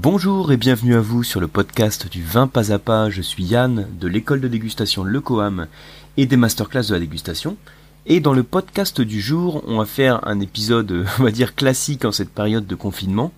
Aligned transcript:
Bonjour 0.00 0.52
et 0.52 0.56
bienvenue 0.56 0.94
à 0.94 1.00
vous 1.00 1.24
sur 1.24 1.40
le 1.40 1.48
podcast 1.48 2.08
du 2.08 2.22
vin 2.22 2.46
pas 2.46 2.70
à 2.70 2.78
pas. 2.78 3.10
Je 3.10 3.20
suis 3.20 3.42
Yann 3.42 3.88
de 3.98 4.06
l'école 4.06 4.40
de 4.40 4.46
dégustation 4.46 5.02
Le 5.02 5.20
Coam 5.20 5.66
et 6.16 6.24
des 6.24 6.36
masterclass 6.36 6.86
de 6.86 6.94
la 6.94 7.00
dégustation. 7.00 7.56
Et 8.06 8.20
dans 8.20 8.32
le 8.32 8.44
podcast 8.44 9.00
du 9.00 9.20
jour, 9.20 9.64
on 9.66 9.78
va 9.78 9.86
faire 9.86 10.24
un 10.24 10.38
épisode, 10.38 11.04
on 11.18 11.24
va 11.24 11.32
dire 11.32 11.56
classique 11.56 12.04
en 12.04 12.12
cette 12.12 12.30
période 12.30 12.68
de 12.68 12.76
confinement. 12.76 13.32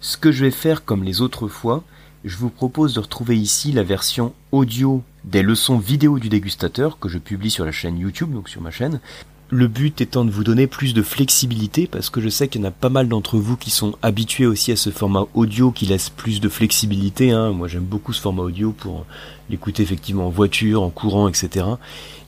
Ce 0.00 0.16
que 0.16 0.30
je 0.30 0.44
vais 0.44 0.52
faire 0.52 0.84
comme 0.84 1.02
les 1.02 1.22
autres 1.22 1.48
fois, 1.48 1.82
je 2.24 2.36
vous 2.36 2.50
propose 2.50 2.94
de 2.94 3.00
retrouver 3.00 3.36
ici 3.36 3.72
la 3.72 3.82
version 3.82 4.32
audio 4.52 5.02
des 5.24 5.42
leçons 5.42 5.78
vidéo 5.78 6.20
du 6.20 6.28
dégustateur 6.28 7.00
que 7.00 7.08
je 7.08 7.18
publie 7.18 7.50
sur 7.50 7.64
la 7.64 7.72
chaîne 7.72 7.98
YouTube, 7.98 8.32
donc 8.32 8.48
sur 8.48 8.60
ma 8.60 8.70
chaîne. 8.70 9.00
Le 9.48 9.68
but 9.68 10.00
étant 10.00 10.24
de 10.24 10.32
vous 10.32 10.42
donner 10.42 10.66
plus 10.66 10.92
de 10.92 11.02
flexibilité 11.02 11.86
parce 11.86 12.10
que 12.10 12.20
je 12.20 12.28
sais 12.28 12.48
qu'il 12.48 12.62
y 12.62 12.64
en 12.64 12.68
a 12.68 12.72
pas 12.72 12.88
mal 12.88 13.06
d'entre 13.06 13.38
vous 13.38 13.56
qui 13.56 13.70
sont 13.70 13.94
habitués 14.02 14.46
aussi 14.46 14.72
à 14.72 14.76
ce 14.76 14.90
format 14.90 15.26
audio 15.34 15.70
qui 15.70 15.86
laisse 15.86 16.10
plus 16.10 16.40
de 16.40 16.48
flexibilité. 16.48 17.30
Hein. 17.30 17.52
Moi 17.52 17.68
j'aime 17.68 17.84
beaucoup 17.84 18.12
ce 18.12 18.20
format 18.20 18.42
audio 18.42 18.72
pour 18.72 19.06
l'écouter 19.48 19.84
effectivement 19.84 20.26
en 20.26 20.30
voiture, 20.30 20.82
en 20.82 20.90
courant, 20.90 21.28
etc. 21.28 21.64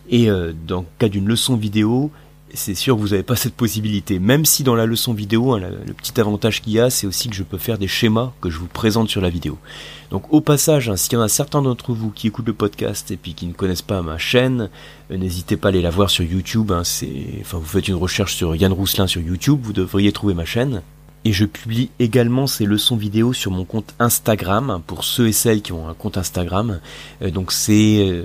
Et 0.09 0.30
euh, 0.30 0.52
dans 0.69 0.83
le 0.83 0.87
cas 1.01 1.09
d'une 1.09 1.27
leçon 1.27 1.56
vidéo, 1.56 2.12
c'est 2.55 2.77
sûr 2.77 2.95
que 2.95 3.01
vous 3.01 3.09
n'avez 3.09 3.25
pas 3.25 3.37
cette 3.37 3.55
possibilité. 3.55 4.20
Même 4.20 4.45
si 4.45 4.62
dans 4.62 4.77
la 4.77 4.87
leçon 4.87 5.12
vidéo, 5.12 5.55
hein, 5.55 5.61
le 5.87 5.92
petit 5.95 6.20
avantage 6.20 6.62
qu'il 6.62 6.73
y 6.73 6.80
a, 6.80 6.89
c'est 6.89 7.09
aussi 7.09 7.28
que 7.28 7.34
je 7.34 7.42
peux 7.42 7.59
faire 7.59 7.78
des 7.78 7.89
schémas 7.89 8.33
que 8.41 8.48
je 8.48 8.59
vous 8.59 8.69
présente 8.69 9.09
sur 9.09 9.20
la 9.20 9.28
vidéo. 9.28 9.59
Donc 10.11 10.33
au 10.33 10.41
passage, 10.41 10.89
hein, 10.89 10.97
s'il 10.97 11.15
y 11.15 11.17
en 11.17 11.23
a 11.23 11.29
certains 11.29 11.61
d'entre 11.61 11.93
vous 11.93 12.11
qui 12.11 12.29
écoutent 12.29 12.47
le 12.47 12.55
podcast 12.55 13.11
et 13.11 13.17
puis 13.17 13.35
qui 13.35 13.47
ne 13.47 13.53
connaissent 13.53 13.83
pas 13.83 14.01
ma 14.01 14.17
chaîne, 14.17 14.71
euh, 15.11 15.17
n'hésitez 15.17 15.57
pas 15.57 15.69
à 15.69 15.71
aller 15.71 15.83
la 15.83 15.91
voir 15.91 16.09
sur 16.09 16.25
YouTube. 16.25 16.73
Hein, 16.73 16.83
enfin, 17.41 17.59
vous 17.59 17.67
faites 17.67 17.89
une 17.89 17.95
recherche 17.95 18.34
sur 18.34 18.57
Yann 18.57 18.73
Rousselin 18.73 19.07
sur 19.07 19.21
YouTube, 19.21 19.61
vous 19.62 19.75
devriez 19.75 20.12
trouver 20.12 20.34
ma 20.34 20.47
chaîne. 20.47 20.83
Et 21.25 21.33
je 21.33 21.45
publie 21.45 21.91
également 21.98 22.47
ces 22.47 22.65
leçons 22.65 22.97
vidéo 22.97 23.34
sur 23.34 23.51
mon 23.51 23.65
compte 23.65 23.93
Instagram 23.98 24.81
pour 24.87 25.05
ceux 25.05 25.29
et 25.29 25.33
celles 25.33 25.61
qui 25.61 25.73
ont 25.73 25.89
un 25.89 25.93
compte 25.93 26.17
Instagram. 26.17 26.81
Euh, 27.20 27.31
donc 27.31 27.53
c'est, 27.53 28.09
euh, 28.09 28.22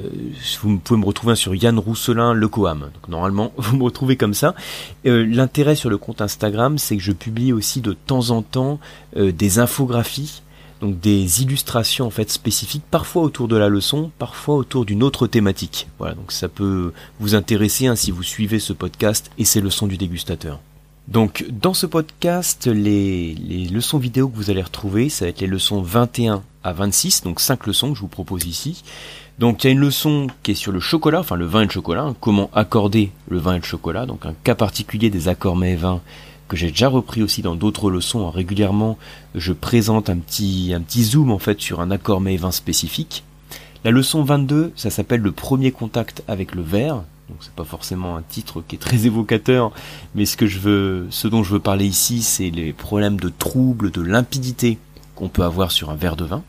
vous 0.62 0.78
pouvez 0.78 1.00
me 1.02 1.06
retrouver 1.06 1.36
sur 1.36 1.54
Yann 1.54 1.78
Rousselin 1.78 2.34
Le 2.34 2.48
Coam. 2.48 2.80
Donc 2.94 3.10
normalement 3.10 3.52
vous 3.58 3.76
me 3.76 3.84
retrouvez 3.84 4.16
comme 4.16 4.34
ça. 4.34 4.56
L'intérêt 5.04 5.76
sur 5.76 5.90
le 5.90 5.98
compte 5.98 6.22
Instagram, 6.22 6.78
c'est 6.78 6.96
que 6.96 7.04
je 7.04 7.12
publie 7.12 7.52
aussi 7.52 7.82
de 7.82 7.92
temps 7.92 8.30
en 8.30 8.42
temps 8.42 8.80
des 9.18 9.60
infographies 9.60 10.44
donc 10.84 11.00
des 11.00 11.42
illustrations 11.42 12.06
en 12.06 12.10
fait 12.10 12.30
spécifiques, 12.30 12.84
parfois 12.92 13.24
autour 13.24 13.48
de 13.48 13.56
la 13.56 13.70
leçon, 13.70 14.12
parfois 14.20 14.56
autour 14.56 14.84
d'une 14.84 15.02
autre 15.02 15.28
thématique. 15.28 15.88
Voilà, 15.98 16.14
donc 16.14 16.34
ça 16.34 16.50
peut 16.50 16.92
vous 17.22 17.36
intéresser 17.36 17.88
hein, 17.88 17.96
si 17.96 18.12
vous 18.12 18.22
suivez 18.22 18.60
ce 18.60 18.74
podcast 18.74 19.32
et 19.38 19.46
ces 19.46 19.62
leçons 19.62 19.88
du 19.88 19.96
dégustateur. 19.96 20.60
Donc 21.08 21.46
dans 21.50 21.74
ce 21.74 21.86
podcast, 21.86 22.68
les, 22.68 23.34
leçons 23.72 23.98
vidéo 23.98 24.28
que 24.28 24.36
vous 24.36 24.50
allez 24.50 24.62
retrouver, 24.62 25.08
ça 25.08 25.24
va 25.24 25.30
être 25.30 25.40
les 25.40 25.48
leçons 25.48 25.82
21 25.82 26.44
à 26.66 26.74
26, 26.74 27.24
donc 27.24 27.40
5 27.40 27.66
leçons 27.66 27.92
que 27.92 27.96
je 27.96 28.02
vous 28.02 28.08
propose 28.10 28.46
ici. 28.46 28.84
Donc 29.40 29.64
il 29.64 29.68
y 29.68 29.70
a 29.70 29.72
une 29.72 29.80
leçon 29.80 30.28
qui 30.44 30.52
est 30.52 30.56
sur 30.56 30.74
le 30.74 30.82
chocolat, 30.82 31.22
enfin 31.22 31.38
le 31.38 31.46
vin 31.46 31.62
et 31.62 31.66
le 31.66 31.72
chocolat, 31.72 32.04
hein, 32.04 32.16
comment 32.20 32.50
accorder 32.54 33.12
le 33.30 33.38
vin 33.38 33.54
et 33.54 33.60
le 33.60 33.64
chocolat, 33.64 34.06
donc 34.06 34.26
un 34.26 34.36
cas 34.44 34.56
particulier 34.56 35.10
des 35.10 35.30
accords 35.30 35.56
mets 35.56 35.72
et 35.72 35.76
vins 35.78 36.02
que 36.48 36.58
j'ai 36.58 36.70
déjà 36.70 36.88
repris 36.88 37.24
aussi 37.24 37.42
dans 37.42 37.56
d'autres 37.56 37.90
leçons. 37.90 38.28
Hein. 38.28 38.32
Régulièrement, 38.32 38.98
je 39.36 39.54
présente 39.54 40.10
un 40.10 40.18
petit, 40.18 40.74
un 40.76 40.82
petit 40.82 41.04
zoom 41.04 41.32
en 41.32 41.40
fait 41.40 41.60
sur 41.62 41.80
un 41.80 41.92
accord 41.92 42.22
mets 42.22 42.36
et 42.36 42.38
vin 42.38 42.52
spécifique. 42.52 43.24
La 43.84 43.92
leçon 43.92 44.24
22, 44.24 44.72
ça 44.76 44.90
s'appelle 44.90 45.22
le 45.22 45.32
premier 45.32 45.72
contact 45.72 46.24
avec 46.28 46.56
le 46.56 46.62
verre. 46.62 47.04
Donc 47.30 47.38
c'est 47.42 47.54
pas 47.54 47.64
forcément 47.64 48.16
un 48.16 48.22
titre 48.22 48.64
qui 48.68 48.76
est 48.76 48.80
très 48.80 49.06
évocateur, 49.06 49.72
mais 50.16 50.26
ce 50.26 50.38
que 50.38 50.48
je 50.48 50.60
veux, 50.60 51.08
ce 51.10 51.28
dont 51.28 51.44
je 51.44 51.54
veux 51.54 51.60
parler 51.60 51.86
ici, 51.86 52.22
c'est 52.22 52.50
les 52.50 52.74
problèmes 52.74 53.20
de 53.20 53.30
trouble, 53.30 53.92
de 53.92 54.02
limpidité 54.02 54.78
qu'on 55.16 55.30
peut 55.30 55.44
avoir 55.44 55.72
sur 55.72 55.90
un 55.90 55.96
verre 55.96 56.16
de 56.16 56.26
vin. 56.26 56.44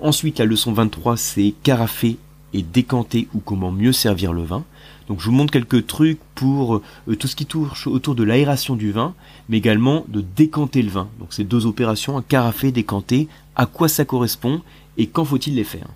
Ensuite, 0.00 0.38
la 0.38 0.44
leçon 0.44 0.72
23, 0.72 1.16
c'est 1.16 1.54
carafer 1.62 2.16
et 2.52 2.62
décanter 2.62 3.28
ou 3.34 3.38
comment 3.38 3.70
mieux 3.70 3.92
servir 3.92 4.32
le 4.32 4.42
vin. 4.42 4.64
Donc 5.12 5.20
je 5.20 5.26
vous 5.26 5.32
montre 5.32 5.52
quelques 5.52 5.86
trucs 5.86 6.20
pour 6.34 6.76
euh, 6.76 7.16
tout 7.16 7.28
ce 7.28 7.36
qui 7.36 7.44
touche 7.44 7.86
autour 7.86 8.14
de 8.14 8.22
l'aération 8.22 8.76
du 8.76 8.92
vin, 8.92 9.12
mais 9.50 9.58
également 9.58 10.06
de 10.08 10.22
décanter 10.22 10.80
le 10.80 10.88
vin. 10.88 11.06
Donc 11.20 11.34
ces 11.34 11.44
deux 11.44 11.66
opérations, 11.66 12.22
carafer, 12.22 12.72
décanter, 12.72 13.28
à 13.54 13.66
quoi 13.66 13.88
ça 13.88 14.06
correspond 14.06 14.62
et 14.96 15.08
quand 15.08 15.26
faut-il 15.26 15.54
les 15.54 15.64
faire? 15.64 15.86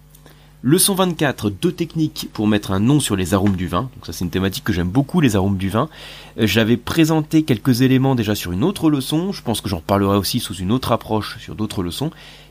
Leçon 0.60 0.94
24, 0.94 1.48
deux 1.48 1.72
techniques 1.72 2.28
pour 2.34 2.46
mettre 2.46 2.72
un 2.72 2.78
nom 2.78 3.00
sur 3.00 3.16
les 3.16 3.32
arômes 3.32 3.56
du 3.56 3.68
vin. 3.68 3.88
Donc 3.94 4.04
ça 4.04 4.12
c'est 4.12 4.26
une 4.26 4.30
thématique 4.30 4.64
que 4.64 4.74
j'aime 4.74 4.90
beaucoup, 4.90 5.22
les 5.22 5.34
arômes 5.34 5.56
du 5.56 5.70
vin. 5.70 5.88
Euh, 6.38 6.46
j'avais 6.46 6.76
présenté 6.76 7.42
quelques 7.42 7.80
éléments 7.80 8.16
déjà 8.16 8.34
sur 8.34 8.52
une 8.52 8.64
autre 8.64 8.90
leçon. 8.90 9.32
Je 9.32 9.40
pense 9.40 9.62
que 9.62 9.70
j'en 9.70 9.78
reparlerai 9.78 10.18
aussi 10.18 10.40
sous 10.40 10.56
une 10.56 10.72
autre 10.72 10.92
approche 10.92 11.38
sur 11.38 11.54
d'autres 11.54 11.82
leçons. 11.82 12.10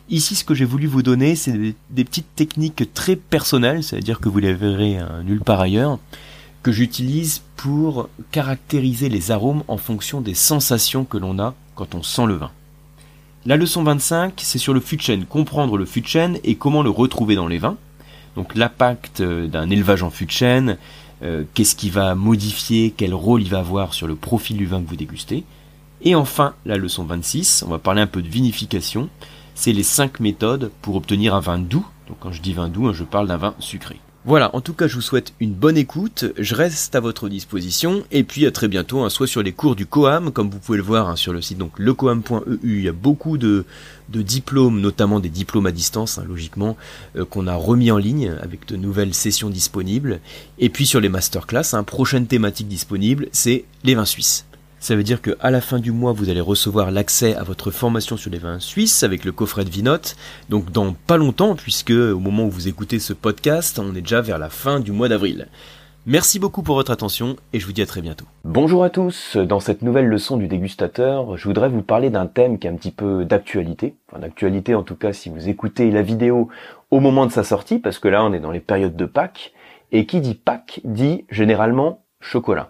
Ici, 0.10 0.34
ce 0.34 0.44
que 0.44 0.56
j'ai 0.56 0.66
voulu 0.66 0.88
vous 0.88 1.04
donner, 1.04 1.36
c'est 1.36 1.76
des, 1.92 2.04
petites 2.04 2.36
techniques 2.36 2.92
très 2.94 3.16
personnelles, 3.16 3.84
c'est-à-dire 3.84 4.20
que 4.20 4.30
vous 4.30 4.40
les 4.40 4.54
verrez 4.54 4.98
hein, 4.98 5.24
nulle 5.24 5.42
part 5.42 5.62
ailleurs, 5.62 6.00
que 6.66 6.72
j'utilise 6.72 7.44
pour 7.58 8.10
caractériser 8.32 9.08
les 9.08 9.30
arômes 9.30 9.62
en 9.68 9.78
fonction 9.78 10.20
des 10.20 10.34
sensations 10.34 11.06
que 11.06 11.20
l'on 11.20 11.38
a 11.38 11.54
quand 11.76 11.94
on 11.94 12.02
sent 12.02 12.26
le 12.26 12.34
vin. 12.34 12.50
La 13.46 13.56
leçon 13.56 13.84
25, 13.84 14.34
c'est 14.38 14.58
sur 14.58 14.74
le 14.74 14.80
fût 14.80 14.98
comprendre 15.30 15.78
le 15.78 15.86
fût 15.86 16.04
et 16.44 16.56
comment 16.56 16.82
le 16.82 16.90
retrouver 16.90 17.36
dans 17.36 17.48
les 17.48 17.60
vins. 17.60 17.78
Donc 18.36 18.56
l'impact 18.56 19.22
euh, 19.22 19.46
d'un 19.46 19.70
élevage 19.70 20.02
en 20.02 20.12
chêne, 20.28 20.80
euh, 21.22 21.44
qu'est-ce 21.54 21.76
qui 21.76 21.92
va 21.92 22.16
modifier, 22.16 22.92
quel 22.98 23.14
rôle 23.14 23.44
il 23.44 23.50
va 23.50 23.60
avoir 23.60 23.94
sur 23.94 24.08
le 24.08 24.16
profil 24.16 24.58
du 24.58 24.66
vin 24.66 24.82
que 24.82 24.90
vous 24.90 24.96
dégustez. 24.96 25.44
Et 26.02 26.16
enfin, 26.16 26.56
la 26.66 26.78
leçon 26.78 27.04
26, 27.04 27.64
on 27.68 27.70
va 27.70 27.78
parler 27.78 28.02
un 28.02 28.08
peu 28.08 28.24
de 28.24 28.28
vinification. 28.28 29.10
C'est 29.54 29.72
les 29.72 29.84
5 29.84 30.20
méthodes 30.20 30.72
pour 30.82 30.96
obtenir 30.96 31.36
un 31.36 31.42
vin 31.42 31.60
doux. 31.60 31.86
Donc 32.08 32.18
quand 32.22 32.32
je 32.32 32.42
dis 32.42 32.54
vin 32.54 32.70
doux, 32.70 32.88
hein, 32.88 32.94
je 32.94 33.04
parle 33.04 33.28
d'un 33.28 33.38
vin 33.38 33.54
sucré. 33.60 34.00
Voilà, 34.28 34.50
en 34.56 34.62
tout 34.62 34.74
cas, 34.74 34.88
je 34.88 34.96
vous 34.96 35.02
souhaite 35.02 35.34
une 35.40 35.54
bonne 35.54 35.78
écoute. 35.78 36.26
Je 36.40 36.56
reste 36.56 36.96
à 36.96 37.00
votre 37.00 37.30
disposition. 37.30 38.04
Et 38.12 38.24
puis 38.24 38.48
à 38.48 38.52
très 38.52 38.68
bientôt, 38.68 39.04
hein, 39.04 39.10
soit 39.12 39.28
sur 39.28 39.44
les 39.44 39.52
cours 39.52 39.76
du 39.76 39.86
COAM, 39.86 40.32
comme 40.32 40.50
vous 40.50 40.58
pouvez 40.58 40.80
le 40.80 40.84
voir 40.84 41.08
hein, 41.08 41.16
sur 41.16 41.32
le 41.32 41.44
site 41.44 41.60
donc 41.60 41.78
lecoam.eu. 41.78 42.58
Il 42.64 42.82
y 42.82 42.88
a 42.88 42.92
beaucoup 42.92 43.38
de, 43.38 43.66
diplômes, 44.10 44.82
notamment 44.82 45.20
des 45.20 45.30
diplômes 45.30 45.68
à 45.68 45.72
distance, 45.72 46.18
hein, 46.18 46.26
logiquement, 46.28 46.76
euh, 47.16 47.24
qu'on 47.24 47.46
a 47.46 47.54
remis 47.54 47.92
en 47.92 48.00
ligne 48.00 48.34
avec 48.42 48.68
de 48.68 48.78
nouvelles 48.78 49.14
sessions 49.14 49.52
disponibles. 49.52 50.20
Et 50.58 50.70
puis 50.70 50.88
sur 50.88 51.00
les 51.00 51.10
masterclass, 51.10 51.76
prochaine 51.86 52.26
thématique 52.26 52.68
disponible, 52.68 53.28
c'est 53.32 53.66
les 53.84 53.94
vins 53.94 54.06
suisses. 54.06 54.48
Ça 54.86 54.96
veut 54.96 55.02
dire 55.02 55.20
qu'à 55.24 55.50
la 55.50 55.62
fin 55.62 55.80
du 55.80 55.92
mois, 55.92 56.12
vous 56.12 56.30
allez 56.30 56.42
recevoir 56.42 56.92
l'accès 56.92 57.34
à 57.34 57.42
votre 57.42 57.72
formation 57.72 58.18
sur 58.18 58.30
les 58.30 58.38
vins 58.38 58.60
suisses 58.60 59.02
avec 59.02 59.26
le 59.26 59.32
coffret 59.32 59.66
de 59.66 59.72
Vinote. 59.72 60.16
Donc 60.50 60.72
dans 60.72 60.94
pas 60.94 61.18
longtemps, 61.18 61.56
puisque 61.56 61.90
au 61.90 62.20
moment 62.20 62.44
où 62.44 62.52
vous 62.52 62.68
écoutez 62.68 63.00
ce 63.00 63.12
podcast, 63.12 63.80
on 63.80 63.96
est 63.96 64.02
déjà 64.02 64.22
vers 64.22 64.38
la 64.38 64.52
fin 64.52 64.80
du 64.80 64.92
mois 64.92 65.10
d'avril. 65.10 65.48
Merci 66.06 66.38
beaucoup 66.38 66.62
pour 66.62 66.76
votre 66.76 66.92
attention 66.92 67.36
et 67.52 67.60
je 67.60 67.66
vous 67.66 67.72
dis 67.74 67.82
à 67.82 67.88
très 67.88 68.02
bientôt. 68.02 68.26
Bonjour 68.44 68.84
à 68.84 68.92
tous, 68.92 69.38
dans 69.38 69.60
cette 69.60 69.82
nouvelle 69.82 70.06
leçon 70.06 70.38
du 70.38 70.48
dégustateur, 70.48 71.36
je 71.36 71.46
voudrais 71.46 71.70
vous 71.70 71.82
parler 71.82 72.12
d'un 72.12 72.28
thème 72.28 72.60
qui 72.60 72.68
est 72.68 72.70
un 72.70 72.76
petit 72.76 72.92
peu 72.92 73.26
d'actualité, 73.26 73.96
enfin 74.12 74.22
d'actualité 74.22 74.76
en 74.76 74.84
tout 74.84 74.96
cas 74.96 75.14
si 75.14 75.30
vous 75.30 75.50
écoutez 75.50 75.90
la 75.90 76.04
vidéo 76.04 76.50
au 76.92 77.00
moment 77.00 77.26
de 77.26 77.32
sa 77.32 77.44
sortie, 77.44 77.80
parce 77.80 77.98
que 77.98 78.08
là 78.08 78.24
on 78.24 78.34
est 78.34 78.40
dans 78.40 78.52
les 78.52 78.60
périodes 78.60 78.96
de 78.96 79.06
Pâques, 79.06 79.52
et 79.92 80.06
qui 80.06 80.22
dit 80.22 80.36
Pâques 80.36 80.82
dit 80.84 81.26
généralement 81.32 82.04
chocolat. 82.20 82.70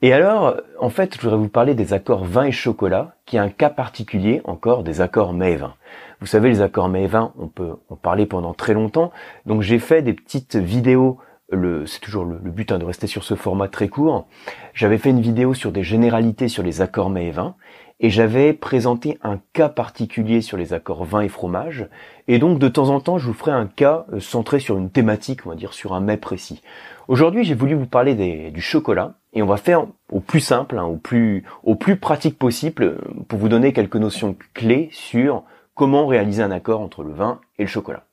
Et 0.00 0.12
alors, 0.12 0.56
en 0.78 0.90
fait, 0.90 1.16
je 1.16 1.20
voudrais 1.20 1.38
vous 1.38 1.48
parler 1.48 1.74
des 1.74 1.92
accords 1.92 2.24
vin 2.24 2.44
et 2.44 2.52
chocolat, 2.52 3.16
qui 3.26 3.34
est 3.34 3.40
un 3.40 3.48
cas 3.48 3.68
particulier 3.68 4.40
encore 4.44 4.84
des 4.84 5.00
accords 5.00 5.32
mets 5.32 5.54
et 5.54 5.56
vin. 5.56 5.74
Vous 6.20 6.26
savez, 6.26 6.48
les 6.48 6.60
accords 6.60 6.88
mets 6.88 7.02
et 7.02 7.08
vin, 7.08 7.32
on 7.36 7.48
peut 7.48 7.74
en 7.88 7.96
parler 7.96 8.24
pendant 8.24 8.54
très 8.54 8.74
longtemps. 8.74 9.10
Donc 9.44 9.62
j'ai 9.62 9.80
fait 9.80 10.02
des 10.02 10.12
petites 10.12 10.54
vidéos, 10.54 11.18
c'est 11.50 12.00
toujours 12.00 12.24
le, 12.24 12.38
but 12.38 12.70
hein, 12.70 12.78
de 12.78 12.84
rester 12.84 13.08
sur 13.08 13.24
ce 13.24 13.34
format 13.34 13.66
très 13.66 13.88
court. 13.88 14.28
J'avais 14.72 14.98
fait 14.98 15.10
une 15.10 15.20
vidéo 15.20 15.52
sur 15.52 15.72
des 15.72 15.82
généralités 15.82 16.46
sur 16.46 16.62
les 16.62 16.80
accords 16.80 17.10
mets 17.10 17.26
et 17.26 17.32
vin, 17.32 17.56
et 17.98 18.10
j'avais 18.10 18.52
présenté 18.52 19.18
un 19.24 19.40
cas 19.52 19.68
particulier 19.68 20.42
sur 20.42 20.56
les 20.56 20.74
accords 20.74 21.04
vin 21.04 21.22
et 21.22 21.28
fromage. 21.28 21.88
Et 22.28 22.38
donc 22.38 22.60
de 22.60 22.68
temps 22.68 22.90
en 22.90 23.00
temps, 23.00 23.18
je 23.18 23.26
vous 23.26 23.34
ferai 23.34 23.50
un 23.50 23.66
cas 23.66 24.06
euh, 24.12 24.20
centré 24.20 24.60
sur 24.60 24.78
une 24.78 24.90
thématique, 24.90 25.44
on 25.44 25.48
va 25.48 25.56
dire 25.56 25.72
sur 25.72 25.92
un 25.92 26.00
mets 26.00 26.16
précis. 26.16 26.62
Aujourd'hui, 27.08 27.42
j'ai 27.42 27.54
voulu 27.54 27.74
vous 27.74 27.86
parler 27.86 28.14
du 28.50 28.60
chocolat 28.60 29.14
et 29.32 29.42
on 29.42 29.46
va 29.46 29.56
faire 29.56 29.86
au 30.10 30.20
plus 30.20 30.40
simple, 30.40 30.78
hein, 30.78 30.84
au 30.84 30.96
plus 30.96 31.44
au 31.62 31.74
plus 31.74 31.96
pratique 31.96 32.38
possible 32.38 32.98
pour 33.28 33.38
vous 33.38 33.48
donner 33.48 33.72
quelques 33.72 33.96
notions 33.96 34.36
clés 34.54 34.88
sur 34.92 35.44
comment 35.74 36.06
réaliser 36.06 36.42
un 36.42 36.50
accord 36.50 36.80
entre 36.80 37.02
le 37.02 37.12
vin 37.12 37.40
et 37.58 37.62
le 37.62 37.68
chocolat. 37.68 38.04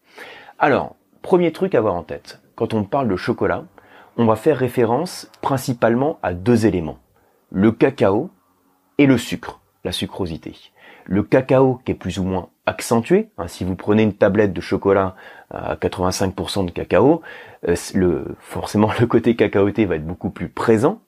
Alors, 0.60 0.96
premier 1.22 1.52
truc 1.52 1.74
à 1.76 1.80
avoir 1.80 1.96
en 1.96 2.04
tête, 2.04 2.42
quand 2.56 2.74
on 2.74 2.84
parle 2.84 3.08
de 3.08 3.16
chocolat, 3.16 3.64
on 4.18 4.26
va 4.26 4.36
faire 4.36 4.58
référence 4.58 5.30
principalement 5.42 6.20
à 6.24 6.34
deux 6.34 6.66
éléments, 6.66 7.00
le 7.52 7.72
cacao 7.72 8.30
et 8.98 9.06
le 9.06 9.18
sucre, 9.18 9.60
la 9.84 9.92
sucrosité. 9.92 10.56
Le 11.06 11.24
cacao 11.24 11.80
qui 11.86 11.92
est 11.92 11.96
plus 11.96 12.20
ou 12.20 12.24
moins 12.24 12.50
accentué, 12.66 13.30
hein, 13.38 13.48
si 13.48 13.64
vous 13.64 13.76
prenez 13.76 14.04
une 14.04 14.14
tablette 14.14 14.54
de 14.54 14.62
chocolat 14.62 15.16
à 15.52 15.76
85% 15.76 16.66
de 16.66 16.72
cacao, 16.72 17.22
euh, 17.68 18.26
forcément 18.40 18.92
le 19.00 19.08
côté 19.08 19.36
cacaoté 19.36 19.86
va 19.86 19.96
être 19.96 20.06
beaucoup 20.06 20.32
plus 20.32 20.50
présent. 20.50 21.02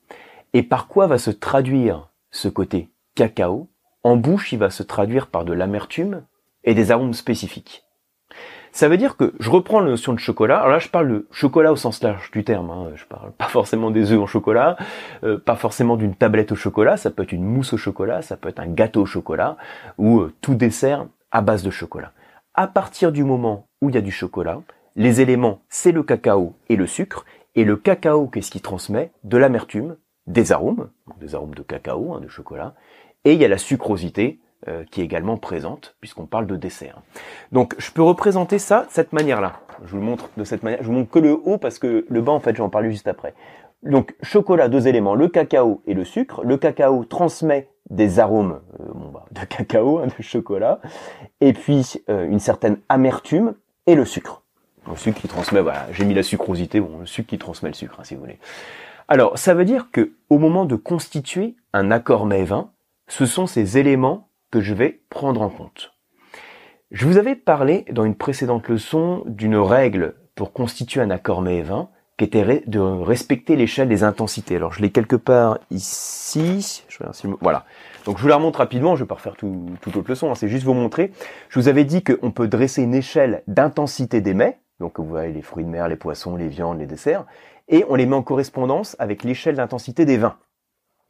Et 0.54 0.64
par 0.64 0.88
quoi 0.88 1.08
va 1.08 1.18
se 1.18 1.32
traduire 1.32 2.10
ce 2.32 2.48
côté 2.48 2.90
cacao? 3.16 3.68
En 4.04 4.16
bouche, 4.16 4.54
il 4.54 4.60
va 4.60 4.70
se 4.70 4.84
traduire 4.84 5.28
par 5.28 5.44
de 5.44 5.54
l'amertume 5.54 6.24
et 6.64 6.76
des 6.76 6.92
arômes 6.92 7.14
spécifiques. 7.14 7.87
Ça 8.72 8.88
veut 8.88 8.98
dire 8.98 9.18
que 9.18 9.34
je 9.40 9.50
reprends 9.50 9.80
la 9.80 9.90
notion 9.90 10.14
de 10.14 10.20
chocolat. 10.20 10.58
Alors 10.58 10.70
là, 10.70 10.80
je 10.80 10.90
parle 10.90 11.10
de 11.10 11.28
chocolat 11.32 11.72
au 11.72 11.76
sens 11.76 12.04
large 12.04 12.32
du 12.32 12.44
terme. 12.44 12.70
Hein. 12.70 12.92
Je 12.96 13.06
parle 13.06 13.32
pas 13.32 13.46
forcément 13.48 13.92
des 13.92 14.12
œufs 14.12 14.20
en 14.20 14.28
chocolat, 14.28 14.78
euh, 15.24 15.38
pas 15.38 15.56
forcément 15.56 15.96
d'une 15.96 16.16
tablette 16.16 16.52
au 16.52 16.56
chocolat. 16.56 16.98
Ça 16.98 17.10
peut 17.10 17.24
être 17.24 17.32
une 17.32 17.46
mousse 17.46 17.74
au 17.74 17.78
chocolat, 17.78 18.22
ça 18.22 18.38
peut 18.38 18.50
être 18.50 18.60
un 18.60 18.68
gâteau 18.68 19.02
au 19.02 19.06
chocolat 19.06 19.58
ou 19.98 20.20
euh, 20.20 20.34
tout 20.42 20.56
dessert 20.56 21.08
à 21.32 21.42
base 21.42 21.64
de 21.64 21.72
chocolat. 21.72 22.12
À 22.54 22.68
partir 22.68 23.12
du 23.12 23.24
moment 23.24 23.68
où 23.82 23.90
il 23.90 23.96
y 23.96 24.00
a 24.00 24.02
du 24.02 24.12
chocolat, 24.12 24.62
les 24.96 25.22
éléments, 25.22 25.62
c'est 25.70 25.92
le 25.92 26.04
cacao 26.04 26.56
et 26.70 26.76
le 26.76 26.88
sucre. 26.88 27.26
Et 27.56 27.64
le 27.64 27.76
cacao, 27.76 28.28
qu'est-ce 28.28 28.52
qui 28.52 28.62
transmet? 28.62 29.12
De 29.24 29.38
l'amertume, 29.38 29.98
des 30.28 30.52
arômes, 30.52 30.90
des 31.20 31.36
arômes 31.36 31.56
de 31.56 31.64
cacao, 31.64 32.14
hein, 32.14 32.20
de 32.20 32.28
chocolat. 32.28 32.76
Et 33.24 33.34
il 33.34 33.40
y 33.40 33.46
a 33.46 33.48
la 33.48 33.58
sucrosité, 33.58 34.40
euh, 34.68 34.84
qui 34.90 35.02
est 35.02 35.04
également 35.04 35.38
présente, 35.38 35.96
puisqu'on 36.02 36.26
parle 36.26 36.48
de 36.48 36.56
dessert. 36.56 37.02
Donc 37.52 37.76
je 37.78 37.92
peux 37.92 38.02
représenter 38.02 38.58
ça 38.58 38.86
de 38.86 38.92
cette 38.92 39.14
manière-là. 39.14 39.60
Je 39.86 39.92
vous 39.92 39.98
le 39.98 40.04
montre 40.04 40.30
de 40.36 40.44
cette 40.44 40.64
manière. 40.64 40.80
Je 40.82 40.88
vous 40.88 40.94
montre 40.94 41.12
que 41.12 41.20
le 41.20 41.34
haut 41.34 41.58
parce 41.58 41.78
que 41.78 42.06
le 42.10 42.22
bas, 42.22 42.32
en 42.32 42.40
fait, 42.40 42.56
j'en 42.56 42.70
parler 42.70 42.90
juste 42.90 43.08
après. 43.08 43.34
Donc 43.84 44.16
chocolat, 44.24 44.68
deux 44.68 44.88
éléments, 44.88 45.14
le 45.14 45.28
cacao 45.28 45.82
et 45.86 45.94
le 45.94 46.04
sucre. 46.04 46.44
Le 46.44 46.58
cacao 46.58 47.06
transmet 47.06 47.70
des 47.90 48.20
arômes 48.20 48.60
euh, 48.80 48.86
bon, 48.94 49.12
bah, 49.12 49.26
de 49.32 49.46
cacao, 49.46 50.00
hein, 50.00 50.08
de 50.08 50.24
chocolat, 50.24 50.80
et 51.40 51.54
puis 51.54 52.02
euh, 52.10 52.28
une 52.28 52.40
certaine 52.40 52.78
amertume 52.90 53.54
et 53.86 53.96
le 53.96 54.06
sucre. 54.06 54.42
Le 54.90 54.96
sucre 54.96 55.22
qui 55.22 55.28
transmet, 55.28 55.62
voilà, 55.62 55.86
j'ai 55.92 56.06
mis 56.06 56.14
la 56.14 56.24
sucrosité, 56.24 56.80
bon, 56.80 57.00
le 57.00 57.06
sucre 57.06 57.30
qui 57.30 57.38
transmet 57.38 57.70
le 57.70 57.76
sucre, 57.76 57.98
hein, 58.00 58.04
si 58.04 58.16
vous 58.16 58.22
voulez. 58.22 58.40
Alors, 59.08 59.38
ça 59.38 59.54
veut 59.54 59.66
dire 59.66 59.90
que 59.92 60.14
au 60.30 60.38
moment 60.38 60.66
de 60.66 60.76
constituer 60.76 61.56
un 61.74 61.92
accord 61.92 62.26
mets-vin, 62.26 62.72
ce 63.08 63.26
sont 63.26 63.48
ces 63.48 63.78
éléments 63.78 64.27
je 64.62 64.74
vais 64.74 65.02
prendre 65.10 65.42
en 65.42 65.50
compte. 65.50 65.94
Je 66.92 67.06
vous 67.06 67.18
avais 67.18 67.36
parlé 67.36 67.86
dans 67.92 68.06
une 68.06 68.16
précédente 68.16 68.70
leçon 68.70 69.24
d'une 69.26 69.58
règle 69.58 70.16
pour 70.36 70.54
constituer 70.54 71.02
un 71.02 71.10
accord 71.10 71.44
20 71.44 71.90
qui 72.18 72.24
était 72.24 72.64
de 72.66 72.80
respecter 72.80 73.56
l'échelle 73.56 73.90
des 73.90 74.04
intensités. 74.04 74.56
Alors 74.56 74.74
je 74.74 74.82
l'ai 74.82 74.90
quelque 74.90 75.16
part 75.16 75.60
ici. 75.70 76.84
Voilà. 77.42 77.66
Donc 78.06 78.18
je 78.18 78.24
vous 78.24 78.28
la 78.28 78.38
remonte 78.38 78.56
rapidement, 78.56 78.96
je 78.96 79.04
vais 79.04 79.08
pas 79.08 79.16
refaire 79.16 79.36
tout, 79.36 79.66
toute 79.82 79.96
autre 79.96 80.10
leçon, 80.10 80.32
hein. 80.32 80.36
c'est 80.36 80.48
juste 80.48 80.64
vous 80.64 80.74
montrer. 80.74 81.12
Je 81.50 81.60
vous 81.60 81.68
avais 81.68 81.84
dit 81.84 82.04
qu'on 82.04 82.32
peut 82.32 82.48
dresser 82.48 82.82
une 82.82 82.96
échelle 82.96 83.44
d'intensité 83.48 84.22
des 84.22 84.34
mets, 84.34 84.58
donc 84.80 85.00
vous 85.00 85.06
voyez 85.06 85.34
les 85.34 85.42
fruits 85.42 85.66
de 85.66 85.70
mer, 85.70 85.88
les 85.90 85.96
poissons, 85.96 86.36
les 86.36 86.48
viandes, 86.48 86.80
les 86.80 86.88
desserts, 86.88 87.26
et 87.68 87.86
on 87.90 87.96
les 87.96 88.06
met 88.06 88.16
en 88.16 88.24
correspondance 88.24 88.96
avec 88.98 89.24
l'échelle 89.24 89.56
d'intensité 89.56 90.06
des 90.06 90.18
vins 90.18 90.38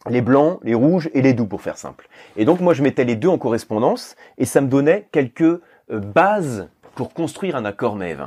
les 0.09 0.21
blancs, 0.21 0.59
les 0.63 0.73
rouges 0.73 1.09
et 1.13 1.21
les 1.21 1.33
doux 1.33 1.47
pour 1.47 1.61
faire 1.61 1.77
simple. 1.77 2.07
Et 2.35 2.45
donc 2.45 2.59
moi 2.59 2.73
je 2.73 2.83
mettais 2.83 3.03
les 3.03 3.15
deux 3.15 3.27
en 3.27 3.37
correspondance 3.37 4.15
et 4.37 4.45
ça 4.45 4.61
me 4.61 4.67
donnait 4.67 5.07
quelques 5.11 5.41
euh, 5.41 5.59
bases 5.89 6.69
pour 6.95 7.13
construire 7.13 7.55
un 7.55 7.65
accord 7.65 7.95
mets 7.95 8.17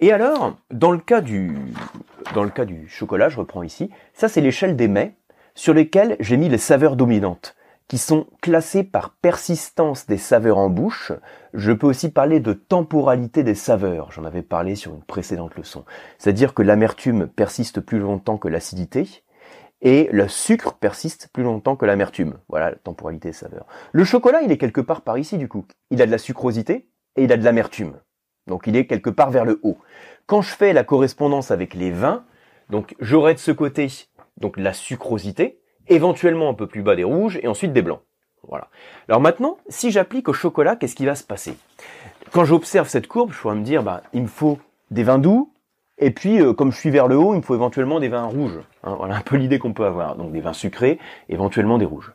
Et 0.00 0.12
alors, 0.12 0.56
dans 0.70 0.92
le 0.92 0.98
cas 0.98 1.20
du 1.20 1.56
dans 2.34 2.44
le 2.44 2.50
cas 2.50 2.64
du 2.64 2.88
chocolat, 2.88 3.28
je 3.28 3.38
reprends 3.38 3.62
ici, 3.62 3.90
ça 4.12 4.28
c'est 4.28 4.40
l'échelle 4.40 4.76
des 4.76 4.88
mets 4.88 5.14
sur 5.54 5.74
lesquels 5.74 6.16
j'ai 6.20 6.36
mis 6.36 6.48
les 6.48 6.58
saveurs 6.58 6.94
dominantes 6.94 7.56
qui 7.88 7.98
sont 7.98 8.26
classées 8.42 8.84
par 8.84 9.10
persistance 9.10 10.06
des 10.06 10.18
saveurs 10.18 10.58
en 10.58 10.68
bouche. 10.68 11.10
Je 11.54 11.72
peux 11.72 11.86
aussi 11.86 12.10
parler 12.10 12.38
de 12.38 12.52
temporalité 12.52 13.42
des 13.42 13.54
saveurs. 13.54 14.12
J'en 14.12 14.24
avais 14.24 14.42
parlé 14.42 14.74
sur 14.74 14.92
une 14.92 15.02
précédente 15.02 15.56
leçon. 15.56 15.84
C'est-à-dire 16.18 16.52
que 16.52 16.62
l'amertume 16.62 17.26
persiste 17.26 17.80
plus 17.80 17.98
longtemps 17.98 18.36
que 18.36 18.48
l'acidité 18.48 19.22
et 19.80 20.08
le 20.12 20.28
sucre 20.28 20.74
persiste 20.74 21.28
plus 21.32 21.42
longtemps 21.42 21.76
que 21.76 21.86
l'amertume. 21.86 22.38
Voilà 22.48 22.70
la 22.70 22.76
temporalité 22.76 23.32
saveur. 23.32 23.66
Le 23.92 24.04
chocolat, 24.04 24.42
il 24.42 24.50
est 24.50 24.58
quelque 24.58 24.80
part 24.80 25.02
par 25.02 25.18
ici 25.18 25.38
du 25.38 25.48
coup. 25.48 25.64
Il 25.90 26.02
a 26.02 26.06
de 26.06 26.10
la 26.10 26.18
sucrosité 26.18 26.88
et 27.16 27.24
il 27.24 27.32
a 27.32 27.36
de 27.36 27.44
l'amertume. 27.44 27.94
Donc 28.46 28.66
il 28.66 28.76
est 28.76 28.86
quelque 28.86 29.10
part 29.10 29.30
vers 29.30 29.44
le 29.44 29.60
haut. 29.62 29.78
Quand 30.26 30.42
je 30.42 30.54
fais 30.54 30.72
la 30.72 30.84
correspondance 30.84 31.50
avec 31.50 31.74
les 31.74 31.90
vins, 31.90 32.24
donc 32.70 32.94
j'aurai 32.98 33.34
de 33.34 33.38
ce 33.38 33.52
côté 33.52 33.88
donc 34.36 34.56
la 34.56 34.72
sucrosité, 34.72 35.60
éventuellement 35.88 36.48
un 36.48 36.54
peu 36.54 36.66
plus 36.66 36.82
bas 36.82 36.96
des 36.96 37.04
rouges 37.04 37.38
et 37.42 37.48
ensuite 37.48 37.72
des 37.72 37.82
blancs. 37.82 38.00
Voilà. 38.46 38.68
Alors 39.08 39.20
maintenant, 39.20 39.58
si 39.68 39.90
j'applique 39.90 40.28
au 40.28 40.32
chocolat, 40.32 40.76
qu'est-ce 40.76 40.94
qui 40.94 41.06
va 41.06 41.14
se 41.14 41.24
passer? 41.24 41.56
Quand 42.32 42.44
j'observe 42.44 42.88
cette 42.88 43.08
courbe, 43.08 43.32
je 43.32 43.38
pourrais 43.38 43.56
me 43.56 43.64
dire, 43.64 43.82
bah, 43.82 44.02
il 44.12 44.22
me 44.22 44.28
faut 44.28 44.58
des 44.90 45.02
vins 45.02 45.18
doux, 45.18 45.52
et 45.98 46.10
puis, 46.10 46.40
euh, 46.40 46.52
comme 46.52 46.72
je 46.72 46.78
suis 46.78 46.90
vers 46.90 47.08
le 47.08 47.16
haut, 47.16 47.34
il 47.34 47.38
me 47.38 47.42
faut 47.42 47.54
éventuellement 47.54 48.00
des 48.00 48.08
vins 48.08 48.24
rouges. 48.24 48.60
Hein, 48.84 48.94
voilà 48.96 49.16
un 49.16 49.20
peu 49.20 49.36
l'idée 49.36 49.58
qu'on 49.58 49.72
peut 49.72 49.84
avoir. 49.84 50.16
Donc 50.16 50.32
des 50.32 50.40
vins 50.40 50.52
sucrés, 50.52 50.98
éventuellement 51.28 51.78
des 51.78 51.84
rouges. 51.84 52.12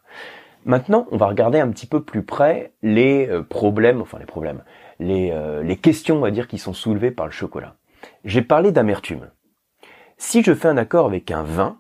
Maintenant, 0.66 1.08
on 1.12 1.18
va 1.18 1.28
regarder 1.28 1.60
un 1.60 1.70
petit 1.70 1.88
peu 1.88 2.02
plus 2.02 2.24
près 2.24 2.72
les 2.82 3.28
euh, 3.28 3.44
problèmes, 3.44 4.02
enfin 4.02 4.18
les 4.20 4.26
problèmes, 4.26 4.64
les, 5.00 5.32
euh, 5.32 5.62
les 5.62 5.76
questions, 5.76 6.18
on 6.18 6.22
va 6.22 6.32
dire, 6.32 6.48
qui 6.48 6.58
sont 6.58 6.74
soulevées 6.74 7.12
par 7.12 7.26
le 7.26 7.34
chocolat. 7.34 7.76
J'ai 8.24 8.42
parlé 8.42 8.72
d'amertume. 8.72 9.30
Si 10.18 10.42
je 10.42 10.54
fais 10.54 10.70
un 10.70 10.78
accord 10.78 11.06
avec 11.06 11.32
un 11.32 11.44
vin 11.44 11.80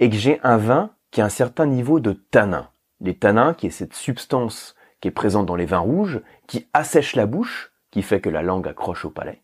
et 0.00 0.10
que 0.10 0.16
j'ai 0.16 0.40
un 0.42 0.56
vin 0.56 0.90
qui 1.12 1.20
a 1.20 1.24
un 1.24 1.30
certain 1.30 1.66
niveau 1.66 2.00
de 2.00 2.12
tanin, 2.12 2.68
les 3.00 3.14
tanins, 3.14 3.54
qui 3.54 3.68
est 3.68 3.70
cette 3.70 3.94
substance 3.94 4.74
qui 5.00 5.08
est 5.08 5.12
présente 5.12 5.46
dans 5.46 5.56
les 5.56 5.66
vins 5.66 5.78
rouges, 5.78 6.20
qui 6.46 6.66
assèche 6.72 7.14
la 7.14 7.26
bouche, 7.26 7.72
qui 7.90 8.02
fait 8.02 8.20
que 8.20 8.30
la 8.30 8.42
langue 8.42 8.66
accroche 8.66 9.04
au 9.04 9.10
palais, 9.10 9.42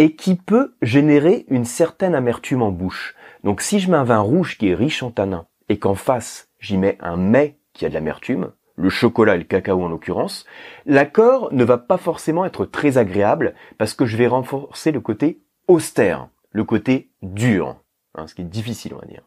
et 0.00 0.16
qui 0.16 0.34
peut 0.34 0.72
générer 0.80 1.44
une 1.48 1.66
certaine 1.66 2.14
amertume 2.14 2.62
en 2.62 2.70
bouche. 2.70 3.14
Donc 3.44 3.60
si 3.60 3.80
je 3.80 3.90
mets 3.90 3.98
un 3.98 4.04
vin 4.04 4.20
rouge 4.20 4.56
qui 4.56 4.70
est 4.70 4.74
riche 4.74 5.02
en 5.02 5.10
tanins 5.10 5.46
et 5.68 5.78
qu'en 5.78 5.94
face 5.94 6.48
j'y 6.58 6.78
mets 6.78 6.96
un 7.00 7.18
mets 7.18 7.58
qui 7.74 7.84
a 7.84 7.90
de 7.90 7.94
l'amertume, 7.94 8.52
le 8.76 8.88
chocolat 8.88 9.34
et 9.34 9.38
le 9.38 9.44
cacao 9.44 9.82
en 9.82 9.88
l'occurrence, 9.88 10.46
l'accord 10.86 11.52
ne 11.52 11.64
va 11.64 11.76
pas 11.76 11.98
forcément 11.98 12.46
être 12.46 12.64
très 12.64 12.96
agréable 12.96 13.54
parce 13.76 13.92
que 13.92 14.06
je 14.06 14.16
vais 14.16 14.26
renforcer 14.26 14.90
le 14.90 15.02
côté 15.02 15.42
austère, 15.68 16.28
le 16.50 16.64
côté 16.64 17.10
dur, 17.20 17.76
hein, 18.14 18.26
ce 18.26 18.34
qui 18.34 18.40
est 18.40 18.46
difficile 18.46 18.94
on 18.94 19.00
va 19.00 19.06
dire. 19.06 19.24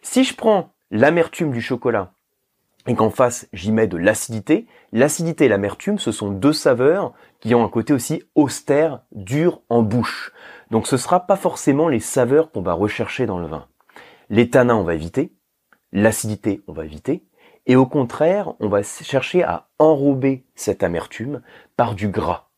Si 0.00 0.24
je 0.24 0.34
prends 0.34 0.72
l'amertume 0.90 1.50
du 1.50 1.60
chocolat 1.60 2.14
et 2.88 2.94
qu'en 2.94 3.10
face 3.10 3.46
j'y 3.52 3.70
mets 3.70 3.86
de 3.86 3.96
l'acidité, 3.96 4.66
l'acidité 4.92 5.44
et 5.44 5.48
l'amertume, 5.48 5.98
ce 5.98 6.10
sont 6.10 6.30
deux 6.30 6.52
saveurs 6.52 7.12
qui 7.40 7.54
ont 7.54 7.64
un 7.64 7.68
côté 7.68 7.92
aussi 7.92 8.24
austère, 8.34 9.02
dur 9.12 9.60
en 9.68 9.82
bouche. 9.82 10.32
Donc 10.70 10.86
ce 10.86 10.96
sera 10.96 11.26
pas 11.26 11.36
forcément 11.36 11.88
les 11.88 12.00
saveurs 12.00 12.50
qu'on 12.50 12.62
va 12.62 12.72
rechercher 12.72 13.26
dans 13.26 13.38
le 13.38 13.46
vin. 13.46 13.66
Les 14.30 14.50
tanins, 14.50 14.76
on 14.76 14.84
va 14.84 14.94
éviter, 14.94 15.32
l'acidité, 15.92 16.62
on 16.66 16.72
va 16.72 16.84
éviter, 16.84 17.24
et 17.66 17.76
au 17.76 17.86
contraire, 17.86 18.54
on 18.60 18.68
va 18.68 18.82
chercher 18.82 19.42
à 19.42 19.68
enrober 19.78 20.44
cette 20.54 20.82
amertume 20.82 21.42
par 21.76 21.94
du 21.94 22.08
gras. 22.08 22.48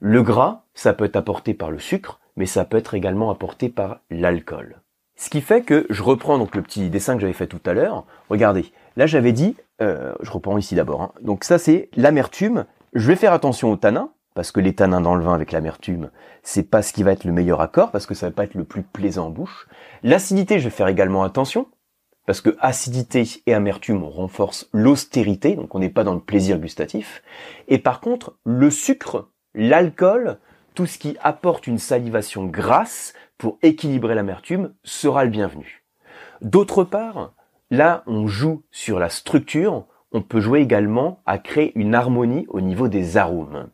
Le 0.00 0.22
gras, 0.22 0.64
ça 0.74 0.92
peut 0.92 1.04
être 1.04 1.16
apporté 1.16 1.54
par 1.54 1.70
le 1.70 1.78
sucre, 1.78 2.20
mais 2.36 2.46
ça 2.46 2.64
peut 2.64 2.76
être 2.76 2.94
également 2.94 3.30
apporté 3.30 3.68
par 3.68 4.00
l'alcool. 4.10 4.82
Ce 5.14 5.30
qui 5.30 5.40
fait 5.40 5.62
que 5.62 5.86
je 5.88 6.02
reprends 6.02 6.36
donc 6.36 6.54
le 6.54 6.62
petit 6.62 6.90
dessin 6.90 7.14
que 7.14 7.20
j'avais 7.20 7.32
fait 7.32 7.46
tout 7.46 7.62
à 7.64 7.72
l'heure. 7.72 8.04
Regardez, 8.28 8.72
là 8.96 9.06
j'avais 9.06 9.32
dit, 9.32 9.56
euh, 9.82 10.14
je 10.22 10.30
reprends 10.30 10.58
ici 10.58 10.74
d'abord. 10.74 11.02
Hein. 11.02 11.12
Donc 11.20 11.44
ça 11.44 11.58
c'est 11.58 11.90
l'amertume. 11.96 12.66
Je 12.94 13.06
vais 13.06 13.16
faire 13.16 13.32
attention 13.32 13.70
aux 13.70 13.76
tanins 13.76 14.10
parce 14.34 14.52
que 14.52 14.60
les 14.60 14.74
tanins 14.74 15.00
dans 15.00 15.14
le 15.14 15.24
vin 15.24 15.34
avec 15.34 15.52
l'amertume, 15.52 16.10
c'est 16.42 16.70
pas 16.70 16.82
ce 16.82 16.92
qui 16.92 17.02
va 17.02 17.12
être 17.12 17.24
le 17.24 17.32
meilleur 17.32 17.60
accord 17.60 17.90
parce 17.90 18.06
que 18.06 18.14
ça 18.14 18.26
va 18.26 18.32
pas 18.32 18.44
être 18.44 18.54
le 18.54 18.64
plus 18.64 18.82
plaisant 18.82 19.26
en 19.26 19.30
bouche. 19.30 19.66
L'acidité, 20.02 20.58
je 20.58 20.64
vais 20.64 20.70
faire 20.70 20.88
également 20.88 21.24
attention 21.24 21.66
parce 22.26 22.40
que 22.40 22.56
acidité 22.60 23.24
et 23.46 23.54
amertume 23.54 24.02
renforcent 24.02 24.68
l'austérité, 24.72 25.54
donc 25.54 25.74
on 25.74 25.78
n'est 25.78 25.88
pas 25.88 26.04
dans 26.04 26.14
le 26.14 26.20
plaisir 26.20 26.58
gustatif. 26.58 27.22
Et 27.68 27.78
par 27.78 28.00
contre, 28.00 28.36
le 28.44 28.68
sucre, 28.70 29.28
l'alcool, 29.54 30.38
tout 30.74 30.86
ce 30.86 30.98
qui 30.98 31.16
apporte 31.22 31.66
une 31.66 31.78
salivation 31.78 32.44
grasse 32.44 33.14
pour 33.38 33.58
équilibrer 33.62 34.14
l'amertume 34.14 34.74
sera 34.82 35.24
le 35.24 35.30
bienvenu. 35.30 35.84
D'autre 36.42 36.84
part, 36.84 37.32
là 37.70 38.02
on 38.06 38.26
joue 38.26 38.62
sur 38.70 38.98
la 38.98 39.08
structure, 39.08 39.86
on 40.12 40.22
peut 40.22 40.40
jouer 40.40 40.60
également 40.60 41.20
à 41.26 41.38
créer 41.38 41.72
une 41.78 41.94
harmonie 41.94 42.46
au 42.48 42.60
niveau 42.60 42.88
des 42.88 43.16
arômes. 43.16 43.68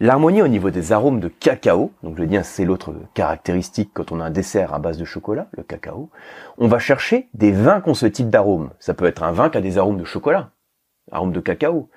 L'harmonie 0.00 0.42
au 0.42 0.48
niveau 0.48 0.70
des 0.70 0.92
arômes 0.92 1.20
de 1.20 1.28
cacao, 1.28 1.92
donc 2.02 2.18
le 2.18 2.26
dis, 2.26 2.38
c'est 2.42 2.64
l'autre 2.64 2.94
caractéristique 3.14 3.90
quand 3.94 4.12
on 4.12 4.20
a 4.20 4.24
un 4.24 4.30
dessert 4.30 4.74
à 4.74 4.78
base 4.78 4.98
de 4.98 5.04
chocolat, 5.04 5.48
le 5.52 5.62
cacao, 5.62 6.10
on 6.58 6.68
va 6.68 6.78
chercher 6.78 7.28
des 7.34 7.50
vins 7.50 7.80
qui 7.80 7.88
ont 7.88 7.94
ce 7.94 8.06
type 8.06 8.28
d'arôme. 8.28 8.70
Ça 8.78 8.94
peut 8.94 9.06
être 9.06 9.22
un 9.22 9.32
vin 9.32 9.48
qui 9.48 9.58
a 9.58 9.62
des 9.62 9.78
arômes 9.78 9.98
de 9.98 10.04
chocolat, 10.04 10.50
arômes 11.10 11.32
de 11.32 11.40
cacao, 11.40 11.88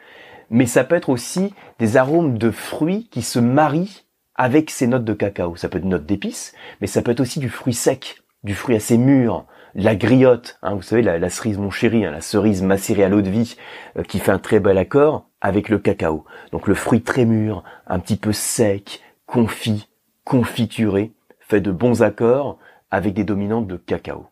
mais 0.50 0.66
ça 0.66 0.84
peut 0.84 0.96
être 0.96 1.10
aussi 1.10 1.54
des 1.78 1.98
arômes 1.98 2.38
de 2.38 2.52
fruits 2.52 3.10
qui 3.12 3.22
se 3.22 3.40
marient 3.40 4.06
avec 4.36 4.70
ces 4.70 4.88
notes 4.88 5.04
de 5.04 5.14
cacao. 5.14 5.56
Ça 5.58 5.68
peut 5.68 5.78
être 5.78 5.84
une 5.84 5.92
note 5.92 6.06
d'épices, 6.06 6.54
mais 6.80 6.88
ça 6.88 7.02
peut 7.02 7.12
être 7.12 7.20
aussi 7.20 7.40
du 7.40 7.50
fruit 7.50 7.74
sec, 7.74 8.24
du 8.44 8.56
fruit 8.56 8.76
assez 8.76 8.98
mûr, 8.98 9.46
la 9.76 9.96
griotte, 9.96 10.58
hein, 10.62 10.74
vous 10.74 10.82
savez, 10.82 11.02
la, 11.02 11.30
cerise 11.30 11.58
mon 11.58 11.70
chéri, 11.70 12.06
hein, 12.06 12.12
la 12.12 12.22
cerise 12.22 12.62
macérée 12.62 13.04
à 13.04 13.10
l'eau 13.10 13.22
de 13.22 13.30
vie, 13.30 13.56
euh, 13.98 14.04
qui 14.04 14.20
fait 14.20 14.32
un 14.32 14.40
très 14.40 14.60
bel 14.60 14.78
accord 14.78 15.28
avec 15.42 15.70
le 15.70 15.80
cacao. 15.80 16.26
Donc 16.52 16.68
le 16.68 16.76
fruit 16.76 17.02
très 17.02 17.26
mûr, 17.26 17.64
un 17.88 18.00
petit 18.00 18.18
peu 18.18 18.34
sec, 18.34 19.02
confit, 19.26 19.88
confituré, 20.24 21.14
fait 21.40 21.62
de 21.62 21.72
bons 21.72 22.04
accords 22.04 22.58
avec 22.92 23.14
des 23.14 23.24
dominantes 23.24 23.68
de 23.68 23.78
cacao. 23.78 24.28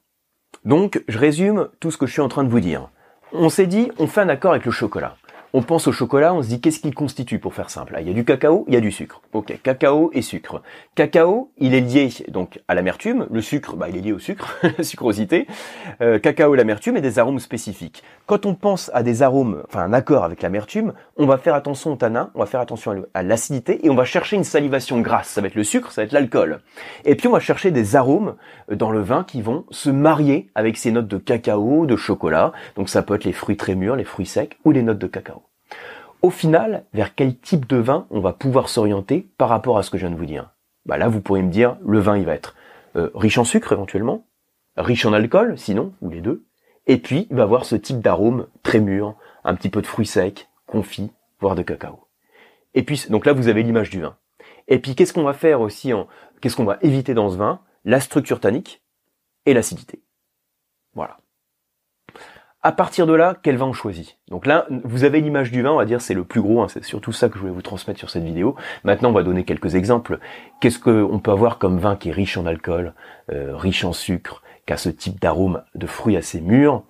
Donc 0.66 1.04
je 1.08 1.18
résume 1.18 1.70
tout 1.80 1.92
ce 1.92 1.98
que 1.98 2.08
je 2.08 2.14
suis 2.14 2.22
en 2.22 2.30
train 2.30 2.44
de 2.44 2.50
vous 2.50 2.60
dire. 2.60 2.90
On 3.34 3.50
s'est 3.50 3.68
dit, 3.68 3.92
on 4.00 4.08
fait 4.08 4.22
un 4.22 4.30
accord 4.30 4.52
avec 4.52 4.66
le 4.66 4.72
chocolat. 4.72 5.18
On 5.54 5.62
pense 5.62 5.88
au 5.88 5.94
chocolat, 5.94 6.34
on 6.34 6.44
se 6.44 6.50
dit 6.50 6.60
qu'est-ce 6.60 6.82
qu'il 6.82 6.94
constitue 6.94 7.40
pour 7.40 7.54
faire 7.54 7.70
simple? 7.70 7.96
il 8.02 8.08
y 8.08 8.10
a 8.10 8.14
du 8.14 8.26
cacao, 8.26 8.66
il 8.68 8.74
y 8.74 8.78
a 8.78 8.82
du 8.82 8.92
sucre. 8.92 9.22
Ok, 9.32 9.58
cacao 9.64 10.12
et 10.14 10.22
sucre. 10.22 10.62
Cacao, 10.94 11.52
il 11.58 11.74
est 11.74 11.80
lié 11.80 12.10
donc 12.28 12.60
à 12.68 12.76
l'amertume. 12.76 13.28
Le 13.32 13.42
sucre, 13.42 13.78
bah, 13.78 13.88
il 13.88 13.96
est 13.96 14.02
lié 14.02 14.12
au 14.12 14.20
sucre, 14.20 14.60
la 14.78 14.84
sucrosité. 14.84 15.48
Euh, 16.02 16.20
cacao, 16.20 16.54
l'amertume 16.54 16.98
et 16.98 17.02
des 17.02 17.18
arômes 17.18 17.40
spécifiques. 17.40 18.04
Quand 18.26 18.46
on 18.46 18.56
pense 18.56 18.92
à 18.94 19.04
des 19.04 19.24
arômes, 19.24 19.64
enfin 19.68 19.84
un 19.84 19.94
accord 19.94 20.26
avec 20.26 20.42
l'amertume, 20.42 20.94
on 21.16 21.26
va 21.26 21.38
faire 21.38 21.56
attention 21.56 21.94
au 21.94 21.96
tanin, 21.96 22.30
on 22.36 22.40
va 22.40 22.46
faire 22.46 22.60
attention 22.60 23.06
à 23.14 23.24
l'acidité 23.24 23.86
et 23.86 23.90
on 23.90 23.96
va 23.96 24.04
chercher 24.04 24.36
une 24.36 24.44
salivation 24.44 25.00
grasse. 25.00 25.30
Ça 25.30 25.40
va 25.40 25.48
être 25.48 25.56
le 25.56 25.64
sucre, 25.64 25.94
ça 25.94 26.02
va 26.02 26.06
être 26.08 26.12
l'alcool. 26.12 26.60
Et 27.06 27.16
puis 27.16 27.30
on 27.30 27.32
va 27.32 27.40
chercher 27.40 27.72
des 27.72 27.96
arômes 27.96 28.36
euh, 28.70 28.76
dans 28.76 28.92
le 28.92 29.00
vin 29.00 29.24
qui 29.24 29.42
vont 29.42 29.66
se 29.72 29.90
marier 29.90 30.50
avec 30.56 30.76
ces 30.76 30.92
notes 30.92 31.08
de 31.08 31.18
cacao, 31.18 31.86
de 31.86 31.96
chocolat. 31.96 32.52
Donc 32.76 32.90
ça 32.90 33.02
peut 33.02 33.16
être 33.16 33.24
les 33.24 33.34
fruits 33.34 33.58
très 33.58 33.76
mûrs, 33.76 33.96
les 33.96 34.04
fruits 34.04 34.26
secs 34.26 34.58
ou 34.66 34.72
les 34.72 34.84
notes 34.84 35.00
de 35.00 35.08
cacao. 35.08 35.47
Au 36.22 36.30
final, 36.30 36.86
vers 36.94 37.14
quel 37.14 37.38
type 37.38 37.68
de 37.68 37.78
vin 37.78 38.08
on 38.10 38.20
va 38.20 38.34
pouvoir 38.34 38.70
s'orienter 38.70 39.30
par 39.38 39.50
rapport 39.50 39.78
à 39.78 39.84
ce 39.84 39.92
que 39.92 39.98
je 39.98 40.06
viens 40.08 40.14
de 40.16 40.20
vous 40.20 40.26
dire? 40.26 40.52
Bah 40.86 40.98
Là, 40.98 41.10
vous 41.10 41.22
pourriez 41.22 41.44
me 41.44 41.52
dire, 41.52 41.78
le 41.86 42.00
vin, 42.00 42.18
il 42.18 42.26
va 42.26 42.34
être 42.34 42.56
euh, 42.96 43.12
riche 43.14 43.38
en 43.38 43.44
sucre 43.44 43.72
éventuellement, 43.72 44.26
riche 44.76 45.06
en 45.06 45.14
alcool, 45.14 45.58
sinon, 45.58 45.94
ou 46.02 46.10
les 46.10 46.22
deux, 46.22 46.46
et 46.88 46.98
puis 46.98 47.28
il 47.30 47.36
va 47.36 47.44
avoir 47.44 47.66
ce 47.66 47.76
type 47.76 48.00
d'arôme 48.00 48.48
très 48.64 48.80
mûr, 48.80 49.16
un 49.44 49.54
petit 49.56 49.70
peu 49.70 49.82
de 49.82 49.88
fruits 49.88 50.08
secs, 50.08 50.48
confits, 50.66 51.12
voire 51.40 51.56
de 51.56 51.62
cacao. 51.62 52.08
Et 52.74 52.84
puis, 52.84 53.06
donc 53.10 53.26
là, 53.26 53.34
vous 53.34 53.48
avez 53.48 53.64
l'image 53.64 53.90
du 53.90 54.02
vin. 54.02 54.18
Et 54.68 54.80
puis, 54.80 54.96
qu'est-ce 54.96 55.14
qu'on 55.14 55.24
va 55.24 55.34
faire 55.34 55.62
aussi 55.62 55.94
en, 55.94 56.08
qu'est-ce 56.42 56.56
qu'on 56.56 56.66
va 56.66 56.78
éviter 56.82 57.14
dans 57.14 57.30
ce 57.30 57.38
vin? 57.38 57.62
La 57.86 58.00
structure 58.00 58.40
tannique 58.40 58.82
et 59.46 59.54
l'acidité. 59.54 60.02
Voilà. 60.94 61.20
À 62.68 62.74
partir 62.74 63.08
de 63.08 63.14
là, 63.14 63.34
quel 63.42 63.56
vin 63.56 63.68
on 63.68 63.72
choisit? 63.72 64.18
Donc 64.30 64.46
là, 64.46 64.68
vous 64.84 65.06
avez 65.06 65.22
l'image 65.22 65.54
du 65.54 65.62
vin, 65.62 65.72
on 65.72 65.78
va 65.78 65.86
dire 65.86 66.02
c'est 66.02 66.14
le 66.14 66.26
plus 66.26 66.42
gros, 66.42 66.62
hein, 66.62 66.68
c'est 66.68 66.84
surtout 66.84 67.14
ça 67.14 67.30
que 67.30 67.36
je 67.36 67.40
voulais 67.40 67.54
vous 67.54 67.62
transmettre 67.62 67.98
sur 67.98 68.10
cette 68.10 68.26
vidéo. 68.26 68.58
Maintenant, 68.84 69.08
on 69.08 69.14
va 69.14 69.24
donner 69.24 69.46
quelques 69.46 69.76
exemples. 69.76 70.20
Qu'est-ce 70.60 70.78
qu'on 70.78 71.20
peut 71.20 71.32
avoir 71.32 71.60
comme 71.60 71.80
vin 71.80 71.96
qui 71.96 72.10
est 72.10 72.12
riche 72.12 72.36
en 72.36 72.46
alcool, 72.46 72.94
euh, 73.32 73.56
riche 73.56 73.86
en 73.86 73.94
sucre, 73.94 74.44
qui 74.66 74.74
a 74.74 74.76
ce 74.76 74.90
type 74.90 75.22
d'arôme 75.22 75.64
de 75.76 75.88
fruits 75.88 76.18
assez 76.18 76.42
mûrs? 76.42 76.84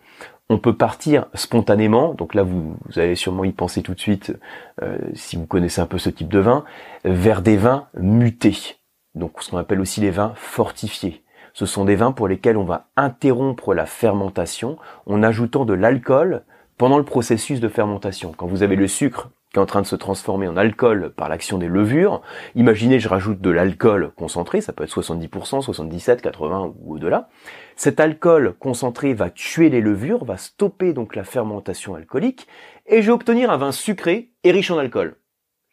On 0.49 0.57
peut 0.57 0.75
partir 0.75 1.27
spontanément, 1.35 2.15
donc 2.15 2.33
là 2.33 2.41
vous, 2.41 2.75
allez 2.95 3.13
sûrement 3.13 3.43
y 3.43 3.51
penser 3.51 3.83
tout 3.83 3.93
de 3.93 3.99
suite 3.99 4.33
euh, 4.81 4.97
si 5.13 5.35
vous 5.35 5.45
connaissez 5.45 5.79
un 5.79 5.85
peu 5.85 5.99
ce 5.99 6.09
type 6.09 6.29
de 6.29 6.39
vin, 6.39 6.65
vers 7.05 7.43
des 7.43 7.55
vins 7.55 7.85
mutés, 7.93 8.77
donc 9.13 9.43
ce 9.43 9.51
qu'on 9.51 9.57
appelle 9.57 9.79
aussi 9.79 10.01
les 10.01 10.09
vins 10.09 10.33
fortifiés. 10.37 11.23
Ce 11.57 11.65
sont 11.65 11.85
des 11.85 11.95
vins 11.95 12.11
pour 12.11 12.27
lesquels 12.27 12.55
on 12.55 12.65
va 12.65 12.85
interrompre 12.97 13.73
la 13.73 13.87
fermentation 13.87 14.77
en 15.07 15.23
ajoutant 15.23 15.65
de 15.65 15.73
l'alcool 15.73 16.43
pendant 16.77 16.99
le 16.99 17.03
processus 17.03 17.59
de 17.59 17.67
fermentation. 17.67 18.31
Quand 18.37 18.45
vous 18.45 18.61
avez 18.61 18.75
le 18.75 18.87
sucre 18.87 19.31
qui 19.51 19.57
est 19.57 19.61
en 19.63 19.65
train 19.65 19.81
de 19.81 19.87
se 19.87 19.95
transformer 19.95 20.47
en 20.47 20.55
alcool 20.55 21.11
par 21.17 21.29
l'action 21.29 21.57
des 21.57 21.67
levures, 21.67 22.21
imaginez 22.53 22.99
je 22.99 23.09
rajoute 23.09 23.41
de 23.41 23.49
l'alcool 23.49 24.11
concentré, 24.15 24.61
ça 24.61 24.71
peut 24.71 24.83
être 24.83 25.01
70%, 25.01 25.63
77, 25.63 26.21
80 26.21 26.73
ou 26.79 26.93
au-delà. 26.93 27.27
Cet 27.75 27.99
alcool 27.99 28.53
concentré 28.59 29.15
va 29.15 29.31
tuer 29.31 29.71
les 29.71 29.81
levures, 29.81 30.25
va 30.25 30.37
stopper 30.37 30.93
donc 30.93 31.15
la 31.15 31.23
fermentation 31.23 31.95
alcoolique, 31.95 32.45
et 32.85 33.01
je 33.01 33.07
vais 33.07 33.13
obtenir 33.13 33.49
un 33.49 33.57
vin 33.57 33.71
sucré 33.71 34.29
et 34.43 34.51
riche 34.51 34.69
en 34.69 34.77
alcool. 34.77 35.15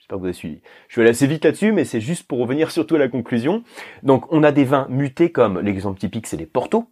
J'espère 0.05 0.19
que 0.19 0.21
vous 0.21 0.27
avez 0.27 0.35
suivi. 0.35 0.61
Je 0.89 0.97
vais 0.97 1.05
aller 1.05 1.13
assez 1.13 1.27
vite 1.27 1.47
là-dessus, 1.47 1.73
mais 1.73 1.87
c'est 1.87 2.03
juste 2.03 2.27
pour 2.27 2.39
revenir 2.39 2.71
surtout 2.71 2.97
à 2.97 2.99
la 2.99 3.09
conclusion. 3.09 3.65
Donc, 4.03 4.31
on 4.31 4.43
a 4.43 4.53
des 4.53 4.65
vins 4.65 4.87
mutés 4.91 5.33
comme 5.33 5.59
l'exemple 5.61 5.99
typique, 5.99 6.27
c'est 6.27 6.37
les 6.37 6.45
Porto. 6.45 6.91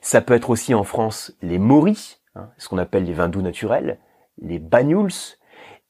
Ça 0.00 0.22
peut 0.22 0.32
être 0.32 0.48
aussi 0.48 0.72
en 0.72 0.82
France 0.82 1.36
les 1.42 1.58
Moris, 1.58 2.22
hein, 2.34 2.48
ce 2.56 2.70
qu'on 2.70 2.78
appelle 2.78 3.04
les 3.04 3.12
vins 3.12 3.28
doux 3.28 3.42
naturels, 3.42 3.98
les 4.40 4.58
Banyuls, 4.58 5.36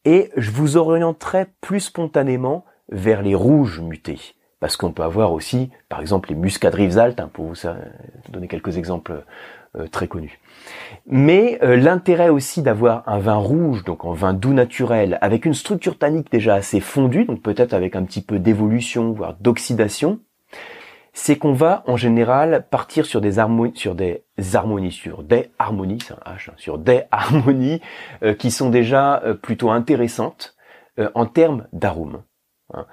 et 0.04 0.32
je 0.36 0.50
vous 0.50 0.76
orienterai 0.76 1.46
plus 1.60 1.78
spontanément 1.78 2.64
vers 2.88 3.22
les 3.22 3.36
rouges 3.36 3.80
mutés. 3.80 4.34
Parce 4.58 4.76
qu'on 4.76 4.90
peut 4.90 5.04
avoir 5.04 5.32
aussi, 5.32 5.70
par 5.88 6.00
exemple, 6.00 6.30
les 6.30 6.34
muscadrives 6.34 6.98
altes, 6.98 7.20
hein, 7.20 7.30
pour 7.32 7.44
vous 7.44 7.68
donner 8.30 8.48
quelques 8.48 8.78
exemples 8.78 9.12
euh, 9.12 9.20
très 9.90 10.08
connu. 10.08 10.38
Mais 11.06 11.58
euh, 11.62 11.76
l'intérêt 11.76 12.28
aussi 12.28 12.62
d'avoir 12.62 13.02
un 13.06 13.18
vin 13.18 13.36
rouge, 13.36 13.84
donc 13.84 14.04
en 14.04 14.12
vin 14.12 14.34
doux 14.34 14.52
naturel, 14.52 15.18
avec 15.20 15.44
une 15.44 15.54
structure 15.54 15.98
tannique 15.98 16.30
déjà 16.30 16.54
assez 16.54 16.80
fondue, 16.80 17.24
donc 17.24 17.42
peut-être 17.42 17.74
avec 17.74 17.96
un 17.96 18.04
petit 18.04 18.22
peu 18.22 18.38
d'évolution, 18.38 19.12
voire 19.12 19.36
d'oxydation, 19.40 20.20
c'est 21.12 21.38
qu'on 21.38 21.52
va 21.52 21.82
en 21.86 21.96
général 21.96 22.66
partir 22.70 23.06
sur 23.06 23.20
des 23.20 23.38
harmonies, 23.38 23.76
sur 23.76 23.94
des 23.94 24.24
harmonies, 24.54 24.92
sur 24.92 25.22
des 25.22 25.50
harmonies, 25.58 25.98
c'est 26.04 26.14
un 26.14 26.34
H, 26.34 26.50
hein, 26.50 26.54
sur 26.56 26.78
des 26.78 27.02
harmonies 27.10 27.80
euh, 28.22 28.34
qui 28.34 28.50
sont 28.50 28.68
déjà 28.68 29.22
plutôt 29.42 29.70
intéressantes 29.70 30.54
en 31.14 31.26
termes 31.26 31.66
d'arômes. 31.74 32.22
Hein 32.72 32.86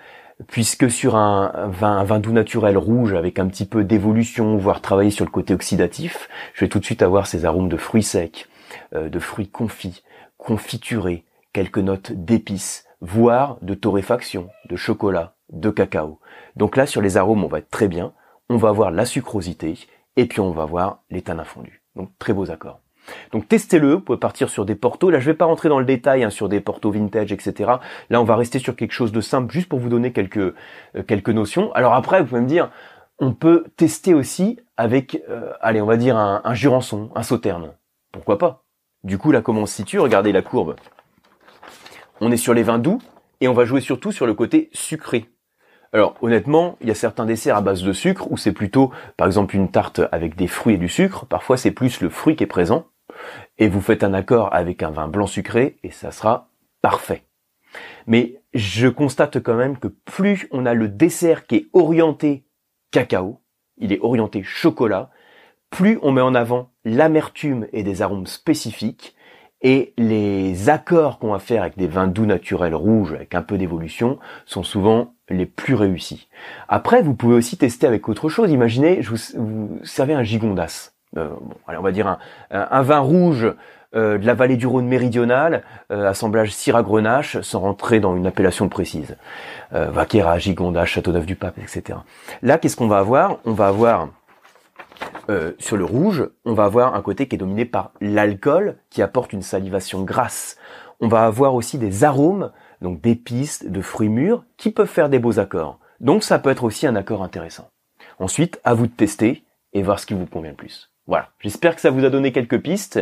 puisque 0.48 0.90
sur 0.90 1.16
un 1.16 1.68
vin, 1.68 2.20
doux 2.20 2.32
naturel 2.32 2.78
rouge 2.78 3.14
avec 3.14 3.40
un 3.40 3.48
petit 3.48 3.66
peu 3.66 3.84
d'évolution, 3.84 4.58
voire 4.58 4.82
travailler 4.82 5.12
sur 5.12 5.26
le 5.26 5.32
côté 5.32 5.54
oxydatif, 5.54 6.30
je 6.54 6.66
vais 6.66 6.70
tout 6.70 6.80
de 6.80 6.86
suite 6.86 7.02
avoir 7.02 7.28
ces 7.28 7.46
arômes 7.46 7.70
de 7.70 7.78
fruits 7.78 8.04
secs, 8.04 8.48
euh, 8.96 9.10
de 9.10 9.20
fruits 9.20 9.50
confits, 9.50 10.04
confiturés, 10.38 11.26
quelques 11.54 11.80
notes 11.80 12.12
d'épices, 12.12 12.86
voire 13.02 13.58
de 13.62 13.74
torréfaction, 13.74 14.50
de 14.70 14.76
chocolat, 14.76 15.36
de 15.52 15.70
cacao. 15.70 16.20
Donc 16.56 16.78
là, 16.78 16.86
sur 16.86 17.02
les 17.02 17.18
arômes, 17.18 17.44
on 17.44 17.48
va 17.48 17.60
être 17.60 17.70
très 17.70 17.88
bien, 17.88 18.14
on 18.50 18.58
va 18.58 18.70
avoir 18.70 18.92
la 18.92 19.06
sucrosité, 19.06 19.78
et 20.16 20.26
puis 20.26 20.40
on 20.40 20.52
va 20.52 20.64
avoir 20.64 21.04
les 21.10 21.22
tanins 21.22 21.44
fondus. 21.44 21.82
Donc 21.96 22.10
très 22.20 22.34
beaux 22.34 22.52
accords. 22.52 22.83
Donc 23.32 23.48
testez-le, 23.48 23.94
vous 23.94 24.02
pouvez 24.02 24.18
partir 24.18 24.50
sur 24.50 24.66
des 24.66 24.76
portos. 24.76 25.10
Là, 25.10 25.20
je 25.20 25.26
vais 25.26 25.34
pas 25.34 25.46
rentrer 25.46 25.70
dans 25.70 25.80
le 25.80 25.86
détail 25.86 26.24
hein, 26.24 26.30
sur 26.30 26.50
des 26.50 26.62
portos 26.62 26.92
vintage, 26.92 27.32
etc. 27.32 27.72
Là, 28.10 28.22
on 28.22 28.24
va 28.24 28.36
rester 28.36 28.60
sur 28.60 28.76
quelque 28.76 28.94
chose 28.94 29.12
de 29.12 29.22
simple, 29.22 29.52
juste 29.54 29.70
pour 29.70 29.80
vous 29.80 29.90
donner 29.90 30.12
quelques 30.12 30.38
euh, 30.38 30.54
quelques 31.08 31.30
notions. 31.30 31.74
Alors 31.74 31.94
après, 31.94 32.22
vous 32.22 32.28
pouvez 32.28 32.42
me 32.42 32.48
dire, 32.48 32.70
on 33.20 33.34
peut 33.34 33.66
tester 33.78 34.14
aussi 34.14 34.60
avec, 34.78 35.22
euh, 35.30 35.52
allez, 35.62 35.82
on 35.82 35.86
va 35.86 35.98
dire 35.98 36.18
un, 36.18 36.42
un 36.44 36.54
jurançon, 36.54 37.12
un 37.16 37.24
sauterne. 37.24 37.74
Pourquoi 38.12 38.38
pas? 38.38 38.64
Du 39.04 39.18
coup, 39.18 39.32
là, 39.32 39.42
comment 39.42 39.62
on 39.62 39.66
se 39.66 39.76
situe? 39.76 40.00
Regardez 40.00 40.32
la 40.32 40.42
courbe. 40.42 40.76
On 42.22 42.32
est 42.32 42.38
sur 42.38 42.54
les 42.54 42.64
vins 42.64 42.80
doux 42.80 43.00
et 43.42 43.48
on 43.48 43.54
va 43.54 43.66
jouer 43.66 43.82
surtout 43.82 44.12
sur 44.12 44.26
le 44.26 44.34
côté 44.34 44.70
sucré. 44.72 45.26
Alors 45.92 46.16
honnêtement, 46.22 46.78
il 46.82 46.88
y 46.88 46.92
a 46.92 46.96
certains 46.96 47.26
desserts 47.26 47.56
à 47.56 47.62
base 47.62 47.84
de 47.84 47.94
sucre 47.94 48.32
où 48.32 48.38
c'est 48.38 48.52
plutôt, 48.52 48.92
par 49.16 49.28
exemple, 49.28 49.56
une 49.56 49.70
tarte 49.70 50.02
avec 50.12 50.36
des 50.36 50.48
fruits 50.48 50.76
et 50.76 50.78
du 50.78 50.90
sucre. 50.90 51.26
Parfois, 51.28 51.56
c'est 51.56 51.72
plus 51.72 52.02
le 52.02 52.10
fruit 52.10 52.36
qui 52.36 52.44
est 52.44 52.48
présent 52.48 52.88
et 53.58 53.68
vous 53.68 53.82
faites 53.82 54.04
un 54.04 54.14
accord 54.14 54.54
avec 54.54 54.84
un 54.84 54.92
vin 54.92 55.08
blanc 55.08 55.28
sucré 55.28 55.78
et 55.84 55.92
ça 55.92 56.12
sera 56.12 56.50
parfait. 56.82 57.24
Mais 58.08 58.42
je 58.54 58.88
constate 58.88 59.40
quand 59.40 59.56
même 59.56 59.78
que 59.78 59.88
plus 59.88 60.48
on 60.52 60.66
a 60.66 60.74
le 60.74 60.88
dessert 60.88 61.48
qui 61.48 61.56
est 61.56 61.68
orienté 61.74 62.44
cacao, 62.92 63.42
il 63.78 63.92
est 63.92 64.00
orienté 64.02 64.44
chocolat, 64.44 65.10
plus 65.70 65.98
on 66.04 66.12
met 66.12 66.22
en 66.22 66.36
avant 66.36 66.72
l'amertume 66.86 67.68
et 67.74 67.84
des 67.84 68.02
arômes 68.02 68.28
spécifiques, 68.28 69.16
et 69.64 69.94
les 69.98 70.70
accords 70.70 71.20
qu'on 71.20 71.32
va 71.32 71.40
faire 71.40 71.62
avec 71.62 71.78
des 71.78 71.88
vins 71.88 72.08
doux 72.08 72.26
naturels 72.26 72.76
rouges 72.76 73.14
avec 73.14 73.34
un 73.34 73.42
peu 73.42 73.58
d'évolution 73.58 74.20
sont 74.46 74.62
souvent 74.62 75.16
les 75.30 75.46
plus 75.46 75.74
réussis. 75.74 76.28
Après, 76.68 77.02
vous 77.02 77.16
pouvez 77.16 77.36
aussi 77.36 77.58
tester 77.58 77.88
avec 77.88 78.10
autre 78.10 78.28
chose. 78.28 78.52
Imaginez, 78.52 79.02
je 79.02 79.10
vous, 79.10 79.18
vous 79.38 79.80
servez 79.84 80.14
un 80.14 80.24
gigondas. 80.24 80.93
Euh, 81.18 81.30
on 81.68 81.82
va 81.82 81.92
dire 81.92 82.18
un, 82.50 82.82
vin 82.82 83.00
rouge 83.00 83.54
euh, 83.96 84.18
de 84.18 84.26
la 84.26 84.34
vallée 84.34 84.58
du 84.58 84.66
Rhône 84.66 84.88
méridionale, 84.88 85.62
euh, 85.92 86.10
assemblage 86.10 86.52
Syrah-Grenache, 86.52 87.42
sans 87.42 87.60
rentrer 87.60 88.00
dans 88.00 88.16
une 88.16 88.26
appellation 88.26 88.68
précise. 88.68 89.18
Euh, 89.74 89.92
Vaquera, 89.92 90.40
Gigondas, 90.40 90.86
Châteauneuf-du-Pape, 90.86 91.60
etc. 91.60 92.00
Là, 92.42 92.58
qu'est-ce 92.58 92.76
qu'on 92.76 92.88
va 92.88 92.98
avoir? 92.98 93.38
On 93.46 93.54
va 93.54 93.68
avoir 93.68 94.10
sur 95.58 95.78
le 95.78 95.86
rouge, 95.86 96.30
on 96.44 96.54
va 96.54 96.66
avoir 96.66 96.96
un 96.96 97.02
côté 97.02 97.28
qui 97.28 97.36
est 97.36 97.38
dominé 97.38 97.66
par 97.66 97.92
l'alcool, 98.02 98.78
qui 98.90 99.02
apporte 99.02 99.32
une 99.32 99.42
salivation 99.42 100.04
grasse. 100.04 100.58
On 101.00 101.08
va 101.08 101.26
avoir 101.26 101.56
aussi 101.56 101.78
des 101.78 102.04
arômes, 102.04 102.52
donc 102.82 103.02
d'épices, 103.02 103.66
de 103.66 103.82
fruits 103.82 104.10
mûrs, 104.10 104.44
qui 104.58 104.70
peuvent 104.70 104.88
faire 104.88 105.10
des 105.10 105.20
beaux 105.20 105.40
accords. 105.40 105.80
Donc 106.00 106.24
ça 106.24 106.40
peut 106.40 106.50
être 106.50 106.64
aussi 106.64 106.88
un 106.88 106.96
accord 106.96 107.24
intéressant. 107.24 107.70
Ensuite, 108.20 108.60
à 108.64 108.74
vous 108.74 108.88
de 108.88 108.92
tester 108.92 109.44
et 109.74 109.82
voir 109.82 110.00
ce 110.00 110.06
qui 110.06 110.14
vous 110.14 110.26
convient 110.26 110.52
le 110.52 110.58
plus. 110.58 110.93
Voilà, 111.06 111.32
j'espère 111.40 111.76
que 111.76 111.82
ça 111.82 111.92
vous 111.92 112.06
a 112.06 112.10
donné 112.10 112.32
quelques 112.32 112.62
pistes 112.62 113.00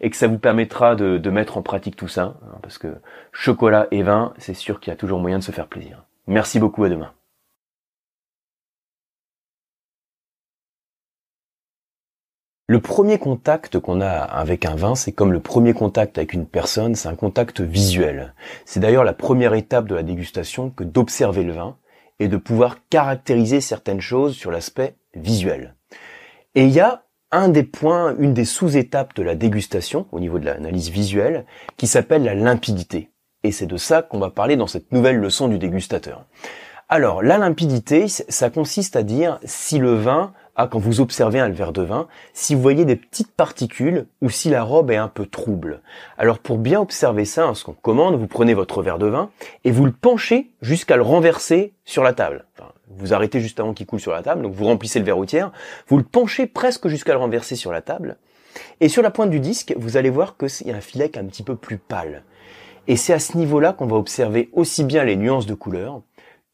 et 0.00 0.10
que 0.10 0.16
ça 0.16 0.26
vous 0.26 0.38
permettra 0.38 0.96
de, 0.96 1.30
mettre 1.30 1.56
en 1.56 1.62
pratique 1.62 1.94
tout 1.94 2.08
ça, 2.08 2.36
hein, 2.42 2.58
parce 2.62 2.78
que 2.78 2.96
chocolat 3.32 3.86
et 3.92 4.02
vin, 4.02 4.34
c'est 4.38 4.54
sûr 4.54 4.80
qu'il 4.80 4.90
y 4.90 4.94
a 4.94 4.96
toujours 4.96 5.20
moyen 5.20 5.38
de 5.38 5.44
se 5.44 5.52
faire 5.52 5.68
plaisir. 5.68 6.04
Merci 6.26 6.58
beaucoup, 6.58 6.82
à 6.82 6.88
demain. 6.88 7.12
Le 12.66 12.80
premier 12.80 13.18
contact 13.18 13.78
qu'on 13.78 14.00
a 14.00 14.10
avec 14.10 14.64
un 14.64 14.74
vin, 14.74 14.94
c'est 14.94 15.12
comme 15.12 15.32
le 15.32 15.40
premier 15.40 15.74
contact 15.74 16.18
avec 16.18 16.32
une 16.32 16.46
personne, 16.46 16.94
c'est 16.94 17.08
un 17.08 17.14
contact 17.14 17.60
visuel. 17.60 18.34
C'est 18.64 18.80
d'ailleurs 18.80 19.04
la 19.04 19.12
première 19.12 19.54
étape 19.54 19.86
de 19.86 19.94
la 19.94 20.02
dégustation 20.02 20.70
que 20.70 20.82
d'observer 20.82 21.44
le 21.44 21.52
vin 21.52 21.76
et 22.18 22.26
de 22.26 22.36
pouvoir 22.36 22.78
caractériser 22.88 23.60
certaines 23.60 24.00
choses 24.00 24.34
sur 24.34 24.50
l'aspect 24.50 24.96
visuel. 25.14 25.76
Et 26.54 26.64
il 26.64 26.70
y 26.70 26.80
a 26.80 27.03
un 27.34 27.48
des 27.48 27.64
points, 27.64 28.14
une 28.18 28.32
des 28.32 28.44
sous-étapes 28.44 29.14
de 29.16 29.22
la 29.22 29.34
dégustation 29.34 30.06
au 30.12 30.20
niveau 30.20 30.38
de 30.38 30.46
l'analyse 30.46 30.90
visuelle 30.90 31.44
qui 31.76 31.86
s'appelle 31.86 32.24
la 32.24 32.34
limpidité. 32.34 33.10
Et 33.42 33.52
c'est 33.52 33.66
de 33.66 33.76
ça 33.76 34.02
qu'on 34.02 34.18
va 34.18 34.30
parler 34.30 34.56
dans 34.56 34.66
cette 34.66 34.92
nouvelle 34.92 35.18
leçon 35.18 35.48
du 35.48 35.58
dégustateur. 35.58 36.24
Alors, 36.88 37.22
la 37.22 37.38
limpidité, 37.38 38.08
ça 38.08 38.50
consiste 38.50 38.94
à 38.94 39.02
dire 39.02 39.40
si 39.44 39.78
le 39.78 39.94
vin 39.94 40.32
a, 40.54 40.68
quand 40.68 40.78
vous 40.78 41.00
observez 41.00 41.40
un 41.40 41.48
verre 41.48 41.72
de 41.72 41.82
vin, 41.82 42.06
si 42.34 42.54
vous 42.54 42.62
voyez 42.62 42.84
des 42.84 42.96
petites 42.96 43.32
particules 43.32 44.06
ou 44.22 44.30
si 44.30 44.50
la 44.50 44.62
robe 44.62 44.90
est 44.90 44.96
un 44.96 45.08
peu 45.08 45.26
trouble. 45.26 45.80
Alors, 46.18 46.38
pour 46.38 46.58
bien 46.58 46.80
observer 46.80 47.24
ça, 47.24 47.46
hein, 47.46 47.54
ce 47.54 47.64
qu'on 47.64 47.72
commande, 47.72 48.16
vous 48.16 48.28
prenez 48.28 48.54
votre 48.54 48.82
verre 48.82 48.98
de 48.98 49.06
vin 49.06 49.30
et 49.64 49.72
vous 49.72 49.86
le 49.86 49.92
penchez 49.92 50.52
jusqu'à 50.60 50.96
le 50.96 51.02
renverser 51.02 51.72
sur 51.84 52.02
la 52.04 52.12
table. 52.12 52.44
Vous 52.88 53.14
arrêtez 53.14 53.40
juste 53.40 53.60
avant 53.60 53.72
qu'il 53.72 53.86
coule 53.86 54.00
sur 54.00 54.12
la 54.12 54.22
table, 54.22 54.42
donc 54.42 54.52
vous 54.52 54.64
remplissez 54.64 54.98
le 54.98 55.04
verre 55.04 55.18
au 55.18 55.26
vous 55.88 55.96
le 55.96 56.04
penchez 56.04 56.46
presque 56.46 56.88
jusqu'à 56.88 57.12
le 57.12 57.18
renverser 57.18 57.56
sur 57.56 57.72
la 57.72 57.82
table. 57.82 58.16
Et 58.80 58.88
sur 58.88 59.02
la 59.02 59.10
pointe 59.10 59.30
du 59.30 59.40
disque, 59.40 59.74
vous 59.76 59.96
allez 59.96 60.10
voir 60.10 60.36
qu'il 60.36 60.66
y 60.66 60.70
a 60.70 60.76
un 60.76 60.80
filet 60.80 61.08
qui 61.08 61.18
est 61.18 61.22
un 61.22 61.26
petit 61.26 61.42
peu 61.42 61.56
plus 61.56 61.78
pâle. 61.78 62.22
Et 62.86 62.96
c'est 62.96 63.12
à 63.12 63.18
ce 63.18 63.36
niveau-là 63.36 63.72
qu'on 63.72 63.86
va 63.86 63.96
observer 63.96 64.50
aussi 64.52 64.84
bien 64.84 65.04
les 65.04 65.16
nuances 65.16 65.46
de 65.46 65.54
couleur 65.54 66.02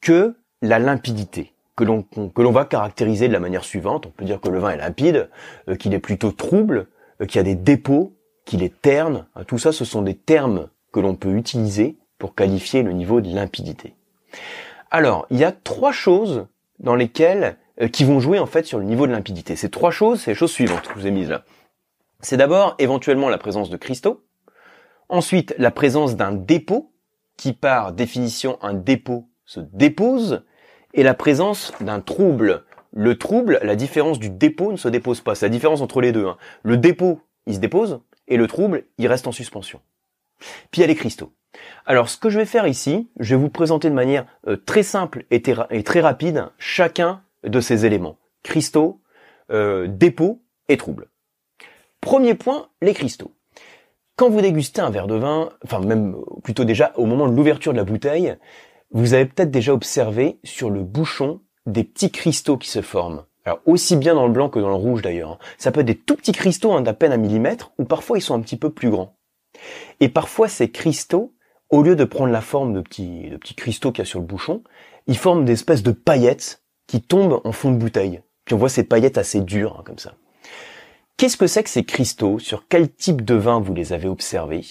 que 0.00 0.36
la 0.62 0.78
limpidité, 0.78 1.52
que 1.76 1.84
l'on 1.84 2.02
que 2.02 2.42
l'on 2.42 2.52
va 2.52 2.64
caractériser 2.64 3.28
de 3.28 3.32
la 3.32 3.40
manière 3.40 3.64
suivante. 3.64 4.06
On 4.06 4.10
peut 4.10 4.24
dire 4.24 4.40
que 4.40 4.48
le 4.48 4.60
vin 4.60 4.70
est 4.70 4.76
limpide, 4.76 5.28
euh, 5.68 5.74
qu'il 5.74 5.92
est 5.92 5.98
plutôt 5.98 6.30
trouble, 6.30 6.86
euh, 7.20 7.26
qu'il 7.26 7.38
y 7.38 7.40
a 7.40 7.44
des 7.44 7.54
dépôts, 7.54 8.14
qu'il 8.44 8.62
est 8.62 8.80
terne. 8.80 9.26
Hein, 9.34 9.44
tout 9.44 9.58
ça, 9.58 9.72
ce 9.72 9.84
sont 9.84 10.02
des 10.02 10.14
termes 10.14 10.68
que 10.92 11.00
l'on 11.00 11.16
peut 11.16 11.32
utiliser 11.32 11.96
pour 12.18 12.34
qualifier 12.34 12.82
le 12.82 12.92
niveau 12.92 13.20
de 13.20 13.28
limpidité. 13.28 13.94
Alors, 14.90 15.26
il 15.30 15.38
y 15.38 15.44
a 15.44 15.52
trois 15.52 15.92
choses 15.92 16.46
dans 16.78 16.94
lesquelles 16.94 17.56
euh, 17.80 17.88
qui 17.88 18.04
vont 18.04 18.20
jouer 18.20 18.38
en 18.38 18.46
fait 18.46 18.66
sur 18.66 18.78
le 18.78 18.84
niveau 18.84 19.06
de 19.06 19.12
limpidité. 19.12 19.56
Ces 19.56 19.70
trois 19.70 19.90
choses, 19.90 20.20
c'est 20.20 20.32
les 20.32 20.36
choses 20.36 20.52
suivantes 20.52 20.82
que 20.82 20.94
je 20.94 21.00
vous 21.00 21.06
ai 21.06 21.10
mises 21.10 21.30
là. 21.30 21.44
C'est 22.20 22.36
d'abord 22.36 22.74
éventuellement 22.78 23.28
la 23.28 23.38
présence 23.38 23.70
de 23.70 23.76
cristaux, 23.76 24.24
Ensuite, 25.10 25.56
la 25.58 25.72
présence 25.72 26.14
d'un 26.14 26.30
dépôt, 26.30 26.92
qui 27.36 27.52
par 27.52 27.92
définition, 27.92 28.58
un 28.62 28.74
dépôt 28.74 29.28
se 29.44 29.58
dépose, 29.58 30.44
et 30.94 31.02
la 31.02 31.14
présence 31.14 31.72
d'un 31.80 32.00
trouble. 32.00 32.64
Le 32.92 33.18
trouble, 33.18 33.58
la 33.62 33.74
différence 33.74 34.20
du 34.20 34.30
dépôt 34.30 34.70
ne 34.70 34.76
se 34.76 34.86
dépose 34.86 35.20
pas. 35.20 35.34
C'est 35.34 35.46
la 35.46 35.50
différence 35.50 35.80
entre 35.80 36.00
les 36.00 36.12
deux. 36.12 36.26
Hein. 36.26 36.36
Le 36.62 36.76
dépôt, 36.76 37.20
il 37.46 37.54
se 37.54 37.58
dépose, 37.58 38.00
et 38.28 38.36
le 38.36 38.46
trouble, 38.46 38.84
il 38.98 39.08
reste 39.08 39.26
en 39.26 39.32
suspension. 39.32 39.80
Puis 40.70 40.78
il 40.78 40.80
y 40.80 40.84
a 40.84 40.86
les 40.86 40.94
cristaux. 40.94 41.32
Alors 41.86 42.08
ce 42.08 42.16
que 42.16 42.30
je 42.30 42.38
vais 42.38 42.46
faire 42.46 42.66
ici, 42.66 43.10
je 43.18 43.34
vais 43.34 43.40
vous 43.40 43.48
présenter 43.48 43.90
de 43.90 43.94
manière 43.94 44.26
euh, 44.46 44.56
très 44.56 44.82
simple 44.82 45.24
et, 45.30 45.42
très 45.42 46.00
rapide 46.00 46.46
chacun 46.58 47.22
de 47.44 47.60
ces 47.60 47.86
éléments. 47.86 48.16
Cristaux, 48.42 49.00
euh, 49.50 49.86
dépôt 49.88 50.42
et 50.68 50.76
trouble. 50.76 51.08
Premier 52.00 52.34
point, 52.34 52.68
les 52.80 52.94
cristaux. 52.94 53.34
Quand 54.16 54.30
vous 54.30 54.40
dégustez 54.40 54.80
un 54.80 54.90
verre 54.90 55.06
de 55.06 55.14
vin, 55.14 55.50
enfin 55.64 55.80
même 55.80 56.16
plutôt 56.44 56.64
déjà 56.64 56.92
au 56.96 57.06
moment 57.06 57.26
de 57.26 57.34
l'ouverture 57.34 57.72
de 57.72 57.78
la 57.78 57.84
bouteille, 57.84 58.36
vous 58.90 59.14
avez 59.14 59.24
peut-être 59.24 59.50
déjà 59.50 59.72
observé 59.72 60.38
sur 60.44 60.70
le 60.70 60.82
bouchon 60.82 61.40
des 61.66 61.84
petits 61.84 62.10
cristaux 62.10 62.56
qui 62.56 62.68
se 62.68 62.82
forment. 62.82 63.24
Alors 63.44 63.60
aussi 63.64 63.96
bien 63.96 64.14
dans 64.14 64.26
le 64.26 64.32
blanc 64.32 64.48
que 64.48 64.58
dans 64.58 64.68
le 64.68 64.74
rouge 64.74 65.02
d'ailleurs. 65.02 65.38
Ça 65.58 65.72
peut 65.72 65.80
être 65.80 65.86
des 65.86 65.96
tout 65.96 66.16
petits 66.16 66.32
cristaux 66.32 66.72
hein, 66.72 66.82
d'à 66.82 66.92
peine 66.92 67.12
un 67.12 67.16
millimètre, 67.16 67.72
ou 67.78 67.84
parfois 67.84 68.18
ils 68.18 68.22
sont 68.22 68.34
un 68.34 68.40
petit 68.40 68.56
peu 68.56 68.70
plus 68.70 68.90
grands. 68.90 69.16
Et 70.00 70.08
parfois 70.08 70.48
ces 70.48 70.70
cristaux, 70.70 71.34
au 71.70 71.82
lieu 71.82 71.96
de 71.96 72.04
prendre 72.04 72.32
la 72.32 72.40
forme 72.40 72.72
de 72.74 72.80
petits, 72.80 73.30
cristaux 73.56 73.92
qu'il 73.92 74.02
y 74.02 74.06
a 74.06 74.10
sur 74.10 74.20
le 74.20 74.26
bouchon, 74.26 74.62
ils 75.06 75.16
forment 75.16 75.44
des 75.44 75.52
espèces 75.52 75.82
de 75.82 75.92
paillettes 75.92 76.62
qui 76.86 77.00
tombent 77.00 77.40
en 77.44 77.52
fond 77.52 77.70
de 77.70 77.76
bouteille. 77.76 78.22
Puis 78.44 78.54
on 78.54 78.58
voit 78.58 78.68
ces 78.68 78.84
paillettes 78.84 79.18
assez 79.18 79.40
dures 79.40 79.76
hein, 79.78 79.82
comme 79.84 79.98
ça. 79.98 80.14
Qu'est-ce 81.16 81.36
que 81.36 81.46
c'est 81.46 81.62
que 81.62 81.70
ces 81.70 81.84
cristaux? 81.84 82.38
Sur 82.38 82.66
quel 82.66 82.90
type 82.90 83.24
de 83.24 83.34
vin 83.34 83.60
vous 83.60 83.74
les 83.74 83.92
avez 83.92 84.08
observés? 84.08 84.64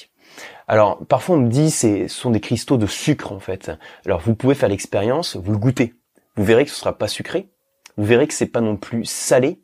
Alors, 0.67 1.05
parfois 1.05 1.36
on 1.36 1.39
me 1.39 1.50
dit 1.50 1.72
ce 1.72 2.08
sont 2.08 2.31
des 2.31 2.39
cristaux 2.39 2.77
de 2.77 2.88
sucre 2.88 3.31
en 3.31 3.39
fait. 3.39 3.72
Alors 4.05 4.19
vous 4.19 4.36
pouvez 4.36 4.55
faire 4.55 4.69
l'expérience, 4.69 5.36
vous 5.36 5.51
le 5.51 5.58
goûtez. 5.58 5.93
Vous 6.36 6.43
verrez 6.43 6.65
que 6.65 6.72
ce 6.72 6.77
sera 6.77 6.98
pas 6.98 7.08
sucré. 7.08 7.50
Vous 7.98 8.05
verrez 8.05 8.28
que 8.28 8.34
c'est 8.34 8.45
pas 8.45 8.62
non 8.62 8.78
plus 8.78 9.06
salé, 9.06 9.62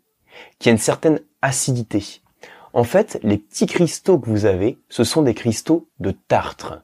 qu'il 0.59 0.67
y 0.67 0.69
a 0.69 0.73
une 0.73 0.77
certaine 0.77 1.21
acidité. 1.41 2.21
En 2.75 2.83
fait, 2.83 3.19
les 3.23 3.37
petits 3.37 3.67
cristaux 3.67 4.19
que 4.19 4.29
vous 4.29 4.43
avez, 4.43 4.77
ce 4.89 5.05
sont 5.05 5.21
des 5.21 5.33
cristaux 5.33 5.87
de 6.01 6.11
tartre. 6.11 6.83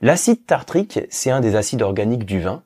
L'acide 0.00 0.46
tartrique, 0.46 0.98
c'est 1.10 1.30
un 1.30 1.40
des 1.40 1.56
acides 1.56 1.82
organiques 1.82 2.24
du 2.24 2.40
vin 2.40 2.62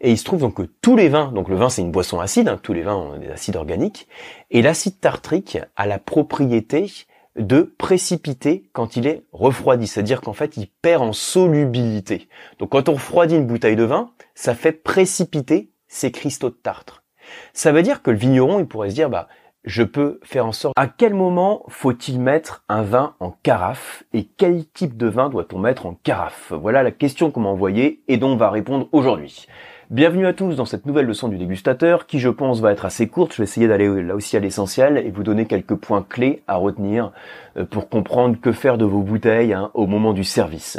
et 0.00 0.10
il 0.10 0.16
se 0.16 0.24
trouve 0.24 0.40
donc 0.40 0.54
que 0.54 0.62
tous 0.62 0.96
les 0.96 1.10
vins, 1.10 1.30
donc 1.32 1.50
le 1.50 1.56
vin 1.56 1.68
c'est 1.68 1.82
une 1.82 1.92
boisson 1.92 2.18
acide, 2.18 2.48
hein, 2.48 2.58
tous 2.62 2.72
les 2.72 2.80
vins 2.80 2.96
ont 2.96 3.18
des 3.18 3.28
acides 3.28 3.56
organiques, 3.56 4.08
et 4.50 4.62
l'acide 4.62 4.98
tartrique 4.98 5.58
a 5.76 5.86
la 5.86 5.98
propriété 5.98 6.90
de 7.36 7.74
précipiter 7.76 8.70
quand 8.72 8.96
il 8.96 9.06
est 9.06 9.24
refroidi, 9.32 9.86
c'est-à-dire 9.86 10.22
qu'en 10.22 10.32
fait 10.32 10.56
il 10.56 10.66
perd 10.66 11.02
en 11.02 11.12
solubilité. 11.12 12.30
Donc 12.58 12.70
quand 12.70 12.88
on 12.88 12.94
refroidit 12.94 13.36
une 13.36 13.46
bouteille 13.46 13.76
de 13.76 13.84
vin, 13.84 14.12
ça 14.34 14.54
fait 14.54 14.72
précipiter 14.72 15.70
ces 15.88 16.10
cristaux 16.10 16.48
de 16.48 16.54
tartre. 16.54 17.04
Ça 17.52 17.72
veut 17.72 17.82
dire 17.82 18.02
que 18.02 18.10
le 18.10 18.16
vigneron, 18.16 18.58
il 18.60 18.66
pourrait 18.66 18.90
se 18.90 18.94
dire, 18.94 19.10
bah, 19.10 19.28
je 19.64 19.82
peux 19.82 20.20
faire 20.22 20.46
en 20.46 20.52
sorte 20.52 20.74
à 20.76 20.86
quel 20.86 21.14
moment 21.14 21.64
faut-il 21.68 22.20
mettre 22.20 22.64
un 22.68 22.82
vin 22.82 23.14
en 23.20 23.30
carafe 23.30 24.04
et 24.12 24.24
quel 24.24 24.66
type 24.66 24.96
de 24.96 25.08
vin 25.08 25.28
doit-on 25.28 25.58
mettre 25.58 25.86
en 25.86 25.94
carafe? 25.94 26.52
Voilà 26.52 26.82
la 26.82 26.90
question 26.90 27.30
qu'on 27.30 27.40
m'a 27.40 27.48
envoyée 27.48 28.02
et 28.08 28.16
dont 28.16 28.30
on 28.30 28.36
va 28.36 28.50
répondre 28.50 28.88
aujourd'hui. 28.92 29.46
Bienvenue 29.90 30.26
à 30.26 30.34
tous 30.34 30.54
dans 30.54 30.66
cette 30.66 30.84
nouvelle 30.84 31.06
leçon 31.06 31.28
du 31.28 31.38
dégustateur 31.38 32.06
qui 32.06 32.18
je 32.18 32.28
pense 32.28 32.60
va 32.60 32.72
être 32.72 32.84
assez 32.84 33.08
courte. 33.08 33.32
Je 33.32 33.38
vais 33.38 33.44
essayer 33.44 33.68
d'aller 33.68 34.02
là 34.02 34.14
aussi 34.14 34.36
à 34.36 34.40
l'essentiel 34.40 34.98
et 34.98 35.10
vous 35.10 35.22
donner 35.22 35.46
quelques 35.46 35.76
points 35.76 36.04
clés 36.06 36.42
à 36.46 36.56
retenir 36.56 37.12
euh, 37.56 37.64
pour 37.64 37.88
comprendre 37.88 38.38
que 38.38 38.52
faire 38.52 38.76
de 38.76 38.84
vos 38.84 39.00
bouteilles 39.00 39.54
hein, 39.54 39.70
au 39.72 39.86
moment 39.86 40.12
du 40.12 40.24
service. 40.24 40.78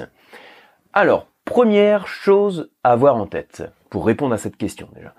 Alors, 0.94 1.26
première 1.44 2.06
chose 2.06 2.70
à 2.84 2.92
avoir 2.92 3.16
en 3.16 3.26
tête 3.26 3.64
pour 3.90 4.06
répondre 4.06 4.36
à 4.36 4.38
cette 4.38 4.58
question 4.58 4.88
déjà. 4.94 5.16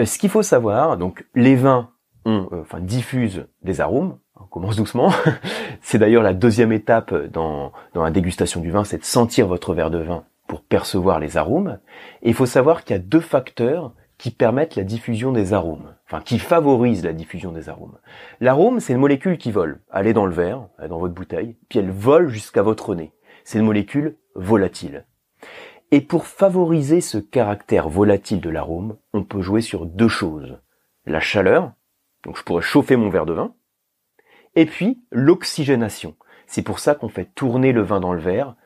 Euh, 0.00 0.04
ce 0.04 0.18
qu'il 0.18 0.30
faut 0.30 0.42
savoir, 0.42 0.96
donc 0.96 1.24
les 1.36 1.54
vins 1.54 1.90
ont, 2.24 2.48
euh, 2.52 2.60
enfin 2.60 2.80
diffusent 2.80 3.46
des 3.62 3.80
arômes. 3.80 4.18
On 4.40 4.44
commence 4.44 4.76
doucement. 4.76 5.12
c'est 5.80 5.98
d'ailleurs 5.98 6.22
la 6.22 6.34
deuxième 6.34 6.72
étape 6.72 7.14
dans, 7.14 7.72
dans 7.94 8.02
la 8.02 8.10
dégustation 8.10 8.60
du 8.60 8.70
vin, 8.70 8.84
c'est 8.84 8.98
de 8.98 9.04
sentir 9.04 9.46
votre 9.46 9.74
verre 9.74 9.90
de 9.90 9.98
vin 9.98 10.24
pour 10.46 10.62
percevoir 10.62 11.20
les 11.20 11.36
arômes. 11.36 11.78
Et 12.22 12.28
il 12.28 12.34
faut 12.34 12.46
savoir 12.46 12.84
qu'il 12.84 12.94
y 12.94 12.98
a 12.98 13.02
deux 13.02 13.20
facteurs 13.20 13.92
qui 14.22 14.30
permettent 14.30 14.76
la 14.76 14.84
diffusion 14.84 15.32
des 15.32 15.52
arômes, 15.52 15.94
enfin 16.06 16.20
qui 16.20 16.38
favorisent 16.38 17.04
la 17.04 17.12
diffusion 17.12 17.50
des 17.50 17.68
arômes. 17.68 17.98
L'arôme, 18.40 18.78
c'est 18.78 18.92
une 18.92 19.00
molécule 19.00 19.36
qui 19.36 19.50
vole. 19.50 19.80
Elle 19.92 20.06
est 20.06 20.12
dans 20.12 20.26
le 20.26 20.32
verre, 20.32 20.68
elle 20.78 20.84
est 20.84 20.88
dans 20.88 21.00
votre 21.00 21.14
bouteille, 21.14 21.56
puis 21.68 21.80
elle 21.80 21.90
vole 21.90 22.28
jusqu'à 22.28 22.62
votre 22.62 22.94
nez. 22.94 23.12
C'est 23.42 23.58
une 23.58 23.64
molécule 23.64 24.16
volatile. 24.36 25.06
Et 25.90 26.00
pour 26.00 26.26
favoriser 26.26 27.00
ce 27.00 27.18
caractère 27.18 27.88
volatile 27.88 28.40
de 28.40 28.48
l'arôme, 28.48 28.96
on 29.12 29.24
peut 29.24 29.42
jouer 29.42 29.60
sur 29.60 29.86
deux 29.86 30.06
choses. 30.06 30.56
La 31.04 31.18
chaleur, 31.18 31.72
donc 32.24 32.36
je 32.36 32.42
pourrais 32.42 32.62
chauffer 32.62 32.96
mon 32.96 33.08
verre 33.08 33.26
de 33.26 33.32
vin, 33.32 33.54
et 34.54 34.66
puis 34.66 35.02
l'oxygénation. 35.10 36.16
C'est 36.46 36.62
pour 36.62 36.78
ça 36.78 36.94
qu'on 36.94 37.08
fait 37.08 37.34
tourner 37.34 37.72
le 37.72 37.82
vin 37.82 38.00
dans 38.00 38.12
le 38.12 38.20
verre 38.20 38.56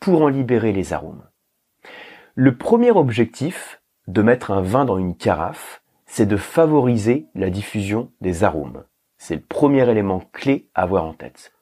pour 0.00 0.22
en 0.22 0.28
libérer 0.28 0.72
les 0.72 0.92
arômes. 0.92 1.24
Le 2.34 2.56
premier 2.56 2.90
objectif 2.90 3.80
de 4.08 4.22
mettre 4.22 4.50
un 4.50 4.62
vin 4.62 4.84
dans 4.84 4.98
une 4.98 5.16
carafe, 5.16 5.82
c'est 6.06 6.26
de 6.26 6.36
favoriser 6.36 7.26
la 7.34 7.50
diffusion 7.50 8.12
des 8.20 8.44
arômes. 8.44 8.84
C'est 9.18 9.36
le 9.36 9.40
premier 9.40 9.88
élément 9.88 10.22
clé 10.32 10.68
à 10.74 10.82
avoir 10.82 11.04
en 11.04 11.14
tête. 11.14 11.52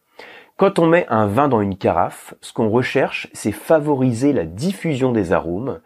Quand 0.57 0.79
on 0.79 0.87
met 0.87 1.07
un 1.09 1.27
vin 1.27 1.49
dans 1.49 1.61
une 1.61 1.77
carafe, 1.77 2.35
ce 2.41 2.53
qu'on 2.53 2.69
recherche, 2.69 3.29
c'est 3.33 3.53
favoriser 3.53 4.33
la 4.33 4.45
diffusion 4.45 5.13
des 5.13 5.33
arômes 5.33 5.81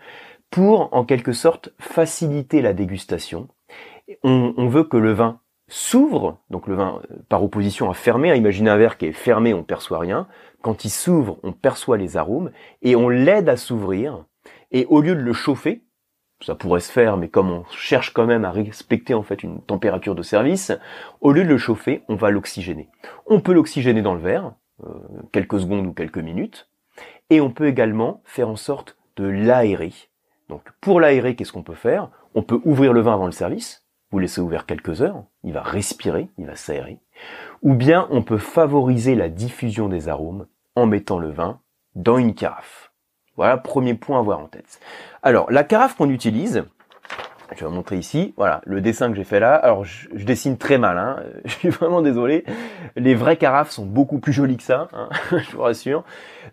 pour, 0.50 0.94
en 0.94 1.04
quelque 1.04 1.33
sorte, 1.33 1.70
faciliter 1.78 2.61
la 2.61 2.74
dégustation. 2.74 3.48
On, 4.22 4.68
veut 4.68 4.85
que 4.85 4.96
le 4.96 5.12
vin 5.12 5.40
s'ouvre, 5.68 6.38
donc 6.50 6.66
le 6.66 6.74
vin 6.74 7.00
euh, 7.11 7.16
par 7.28 7.44
opposition 7.44 7.90
à 7.90 7.94
fermé, 7.94 8.35
imaginez 8.35 8.70
un 8.70 8.76
verre 8.76 8.96
qui 8.96 9.07
est 9.07 9.12
fermé, 9.12 9.54
on 9.54 9.62
perçoit 9.62 9.98
rien. 9.98 10.26
Quand 10.62 10.85
il 10.85 10.90
s'ouvre, 10.90 11.38
on 11.42 11.52
perçoit 11.52 11.96
les 11.96 12.16
arômes 12.16 12.50
et 12.83 12.96
on 12.96 13.09
l'aide 13.09 13.48
à 13.48 13.57
s'ouvrir 13.57 14.24
et 14.70 14.87
au 14.87 15.00
lieu 15.00 15.14
de 15.14 15.20
le 15.20 15.33
chauffer, 15.33 15.83
ça 16.40 16.54
pourrait 16.54 16.81
se 16.81 16.92
faire, 16.92 17.16
mais 17.16 17.28
comme 17.28 17.50
on 17.50 17.64
cherche 17.70 18.12
quand 18.12 18.26
même 18.26 18.44
à 18.44 18.50
respecter 18.50 19.14
en 19.14 19.22
fait 19.22 19.42
une 19.42 19.61
température 19.61 20.14
de 20.14 20.22
service, 20.22 20.72
au 21.20 21.33
lieu 21.33 21.44
de 21.44 21.48
le 21.48 21.59
chauffer, 21.59 22.02
on 22.09 22.14
va 22.14 22.31
l'oxygéner. 22.31 22.88
On 23.26 23.40
peut 23.40 23.52
l'oxygéner 23.52 24.02
dans 24.02 24.14
le 24.14 24.20
verre, 24.20 24.52
euh, 24.85 24.92
quelques 25.33 25.61
secondes 25.61 25.87
ou 25.87 25.92
quelques 25.92 26.18
minutes, 26.18 26.68
et 27.31 27.40
on 27.40 27.50
peut 27.50 27.66
également 27.66 28.22
faire 28.24 28.48
en 28.48 28.57
sorte 28.57 28.96
de 29.16 29.24
l'aérer. 29.24 29.92
Donc 30.48 30.62
pour 30.81 31.00
l'aérer, 31.00 31.35
qu'est-ce 31.35 31.52
qu'on 31.52 31.62
peut 31.62 31.74
faire? 31.74 32.11
On 32.35 32.42
peut 32.42 32.61
ouvrir 32.64 32.92
le 32.92 33.00
vin 33.00 33.14
avant 33.14 33.26
le 33.26 33.33
service, 33.33 33.88
vous 34.11 34.18
laissez 34.18 34.40
ouvert 34.40 34.66
quelques 34.66 35.03
heures, 35.03 35.25
il 35.44 35.53
va 35.53 35.62
respirer, 35.62 36.29
il 36.38 36.47
va 36.47 36.57
s'aérer. 36.57 36.99
Ou 37.62 37.75
bien 37.75 38.07
on 38.11 38.23
peut 38.23 38.38
favoriser 38.38 39.14
la 39.14 39.29
diffusion 39.29 39.88
des 39.88 40.09
arômes 40.09 40.47
en 40.77 40.87
mettant 40.87 41.18
le 41.18 41.31
vin 41.31 41.61
dans 41.94 42.18
une 42.18 42.35
carafe. 42.35 42.92
Voilà, 43.37 43.57
premier 43.57 43.94
point 43.94 44.16
à 44.16 44.21
avoir 44.21 44.40
en 44.40 44.47
tête. 44.47 44.81
Alors, 45.23 45.51
la 45.51 45.62
carafe 45.62 45.97
qu'on 45.97 46.11
utilise, 46.11 46.64
je 47.55 47.61
vais 47.61 47.66
vous 47.66 47.73
montrer 47.73 47.97
ici. 47.97 48.35
Voilà, 48.37 48.61
le 48.64 48.81
dessin 48.81 49.11
que 49.11 49.16
j'ai 49.16 49.25
fait 49.25 49.40
là. 49.40 49.55
Alors, 49.55 49.85
je, 49.85 50.09
dessine 50.25 50.59
très 50.59 50.77
mal. 50.77 50.99
Hein. 50.99 51.23
Je 51.44 51.53
suis 51.53 51.68
vraiment 51.68 52.03
désolé. 52.03 52.44
Les 52.97 53.14
vraies 53.14 53.37
carafes 53.37 53.71
sont 53.71 53.87
beaucoup 53.87 54.18
plus 54.18 54.33
jolies 54.33 54.57
que 54.57 54.62
ça. 54.62 54.88
Hein, 54.92 55.09
je 55.31 55.57
vous 55.57 55.62
rassure. 55.62 56.05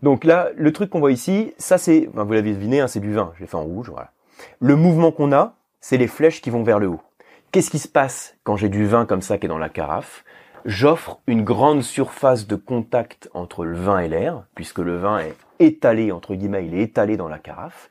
Donc 0.03 0.23
là, 0.23 0.49
le 0.55 0.71
truc 0.71 0.89
qu'on 0.89 0.99
voit 0.99 1.11
ici, 1.11 1.53
ça 1.57 1.77
c'est, 1.77 2.09
vous 2.13 2.33
l'avez 2.33 2.53
deviné, 2.53 2.81
hein, 2.81 2.87
c'est 2.87 2.99
du 2.99 3.13
vin. 3.13 3.33
Je 3.35 3.41
l'ai 3.41 3.47
fait 3.47 3.55
en 3.55 3.63
rouge. 3.63 3.89
Voilà. 3.89 4.11
Le 4.59 4.75
mouvement 4.75 5.11
qu'on 5.11 5.31
a, 5.33 5.55
c'est 5.81 5.97
les 5.97 6.07
flèches 6.07 6.41
qui 6.41 6.49
vont 6.49 6.63
vers 6.63 6.79
le 6.79 6.87
haut. 6.87 7.01
Qu'est-ce 7.55 7.71
qui 7.71 7.79
se 7.79 7.87
passe 7.87 8.35
quand 8.43 8.57
j'ai 8.57 8.67
du 8.67 8.85
vin 8.85 9.05
comme 9.05 9.21
ça 9.21 9.37
qui 9.37 9.45
est 9.45 9.47
dans 9.47 9.57
la 9.57 9.69
carafe? 9.69 10.25
J'offre 10.65 11.21
une 11.25 11.41
grande 11.41 11.83
surface 11.83 12.47
de 12.47 12.57
contact 12.57 13.29
entre 13.33 13.63
le 13.63 13.77
vin 13.77 13.99
et 13.99 14.09
l'air, 14.09 14.43
puisque 14.55 14.79
le 14.79 14.97
vin 14.97 15.19
est 15.19 15.37
étalé, 15.59 16.11
entre 16.11 16.35
guillemets, 16.35 16.67
il 16.67 16.75
est 16.75 16.81
étalé 16.81 17.15
dans 17.15 17.29
la 17.29 17.39
carafe. 17.39 17.89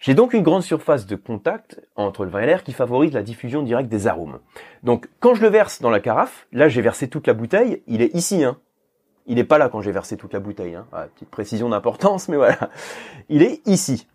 J'ai 0.00 0.12
donc 0.12 0.34
une 0.34 0.42
grande 0.42 0.60
surface 0.62 1.06
de 1.06 1.16
contact 1.16 1.80
entre 1.96 2.26
le 2.26 2.30
vin 2.30 2.40
et 2.40 2.46
l'air 2.46 2.62
qui 2.62 2.74
favorise 2.74 3.14
la 3.14 3.22
diffusion 3.22 3.62
directe 3.62 3.88
des 3.88 4.06
arômes. 4.06 4.38
Donc 4.82 5.08
quand 5.20 5.34
je 5.34 5.40
le 5.40 5.48
verse 5.48 5.80
dans 5.80 5.88
la 5.88 6.00
carafe, 6.00 6.46
là 6.52 6.68
j'ai 6.68 6.82
versé 6.82 7.08
toute 7.08 7.26
la 7.26 7.32
bouteille, 7.32 7.82
il 7.86 8.02
est 8.02 8.14
ici. 8.14 8.44
Hein. 8.44 8.58
Il 9.24 9.36
n'est 9.36 9.44
pas 9.44 9.56
là 9.56 9.70
quand 9.70 9.80
j'ai 9.80 9.92
versé 9.92 10.18
toute 10.18 10.34
la 10.34 10.40
bouteille. 10.40 10.74
Hein. 10.74 10.84
Ah, 10.92 11.06
petite 11.14 11.30
précision 11.30 11.70
d'importance, 11.70 12.28
mais 12.28 12.36
voilà. 12.36 12.68
Il 13.30 13.42
est 13.42 13.66
ici. 13.66 14.08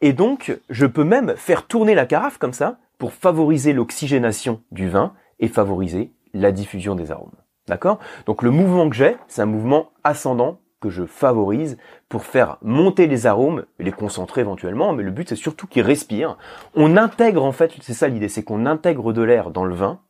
Et 0.00 0.14
donc 0.14 0.58
je 0.70 0.86
peux 0.86 1.04
même 1.04 1.36
faire 1.36 1.66
tourner 1.66 1.94
la 1.94 2.06
carafe 2.06 2.38
comme 2.38 2.54
ça 2.54 2.78
pour 2.98 3.12
favoriser 3.12 3.72
l'oxygénation 3.72 4.62
du 4.70 4.88
vin 4.88 5.14
et 5.40 5.48
favoriser 5.48 6.12
la 6.34 6.52
diffusion 6.52 6.94
des 6.94 7.10
arômes. 7.10 7.36
D'accord? 7.68 7.98
Donc 8.26 8.42
le 8.42 8.50
mouvement 8.50 8.88
que 8.90 8.96
j'ai, 8.96 9.16
c'est 9.28 9.42
un 9.42 9.46
mouvement 9.46 9.90
ascendant 10.04 10.60
que 10.80 10.90
je 10.90 11.04
favorise 11.04 11.76
pour 12.08 12.24
faire 12.24 12.58
monter 12.62 13.06
les 13.06 13.26
arômes, 13.26 13.64
les 13.78 13.92
concentrer 13.92 14.42
éventuellement, 14.42 14.92
mais 14.92 15.02
le 15.02 15.10
but 15.10 15.28
c'est 15.28 15.36
surtout 15.36 15.66
qu'ils 15.66 15.82
respirent. 15.82 16.38
On 16.74 16.96
intègre 16.96 17.44
en 17.44 17.52
fait, 17.52 17.72
c'est 17.80 17.94
ça 17.94 18.08
l'idée, 18.08 18.28
c'est 18.28 18.44
qu'on 18.44 18.66
intègre 18.66 19.12
de 19.12 19.22
l'air 19.22 19.50
dans 19.50 19.64
le 19.64 19.74
vin 19.74 20.00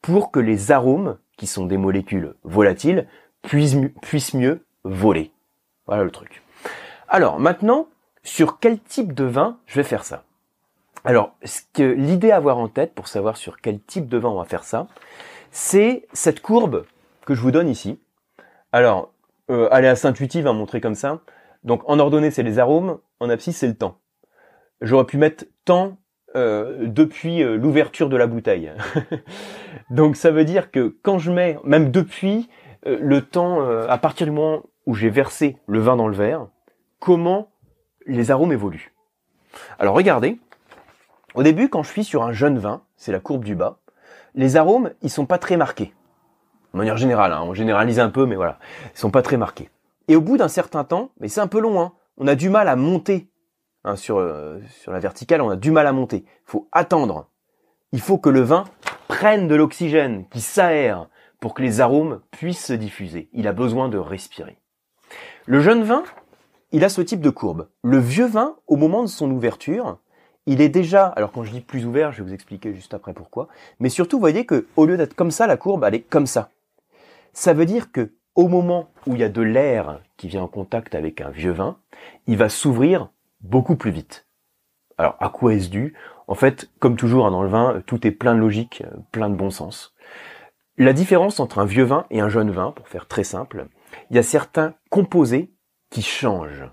pour 0.00 0.30
que 0.30 0.40
les 0.40 0.72
arômes, 0.72 1.18
qui 1.36 1.46
sont 1.46 1.66
des 1.66 1.76
molécules 1.76 2.34
volatiles, 2.44 3.08
puissent, 3.42 3.76
puissent 4.00 4.34
mieux 4.34 4.64
voler. 4.84 5.32
Voilà 5.86 6.04
le 6.04 6.10
truc. 6.10 6.42
Alors 7.08 7.40
maintenant, 7.40 7.88
sur 8.22 8.58
quel 8.58 8.78
type 8.78 9.12
de 9.12 9.24
vin 9.24 9.58
je 9.66 9.76
vais 9.76 9.84
faire 9.84 10.04
ça? 10.04 10.24
Alors, 11.04 11.34
ce 11.44 11.60
que 11.72 11.82
l'idée 11.82 12.30
à 12.30 12.36
avoir 12.36 12.58
en 12.58 12.68
tête 12.68 12.94
pour 12.94 13.08
savoir 13.08 13.36
sur 13.36 13.60
quel 13.60 13.80
type 13.80 14.08
de 14.08 14.18
vin 14.18 14.30
on 14.30 14.38
va 14.38 14.44
faire 14.44 14.64
ça, 14.64 14.86
c'est 15.50 16.06
cette 16.12 16.40
courbe 16.40 16.84
que 17.26 17.34
je 17.34 17.40
vous 17.40 17.50
donne 17.50 17.68
ici. 17.68 17.98
Alors, 18.72 19.12
euh, 19.50 19.68
elle 19.72 19.84
est 19.84 19.88
assez 19.88 20.06
intuitive 20.06 20.46
à 20.46 20.52
montrer 20.52 20.80
comme 20.80 20.94
ça. 20.94 21.20
Donc 21.64 21.82
en 21.86 21.98
ordonnée, 21.98 22.30
c'est 22.30 22.42
les 22.42 22.58
arômes, 22.58 22.98
en 23.20 23.30
abscisse, 23.30 23.58
c'est 23.58 23.68
le 23.68 23.74
temps. 23.76 23.98
J'aurais 24.80 25.06
pu 25.06 25.16
mettre 25.16 25.44
temps 25.64 25.96
euh, 26.34 26.86
depuis 26.86 27.42
euh, 27.42 27.56
l'ouverture 27.56 28.08
de 28.08 28.16
la 28.16 28.26
bouteille. 28.26 28.72
Donc 29.90 30.16
ça 30.16 30.30
veut 30.30 30.46
dire 30.46 30.70
que 30.70 30.96
quand 31.02 31.18
je 31.18 31.30
mets, 31.30 31.58
même 31.62 31.90
depuis 31.90 32.48
euh, 32.86 32.96
le 33.00 33.20
temps, 33.20 33.60
à 33.86 33.98
partir 33.98 34.26
du 34.26 34.32
moment 34.32 34.62
où 34.86 34.94
j'ai 34.94 35.10
versé 35.10 35.58
le 35.66 35.80
vin 35.80 35.96
dans 35.96 36.08
le 36.08 36.16
verre, 36.16 36.46
comment 37.00 37.50
les 38.06 38.30
arômes 38.30 38.52
évoluent. 38.52 38.94
Alors 39.78 39.94
regardez, 39.94 40.40
au 41.34 41.42
début, 41.42 41.68
quand 41.68 41.82
je 41.82 41.90
suis 41.90 42.04
sur 42.04 42.22
un 42.22 42.32
jeune 42.32 42.58
vin, 42.58 42.82
c'est 42.96 43.12
la 43.12 43.20
courbe 43.20 43.44
du 43.44 43.54
bas, 43.54 43.78
les 44.34 44.56
arômes, 44.56 44.92
ils 45.02 45.10
sont 45.10 45.26
pas 45.26 45.38
très 45.38 45.56
marqués 45.56 45.92
de 46.72 46.78
manière 46.78 46.96
générale, 46.96 47.32
hein, 47.32 47.42
on 47.44 47.54
généralise 47.54 48.00
un 48.00 48.08
peu, 48.08 48.26
mais 48.26 48.36
voilà, 48.36 48.58
ils 48.94 48.98
sont 48.98 49.10
pas 49.10 49.22
très 49.22 49.36
marqués. 49.36 49.70
Et 50.08 50.16
au 50.16 50.20
bout 50.20 50.36
d'un 50.36 50.48
certain 50.48 50.84
temps, 50.84 51.10
mais 51.20 51.28
c'est 51.28 51.40
un 51.40 51.46
peu 51.46 51.60
long, 51.60 51.80
hein, 51.80 51.92
on 52.16 52.26
a 52.26 52.34
du 52.34 52.48
mal 52.48 52.68
à 52.68 52.76
monter 52.76 53.28
hein, 53.84 53.96
sur, 53.96 54.18
euh, 54.18 54.58
sur 54.80 54.92
la 54.92 54.98
verticale, 54.98 55.42
on 55.42 55.50
a 55.50 55.56
du 55.56 55.70
mal 55.70 55.86
à 55.86 55.92
monter. 55.92 56.24
Il 56.26 56.50
faut 56.50 56.68
attendre. 56.72 57.28
Il 57.92 58.00
faut 58.00 58.18
que 58.18 58.30
le 58.30 58.40
vin 58.40 58.64
prenne 59.06 59.48
de 59.48 59.54
l'oxygène, 59.54 60.26
qui 60.30 60.40
s'aère, 60.40 61.08
pour 61.40 61.54
que 61.54 61.62
les 61.62 61.80
arômes 61.80 62.20
puissent 62.30 62.66
se 62.66 62.72
diffuser. 62.72 63.28
Il 63.32 63.46
a 63.48 63.52
besoin 63.52 63.88
de 63.88 63.98
respirer. 63.98 64.58
Le 65.46 65.60
jeune 65.60 65.82
vin, 65.82 66.04
il 66.70 66.84
a 66.84 66.88
ce 66.88 67.02
type 67.02 67.20
de 67.20 67.30
courbe. 67.30 67.68
Le 67.82 67.98
vieux 67.98 68.26
vin, 68.26 68.56
au 68.66 68.76
moment 68.76 69.02
de 69.02 69.08
son 69.08 69.30
ouverture, 69.30 69.98
il 70.46 70.60
est 70.60 70.68
déjà, 70.68 71.06
alors 71.06 71.32
quand 71.32 71.44
je 71.44 71.52
dis 71.52 71.60
plus 71.60 71.86
ouvert, 71.86 72.12
je 72.12 72.18
vais 72.18 72.28
vous 72.28 72.34
expliquer 72.34 72.74
juste 72.74 72.94
après 72.94 73.12
pourquoi, 73.12 73.48
mais 73.78 73.88
surtout, 73.88 74.16
vous 74.16 74.22
voyez 74.22 74.44
que 74.44 74.66
au 74.76 74.86
lieu 74.86 74.96
d'être 74.96 75.14
comme 75.14 75.30
ça, 75.30 75.46
la 75.46 75.56
courbe, 75.56 75.84
elle 75.84 75.94
est 75.94 76.00
comme 76.00 76.26
ça. 76.26 76.50
Ça 77.32 77.52
veut 77.52 77.66
dire 77.66 77.92
que 77.92 78.12
au 78.34 78.48
moment 78.48 78.90
où 79.06 79.14
il 79.14 79.20
y 79.20 79.24
a 79.24 79.28
de 79.28 79.42
l'air 79.42 80.00
qui 80.16 80.28
vient 80.28 80.42
en 80.42 80.48
contact 80.48 80.94
avec 80.94 81.20
un 81.20 81.30
vieux 81.30 81.52
vin, 81.52 81.78
il 82.26 82.36
va 82.36 82.48
s'ouvrir 82.48 83.10
beaucoup 83.40 83.76
plus 83.76 83.90
vite. 83.90 84.26
Alors 84.98 85.16
à 85.20 85.28
quoi 85.28 85.54
est-ce 85.54 85.68
dû? 85.68 85.94
En 86.28 86.34
fait, 86.34 86.70
comme 86.78 86.96
toujours 86.96 87.26
hein, 87.26 87.30
dans 87.30 87.42
le 87.42 87.48
vin, 87.48 87.82
tout 87.86 88.06
est 88.06 88.10
plein 88.10 88.34
de 88.34 88.40
logique, 88.40 88.82
plein 89.10 89.28
de 89.28 89.34
bon 89.34 89.50
sens. 89.50 89.94
La 90.78 90.92
différence 90.92 91.40
entre 91.40 91.58
un 91.58 91.66
vieux 91.66 91.84
vin 91.84 92.06
et 92.10 92.20
un 92.20 92.28
jeune 92.28 92.50
vin, 92.50 92.72
pour 92.72 92.88
faire 92.88 93.06
très 93.06 93.24
simple, 93.24 93.66
il 94.10 94.16
y 94.16 94.18
a 94.18 94.22
certains 94.22 94.74
composés 94.88 95.52
qui 95.90 96.02
changent. 96.02 96.64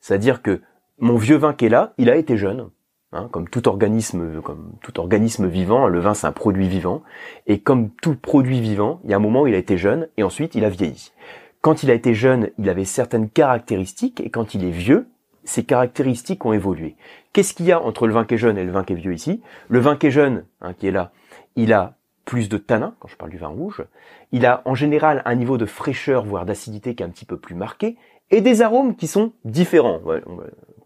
C'est-à-dire 0.00 0.42
que 0.42 0.62
mon 0.98 1.16
vieux 1.16 1.36
vin 1.36 1.52
qui 1.52 1.66
est 1.66 1.70
là, 1.70 1.94
il 1.98 2.10
a 2.10 2.16
été 2.16 2.36
jeune, 2.36 2.70
Hein, 3.14 3.28
comme 3.30 3.46
tout 3.46 3.68
organisme, 3.68 4.40
comme 4.40 4.72
tout 4.82 4.98
organisme 4.98 5.46
vivant, 5.46 5.86
le 5.86 6.00
vin 6.00 6.14
c'est 6.14 6.26
un 6.26 6.32
produit 6.32 6.66
vivant, 6.66 7.02
et 7.46 7.60
comme 7.60 7.90
tout 7.90 8.16
produit 8.16 8.60
vivant, 8.60 9.00
il 9.04 9.10
y 9.10 9.12
a 9.12 9.16
un 9.16 9.20
moment 9.20 9.42
où 9.42 9.46
il 9.46 9.54
a 9.54 9.58
été 9.58 9.76
jeune 9.76 10.08
et 10.16 10.22
ensuite 10.22 10.54
il 10.54 10.64
a 10.64 10.70
vieilli. 10.70 11.12
Quand 11.60 11.82
il 11.82 11.90
a 11.90 11.94
été 11.94 12.14
jeune, 12.14 12.48
il 12.56 12.70
avait 12.70 12.86
certaines 12.86 13.28
caractéristiques, 13.28 14.20
et 14.20 14.30
quand 14.30 14.54
il 14.54 14.64
est 14.64 14.70
vieux, 14.70 15.08
ces 15.44 15.62
caractéristiques 15.62 16.44
ont 16.46 16.54
évolué. 16.54 16.96
Qu'est-ce 17.34 17.52
qu'il 17.52 17.66
y 17.66 17.72
a 17.72 17.82
entre 17.82 18.06
le 18.06 18.14
vin 18.14 18.24
qui 18.24 18.34
est 18.34 18.38
jeune 18.38 18.56
et 18.56 18.64
le 18.64 18.72
vin 18.72 18.82
qui 18.82 18.94
est 18.94 18.96
vieux 18.96 19.12
ici? 19.12 19.42
Le 19.68 19.78
vin 19.78 19.96
qui 19.96 20.06
est 20.06 20.10
jeune, 20.10 20.44
hein, 20.62 20.72
qui 20.72 20.86
est 20.86 20.90
là, 20.90 21.12
il 21.54 21.74
a 21.74 21.96
plus 22.24 22.48
de 22.48 22.56
tanin, 22.56 22.94
quand 22.98 23.08
je 23.08 23.16
parle 23.16 23.30
du 23.30 23.36
vin 23.36 23.48
rouge, 23.48 23.84
il 24.30 24.46
a 24.46 24.62
en 24.64 24.74
général 24.74 25.20
un 25.26 25.34
niveau 25.34 25.58
de 25.58 25.66
fraîcheur, 25.66 26.24
voire 26.24 26.46
d'acidité 26.46 26.94
qui 26.94 27.02
est 27.02 27.06
un 27.06 27.10
petit 27.10 27.26
peu 27.26 27.36
plus 27.36 27.54
marqué, 27.54 27.98
et 28.30 28.40
des 28.40 28.62
arômes 28.62 28.96
qui 28.96 29.06
sont 29.06 29.32
différents 29.44 30.00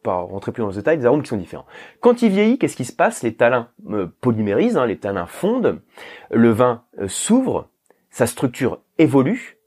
pas 0.06 0.18
rentrer 0.18 0.52
plus 0.52 0.62
dans 0.62 0.68
les 0.68 0.76
détails, 0.76 0.98
des 0.98 1.06
arômes 1.06 1.22
qui 1.22 1.28
sont 1.28 1.36
différents. 1.36 1.66
Quand 2.00 2.22
il 2.22 2.30
vieillit, 2.30 2.58
qu'est-ce 2.58 2.76
qui 2.76 2.84
se 2.84 2.92
passe? 2.92 3.22
Les 3.22 3.34
talins 3.34 3.68
euh, 3.90 4.06
polymérisent, 4.20 4.76
hein, 4.76 4.86
les 4.86 4.98
talins 4.98 5.26
fondent, 5.26 5.80
le 6.30 6.50
vin 6.50 6.84
euh, 7.00 7.08
s'ouvre, 7.08 7.68
sa 8.10 8.26
structure 8.26 8.80
évolue 8.98 9.58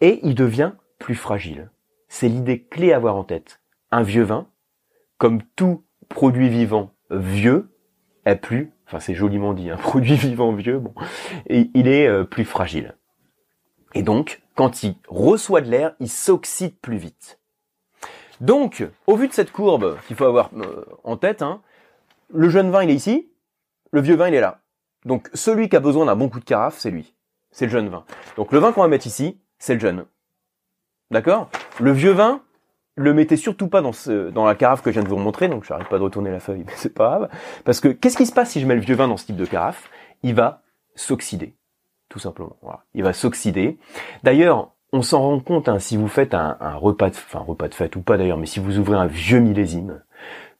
et 0.00 0.18
il 0.24 0.34
devient 0.34 0.72
plus 0.98 1.14
fragile. 1.14 1.70
C'est 2.08 2.28
l'idée 2.28 2.62
clé 2.62 2.92
à 2.92 2.96
avoir 2.96 3.14
en 3.14 3.22
tête. 3.22 3.60
Un 3.92 4.02
vieux 4.02 4.24
vin, 4.24 4.48
comme 5.18 5.40
tout 5.54 5.84
produit 6.08 6.48
vivant 6.48 6.90
vieux, 7.10 7.70
est 8.24 8.36
plus, 8.36 8.72
enfin 8.86 8.98
c'est 8.98 9.14
joliment 9.14 9.54
dit, 9.54 9.70
un 9.70 9.76
produit 9.76 10.16
vivant 10.16 10.52
vieux, 10.52 10.82
il 11.48 11.86
est 11.86 12.08
euh, 12.08 12.24
plus 12.24 12.44
fragile. 12.44 12.96
Et 13.94 14.02
donc, 14.02 14.42
quand 14.56 14.82
il 14.82 14.96
reçoit 15.06 15.60
de 15.60 15.70
l'air, 15.70 15.94
il 16.00 16.08
s'oxyde 16.08 16.76
plus 16.80 16.96
vite. 16.96 17.38
Donc, 18.40 18.86
au 19.06 19.16
vu 19.16 19.28
de 19.28 19.32
cette 19.32 19.52
courbe 19.52 19.96
qu'il 20.06 20.16
faut 20.16 20.24
avoir 20.24 20.50
euh, 20.56 20.84
en 21.04 21.16
tête, 21.16 21.42
hein, 21.42 21.60
le 22.32 22.48
jeune 22.48 22.70
vin 22.70 22.82
il 22.82 22.90
est 22.90 22.94
ici, 22.94 23.30
le 23.92 24.00
vieux 24.00 24.16
vin 24.16 24.28
il 24.28 24.34
est 24.34 24.40
là. 24.40 24.60
Donc 25.04 25.30
celui 25.34 25.68
qui 25.68 25.76
a 25.76 25.80
besoin 25.80 26.06
d'un 26.06 26.16
bon 26.16 26.28
coup 26.28 26.40
de 26.40 26.44
carafe, 26.44 26.78
c'est 26.78 26.90
lui. 26.90 27.14
C'est 27.50 27.66
le 27.66 27.70
jeune 27.70 27.88
vin. 27.88 28.04
Donc 28.36 28.52
le 28.52 28.58
vin 28.58 28.72
qu'on 28.72 28.82
va 28.82 28.88
mettre 28.88 29.06
ici, 29.06 29.40
c'est 29.58 29.74
le 29.74 29.80
jeune. 29.80 30.04
D'accord? 31.10 31.48
Le 31.80 31.92
vieux 31.92 32.10
vin, 32.10 32.42
le 32.96 33.14
mettez 33.14 33.36
surtout 33.36 33.68
pas 33.68 33.80
dans, 33.80 33.92
ce, 33.92 34.30
dans 34.30 34.44
la 34.44 34.54
carafe 34.54 34.82
que 34.82 34.90
je 34.90 34.94
viens 34.94 35.04
de 35.04 35.08
vous 35.08 35.16
montrer, 35.16 35.48
donc 35.48 35.64
j'arrête 35.64 35.88
pas 35.88 35.98
de 35.98 36.02
retourner 36.02 36.30
la 36.30 36.40
feuille, 36.40 36.64
mais 36.66 36.72
c'est 36.76 36.92
pas 36.92 37.08
grave. 37.08 37.28
Parce 37.64 37.80
que 37.80 37.88
qu'est-ce 37.88 38.16
qui 38.16 38.26
se 38.26 38.32
passe 38.32 38.50
si 38.50 38.60
je 38.60 38.66
mets 38.66 38.74
le 38.74 38.80
vieux 38.80 38.96
vin 38.96 39.08
dans 39.08 39.16
ce 39.16 39.26
type 39.26 39.36
de 39.36 39.46
carafe? 39.46 39.88
Il 40.22 40.34
va 40.34 40.62
s'oxyder. 40.94 41.54
Tout 42.08 42.18
simplement. 42.18 42.56
Voilà. 42.62 42.84
Il 42.94 43.02
va 43.02 43.12
s'oxyder. 43.12 43.78
D'ailleurs, 44.22 44.72
on 44.96 45.02
s'en 45.02 45.20
rend 45.20 45.40
compte 45.40 45.68
hein, 45.68 45.78
si 45.78 45.96
vous 45.96 46.08
faites 46.08 46.32
un, 46.32 46.56
repas 46.76 47.10
de, 47.10 47.74
fête 47.74 47.96
ou 47.96 48.00
pas 48.00 48.16
d'ailleurs, 48.16 48.38
mais 48.38 48.46
si 48.46 48.60
vous 48.60 48.78
ouvrez 48.78 48.96
un 48.96 49.06
vieux 49.06 49.40
millésime, 49.40 50.02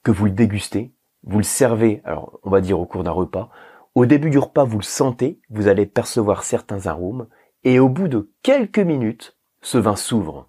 que 0.03 0.11
vous 0.11 0.27
le 0.27 0.31
dégustez, 0.31 0.92
vous 1.25 1.38
le 1.38 1.44
servez, 1.44 2.03
alors 2.05 2.38
on 2.42 2.51
va 2.51 2.61
dire 2.61 2.79
au 2.79 2.85
cours 2.85 3.03
d'un 3.03 3.12
repas, 3.12 3.49
au 3.94 4.05
début 4.05 4.29
du 4.29 4.38
repas 4.38 4.64
vous 4.64 4.79
le 4.79 4.85
sentez, 4.85 5.40
vous 5.49 5.68
allez 5.68 5.87
percevoir 5.87 6.44
certains 6.44 6.87
arômes, 6.87 7.29
et 7.64 7.79
au 7.79 7.88
bout 7.88 8.09
de 8.09 8.31
quelques 8.42 8.79
minutes, 8.79 9.37
ce 9.62 9.79
vin 9.79 9.96
s'ouvre. 9.96 10.49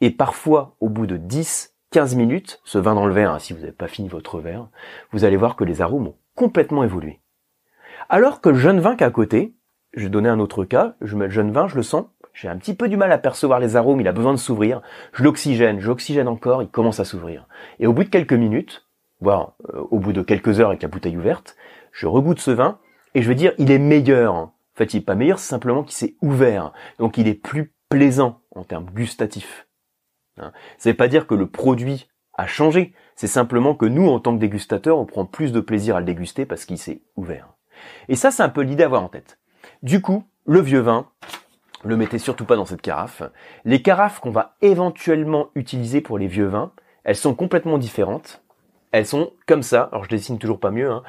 Et 0.00 0.10
parfois, 0.10 0.76
au 0.80 0.88
bout 0.88 1.06
de 1.06 1.16
10, 1.16 1.74
15 1.92 2.16
minutes, 2.16 2.60
ce 2.64 2.78
vin 2.78 2.94
dans 2.94 3.06
le 3.06 3.14
verre, 3.14 3.32
hein, 3.32 3.38
si 3.38 3.52
vous 3.52 3.60
n'avez 3.60 3.72
pas 3.72 3.88
fini 3.88 4.08
votre 4.08 4.40
verre, 4.40 4.68
vous 5.12 5.24
allez 5.24 5.36
voir 5.36 5.54
que 5.54 5.64
les 5.64 5.80
arômes 5.80 6.08
ont 6.08 6.16
complètement 6.34 6.82
évolué. 6.82 7.20
Alors 8.08 8.40
que 8.40 8.48
le 8.48 8.58
jeune 8.58 8.80
vin 8.80 8.96
qu'à 8.96 9.10
côté, 9.10 9.54
je 9.94 10.04
vais 10.04 10.10
donner 10.10 10.28
un 10.28 10.40
autre 10.40 10.64
cas, 10.64 10.96
je 11.00 11.16
mets 11.16 11.26
le 11.26 11.30
jeune 11.30 11.52
vin, 11.52 11.68
je 11.68 11.76
le 11.76 11.82
sens 11.82 12.06
j'ai 12.40 12.46
un 12.46 12.56
petit 12.56 12.74
peu 12.74 12.88
du 12.88 12.96
mal 12.96 13.10
à 13.10 13.18
percevoir 13.18 13.58
les 13.58 13.74
arômes, 13.74 14.00
il 14.00 14.06
a 14.06 14.12
besoin 14.12 14.32
de 14.32 14.38
s'ouvrir. 14.38 14.80
Je 15.12 15.24
l'oxygène, 15.24 15.80
j'oxygène 15.80 16.28
encore, 16.28 16.62
il 16.62 16.68
commence 16.68 17.00
à 17.00 17.04
s'ouvrir. 17.04 17.48
Et 17.80 17.88
au 17.88 17.92
bout 17.92 18.04
de 18.04 18.08
quelques 18.08 18.32
minutes, 18.32 18.86
voire 19.20 19.56
euh, 19.74 19.80
au 19.90 19.98
bout 19.98 20.12
de 20.12 20.22
quelques 20.22 20.60
heures 20.60 20.68
avec 20.68 20.82
la 20.82 20.88
bouteille 20.88 21.16
ouverte, 21.16 21.56
je 21.90 22.06
regoute 22.06 22.38
ce 22.38 22.52
vin 22.52 22.78
et 23.16 23.22
je 23.22 23.28
vais 23.28 23.34
dire 23.34 23.54
il 23.58 23.72
est 23.72 23.80
meilleur. 23.80 24.34
En 24.34 24.52
fait, 24.76 24.94
il 24.94 24.98
est 24.98 25.04
pas 25.04 25.16
meilleur, 25.16 25.40
c'est 25.40 25.48
simplement 25.48 25.82
qu'il 25.82 25.96
s'est 25.96 26.14
ouvert. 26.22 26.72
Donc 27.00 27.18
il 27.18 27.26
est 27.26 27.34
plus 27.34 27.74
plaisant 27.88 28.40
en 28.54 28.62
termes 28.62 28.86
gustatifs. 28.94 29.66
Hein. 30.36 30.52
Ça 30.76 30.94
pas 30.94 31.08
dire 31.08 31.26
que 31.26 31.34
le 31.34 31.48
produit 31.48 32.08
a 32.34 32.46
changé. 32.46 32.94
C'est 33.16 33.26
simplement 33.26 33.74
que 33.74 33.86
nous, 33.86 34.06
en 34.06 34.20
tant 34.20 34.32
que 34.32 34.40
dégustateurs, 34.40 34.96
on 34.96 35.06
prend 35.06 35.24
plus 35.24 35.50
de 35.50 35.58
plaisir 35.58 35.96
à 35.96 35.98
le 35.98 36.06
déguster 36.06 36.46
parce 36.46 36.66
qu'il 36.66 36.78
s'est 36.78 37.02
ouvert. 37.16 37.54
Et 38.08 38.14
ça, 38.14 38.30
c'est 38.30 38.44
un 38.44 38.48
peu 38.48 38.60
l'idée 38.60 38.84
à 38.84 38.86
avoir 38.86 39.02
en 39.02 39.08
tête. 39.08 39.40
Du 39.82 40.00
coup, 40.00 40.22
le 40.46 40.60
vieux 40.60 40.78
vin, 40.78 41.08
le 41.84 41.96
mettez 41.96 42.18
surtout 42.18 42.44
pas 42.44 42.56
dans 42.56 42.64
cette 42.64 42.82
carafe. 42.82 43.22
Les 43.64 43.82
carafes 43.82 44.20
qu'on 44.20 44.30
va 44.30 44.56
éventuellement 44.62 45.50
utiliser 45.54 46.00
pour 46.00 46.18
les 46.18 46.26
vieux 46.26 46.46
vins, 46.46 46.72
elles 47.04 47.16
sont 47.16 47.34
complètement 47.34 47.78
différentes. 47.78 48.42
Elles 48.90 49.06
sont 49.06 49.32
comme 49.46 49.62
ça. 49.62 49.88
Alors 49.92 50.04
je 50.04 50.08
dessine 50.08 50.38
toujours 50.38 50.60
pas 50.60 50.70
mieux. 50.70 50.90
Hein. 50.90 51.02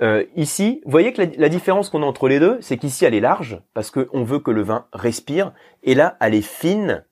Euh, 0.00 0.24
ici, 0.36 0.80
vous 0.84 0.90
voyez 0.90 1.12
que 1.12 1.22
la, 1.36 1.48
différence 1.48 1.90
qu'on 1.90 2.02
a 2.02 2.06
entre 2.06 2.28
les 2.28 2.40
deux, 2.40 2.58
c'est 2.60 2.76
qu'ici 2.76 3.04
elle 3.04 3.14
est 3.14 3.20
large 3.20 3.60
parce 3.74 3.90
qu'on 3.90 4.24
veut 4.24 4.38
que 4.38 4.50
le 4.50 4.62
vin 4.62 4.86
respire, 4.92 5.52
et 5.82 5.94
là 5.94 6.16
elle 6.20 6.34
est 6.34 6.42
fine. 6.42 7.04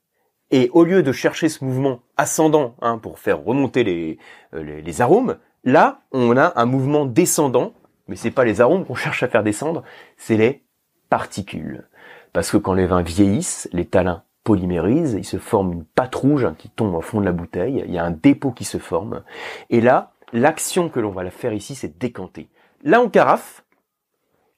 Et 0.50 0.68
au 0.72 0.84
lieu 0.84 1.02
de 1.02 1.12
chercher 1.12 1.48
ce 1.48 1.64
mouvement 1.64 2.00
ascendant 2.16 2.74
hein, 2.80 2.98
pour 2.98 3.18
faire 3.18 3.42
remonter 3.44 3.84
les, 3.84 4.18
euh, 4.54 4.62
les, 4.62 4.82
les 4.82 5.00
arômes, 5.00 5.38
là 5.64 6.02
on 6.12 6.36
a 6.36 6.52
un 6.56 6.66
mouvement 6.66 7.06
descendant. 7.06 7.74
Mais 8.08 8.16
c'est 8.16 8.30
pas 8.30 8.44
les 8.44 8.60
arômes 8.60 8.84
qu'on 8.84 8.94
cherche 8.96 9.22
à 9.22 9.28
faire 9.28 9.42
descendre, 9.42 9.82
c'est 10.16 10.36
les 10.36 10.64
particules. 11.08 11.86
Parce 12.32 12.50
que 12.50 12.56
quand 12.56 12.74
les 12.74 12.86
vins 12.86 13.02
vieillissent, 13.02 13.68
les 13.72 13.86
talins 13.86 14.22
polymérisent, 14.44 15.14
il 15.14 15.24
se 15.24 15.38
forme 15.38 15.72
une 15.72 15.84
pâte 15.84 16.14
rouge 16.14 16.48
qui 16.58 16.68
tombe 16.68 16.94
au 16.94 17.00
fond 17.00 17.20
de 17.20 17.26
la 17.26 17.32
bouteille, 17.32 17.84
il 17.86 17.92
y 17.92 17.98
a 17.98 18.04
un 18.04 18.10
dépôt 18.10 18.52
qui 18.52 18.64
se 18.64 18.78
forme, 18.78 19.22
et 19.68 19.80
là, 19.80 20.12
l'action 20.32 20.88
que 20.88 21.00
l'on 21.00 21.10
va 21.10 21.28
faire 21.30 21.52
ici, 21.52 21.74
c'est 21.74 21.98
décanter. 21.98 22.48
Là, 22.82 23.00
on 23.00 23.10
carafe, 23.10 23.64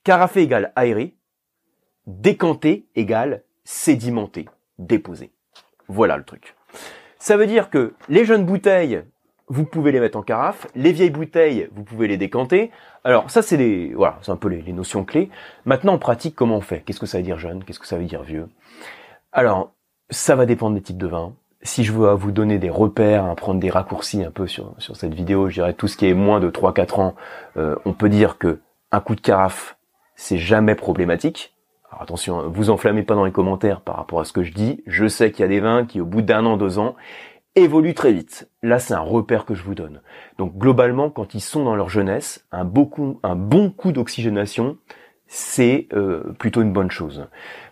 carafer 0.05 0.43
égale 0.43 0.73
aéré, 0.77 1.17
décanter 2.07 2.87
égale 2.95 3.43
sédimenter, 3.65 4.49
déposer. 4.79 5.33
Voilà 5.89 6.17
le 6.17 6.25
truc. 6.25 6.57
Ça 7.19 7.37
veut 7.37 7.47
dire 7.47 7.71
que 7.71 7.95
les 8.09 8.25
jeunes 8.25 8.45
bouteilles, 8.45 9.05
vous 9.53 9.65
pouvez 9.67 9.93
les 9.93 10.01
mettre 10.01 10.17
en 10.17 10.23
carafe. 10.23 10.67
Les 10.75 10.93
vieilles 10.93 11.11
bouteilles, 11.11 11.69
vous 11.75 11.85
pouvez 11.85 12.09
les 12.09 12.17
décanter. 12.17 12.71
Alors 13.05 13.31
ça, 13.31 13.43
c'est 13.43 13.59
les, 13.59 13.93
voilà, 13.93 14.19
c'est 14.23 14.33
un 14.33 14.37
peu 14.37 14.49
les, 14.49 14.73
notions 14.73 15.05
clés. 15.05 15.29
Maintenant, 15.67 15.93
en 15.93 15.99
pratique, 15.99 16.35
comment 16.35 16.57
on 16.57 16.61
fait? 16.63 16.81
Qu'est-ce 16.81 16.99
que 16.99 17.05
ça 17.05 17.19
veut 17.19 17.23
dire 17.23 17.39
jeune? 17.39 17.63
Qu'est-ce 17.63 17.79
que 17.79 17.87
ça 17.87 17.99
veut 17.99 18.05
dire 18.05 18.23
vieux? 18.23 18.49
Alors, 19.31 19.73
ça 20.09 20.37
va 20.37 20.47
dépendre 20.47 20.75
des 20.75 20.81
types 20.81 20.97
de 20.97 21.07
vins. 21.07 21.35
Si 21.61 21.85
je 21.85 21.93
veux 21.93 22.11
vous 22.15 22.33
donner 22.33 22.59
des 22.59 22.71
repères, 22.71 23.25
hein, 23.25 23.35
prendre 23.35 23.61
des 23.61 23.69
raccourcis 23.69 24.25
un 24.25 24.31
peu 24.31 24.47
sur, 24.47 24.75
sur 24.79 24.97
cette 24.97 25.13
vidéo, 25.13 25.51
je 25.51 25.55
dirais 25.55 25.75
tout 25.75 25.87
ce 25.87 25.99
qui 25.99 26.07
est 26.07 26.15
moins 26.15 26.41
de 26.41 26.49
3-4 26.49 27.01
ans, 27.01 27.15
euh, 27.59 27.77
on 27.85 27.93
peut 27.93 28.09
dire 28.09 28.39
que 28.39 28.61
un 28.91 29.01
coup 29.01 29.15
de 29.15 29.21
carafe, 29.21 29.77
c'est 30.17 30.39
jamais 30.39 30.75
problématique. 30.75 31.55
Alors 31.91 32.03
attention, 32.03 32.41
hein, 32.41 32.45
vous 32.51 32.71
enflammez 32.71 33.03
pas 33.03 33.15
dans 33.15 33.27
les 33.27 33.33
commentaires 33.33 33.83
par 33.83 33.97
rapport 33.97 34.21
à 34.21 34.25
ce 34.25 34.33
que 34.33 34.43
je 34.43 34.53
dis. 34.53 34.83
Je 34.87 35.07
sais 35.07 35.31
qu'il 35.31 35.43
y 35.43 35.45
a 35.45 35.49
des 35.49 35.61
vins 35.61 35.85
qui, 35.85 36.01
au 36.01 36.07
bout 36.07 36.23
d'un 36.23 36.47
an, 36.47 36.57
deux 36.57 36.79
ans, 36.79 36.97
évolue 37.55 37.95
très 37.95 38.13
vite. 38.13 38.51
Là, 38.63 38.79
c'est 38.79 38.95
un 38.95 39.01
repère 39.01 39.45
que 39.45 39.55
je 39.55 39.63
vous 39.63 39.75
donne. 39.75 40.01
Donc 40.39 40.57
globalement, 40.57 41.11
quand 41.11 41.35
ils 41.35 41.41
sont 41.41 41.65
dans 41.65 41.77
leur 41.77 41.89
jeunesse, 41.89 42.47
un, 42.53 42.65
bon 42.65 43.71
coup 43.71 43.93
d'oxygénation, 43.93 44.79
c'est 45.27 45.89
euh, 45.93 46.33
plutôt 46.39 46.63
une 46.63 46.73
bonne 46.73 46.91
chose. 46.91 47.27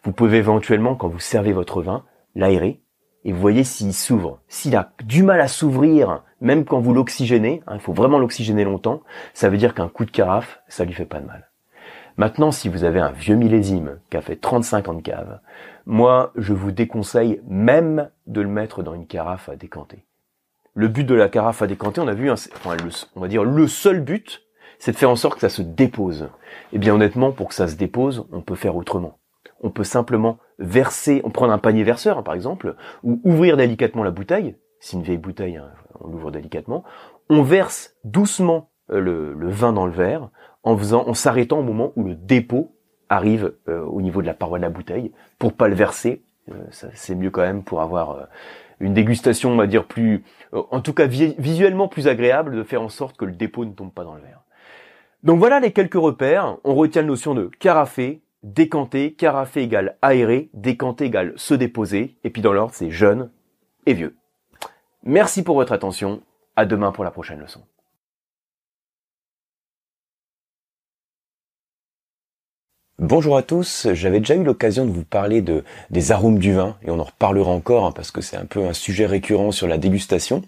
Vous 0.05 0.13
pouvez 0.13 0.39
éventuellement, 0.39 0.95
quand 0.95 1.09
vous 1.09 1.19
servez 1.19 1.53
votre 1.53 1.83
vin, 1.83 2.05
l'aérer 2.35 2.81
et 3.25 3.33
vous 3.33 3.41
voyez 3.41 3.65
s'il 3.65 3.93
s'ouvre. 3.93 4.41
S'il 4.49 4.77
a 4.77 4.93
du 5.05 5.23
mal 5.23 5.41
à 5.41 5.49
s'ouvrir, 5.49 6.23
même 6.41 6.65
quand 6.65 6.81
vous 6.81 6.95
l'oxygénez, 6.95 7.63
hein, 7.67 7.75
il 7.75 7.81
faut 7.81 7.93
vraiment 7.93 8.19
l'oxygéner 8.19 8.65
longtemps, 8.65 9.03
ça 9.35 9.51
veut 9.51 9.59
dire 9.59 9.75
qu'un 9.75 9.89
coup 9.89 10.05
de 10.05 10.11
carafe, 10.11 10.63
ça 10.69 10.85
lui 10.85 10.95
fait 10.95 11.05
pas 11.05 11.21
de 11.21 11.27
mal. 11.27 11.51
Maintenant, 12.17 12.51
si 12.51 12.69
vous 12.69 12.85
avez 12.85 13.01
un 13.01 13.13
vieux 13.13 13.37
millésime 13.37 13.99
qui 14.11 14.17
a 14.17 14.21
fait 14.21 14.37
35 14.37 14.89
ans 14.89 14.95
de 14.95 15.03
cave, 15.03 15.41
moi, 15.91 16.31
je 16.37 16.53
vous 16.53 16.71
déconseille 16.71 17.43
même 17.49 18.11
de 18.29 18.41
le 18.41 18.47
mettre 18.47 18.85
dans 18.85 18.95
une 18.95 19.09
carafe 19.09 19.49
à 19.49 19.57
décanter. 19.57 20.07
Le 20.75 20.87
but 20.87 21.03
de 21.03 21.17
la 21.17 21.29
carafe 21.29 21.63
à 21.63 21.67
décanter, 21.67 22.01
on 22.01 22.07
a 22.07 22.15
vu, 22.15 22.31
on 22.31 23.21
va 23.21 23.27
dire 23.27 23.43
le 23.43 23.67
seul 23.67 24.01
but, 24.01 24.47
c'est 24.79 24.93
de 24.93 24.97
faire 24.97 25.11
en 25.11 25.17
sorte 25.17 25.35
que 25.35 25.41
ça 25.41 25.49
se 25.49 25.63
dépose. 25.63 26.29
Eh 26.73 26.79
bien 26.79 26.95
honnêtement, 26.95 27.33
pour 27.33 27.49
que 27.49 27.57
ça 27.57 27.67
se 27.67 27.75
dépose, 27.75 28.25
on 28.31 28.41
peut 28.41 28.55
faire 28.55 28.77
autrement. 28.77 29.19
On 29.63 29.71
peut 29.71 29.83
simplement 29.83 30.39
verser, 30.61 31.23
on 31.25 31.31
prend 31.31 31.51
un 31.51 31.59
panier 31.59 31.83
verseur 31.83 32.23
par 32.23 32.35
exemple, 32.35 32.77
ou 33.03 33.21
ouvrir 33.25 33.57
délicatement 33.57 34.05
la 34.05 34.13
bouteille. 34.13 34.55
C'est 34.79 34.97
une 34.97 35.03
vieille 35.03 35.19
bouteille, 35.19 35.57
hein, 35.57 35.73
on 35.99 36.07
l'ouvre 36.07 36.31
délicatement. 36.31 36.85
On 37.29 37.43
verse 37.43 37.97
doucement 38.05 38.71
euh, 38.93 39.01
le 39.01 39.51
vin 39.51 39.73
dans 39.73 39.87
le 39.87 39.93
verre 39.93 40.31
en 40.63 40.77
faisant, 40.77 41.09
en 41.09 41.15
s'arrêtant 41.15 41.59
au 41.59 41.65
moment 41.65 41.93
où 41.97 42.05
le 42.05 42.15
dépôt 42.15 42.77
arrive 43.11 43.53
euh, 43.69 43.83
au 43.83 44.01
niveau 44.01 44.23
de 44.23 44.27
la 44.27 44.35
paroi 44.35 44.59
de 44.59 44.63
la 44.63 44.71
bouteille 44.71 45.13
pour 45.39 45.53
pas 45.53 45.69
le 45.69 45.75
verser. 45.75 46.23
Euh, 46.51 46.55
c'est 46.95 47.15
mieux 47.15 47.31
quand 47.31 47.43
même 47.43 47.63
pour 47.63 47.83
avoir 47.83 48.11
euh, 48.13 48.25
une 48.79 48.95
dégustation, 48.95 49.51
on 49.51 49.57
va 49.57 49.67
dire 49.67 49.85
plus, 49.85 50.25
en 50.53 50.81
tout 50.81 50.95
cas 50.95 51.07
visuellement 51.07 51.87
plus 51.87 52.09
agréable, 52.09 52.57
de 52.57 52.63
faire 52.63 52.81
en 52.81 52.89
sorte 52.89 53.19
que 53.19 53.27
le 53.27 53.33
dépôt 53.33 53.67
ne 53.67 53.73
tombe 53.73 53.93
pas 53.93 54.05
dans 54.05 54.15
le 54.15 54.23
verre. 54.23 54.41
Donc 55.23 55.39
voilà 55.39 55.61
les 55.61 55.73
quelques 55.73 55.95
repères. 55.95 56.57
On 56.65 56.75
retient 56.75 57.03
la 57.03 57.09
notion 57.09 57.35
de 57.35 57.51
carafé, 57.59 58.23
décanté, 58.43 59.13
carafé 59.13 59.63
égale 59.63 59.99
aéré, 60.01 60.49
décanté 60.55 61.05
égale 61.07 61.35
se 61.37 61.53
déposer, 61.53 62.17
et 62.25 62.31
puis 62.31 62.41
dans 62.41 62.55
l'ordre 62.55 62.73
c'est 62.73 62.91
jeune 62.91 63.31
et 63.85 63.93
vieux. 63.93 64.17
Merci 65.05 65.43
pour 65.43 65.57
votre 65.57 65.73
attention. 65.73 66.23
À 66.57 66.67
demain 66.67 66.91
pour 66.91 67.05
la 67.05 67.11
prochaine 67.11 67.41
leçon. 67.41 67.61
Bonjour 73.01 73.39
à 73.39 73.43
tous, 73.43 73.87
j'avais 73.95 74.19
déjà 74.19 74.35
eu 74.35 74.45
l'occasion 74.45 74.85
de 74.85 74.91
vous 74.91 75.05
parler 75.05 75.41
de, 75.41 75.65
des 75.89 76.13
arômes 76.13 76.39
du 76.39 76.53
vin, 76.53 76.77
et 76.87 76.91
on 76.91 77.01
en 77.01 77.05
reparlera 77.05 77.51
encore 77.51 77.87
hein, 77.87 77.93
parce 77.93 78.11
que 78.11 78.21
c'est 78.21 78.37
un 78.37 78.45
peu 78.45 78.67
un 78.67 78.75
sujet 78.75 79.07
récurrent 79.07 79.53
sur 79.53 79.67
la 79.67 79.79
dégustation. 79.79 80.43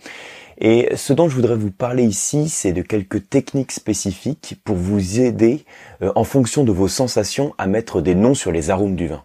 Et 0.59 0.95
ce 0.95 1.15
dont 1.15 1.31
je 1.31 1.35
voudrais 1.35 1.57
vous 1.57 1.71
parler 1.71 2.05
ici, 2.05 2.51
c'est 2.51 2.75
de 2.75 2.83
quelques 2.83 3.31
techniques 3.31 3.73
spécifiques 3.73 4.61
pour 4.65 4.77
vous 4.77 5.19
aider, 5.19 5.65
euh, 6.03 6.13
en 6.15 6.25
fonction 6.25 6.63
de 6.63 6.73
vos 6.73 6.89
sensations, 6.89 7.55
à 7.57 7.67
mettre 7.67 8.03
des 8.03 8.15
noms 8.15 8.35
sur 8.35 8.53
les 8.53 8.69
arômes 8.69 8.97
du 8.97 9.07
vin. 9.07 9.25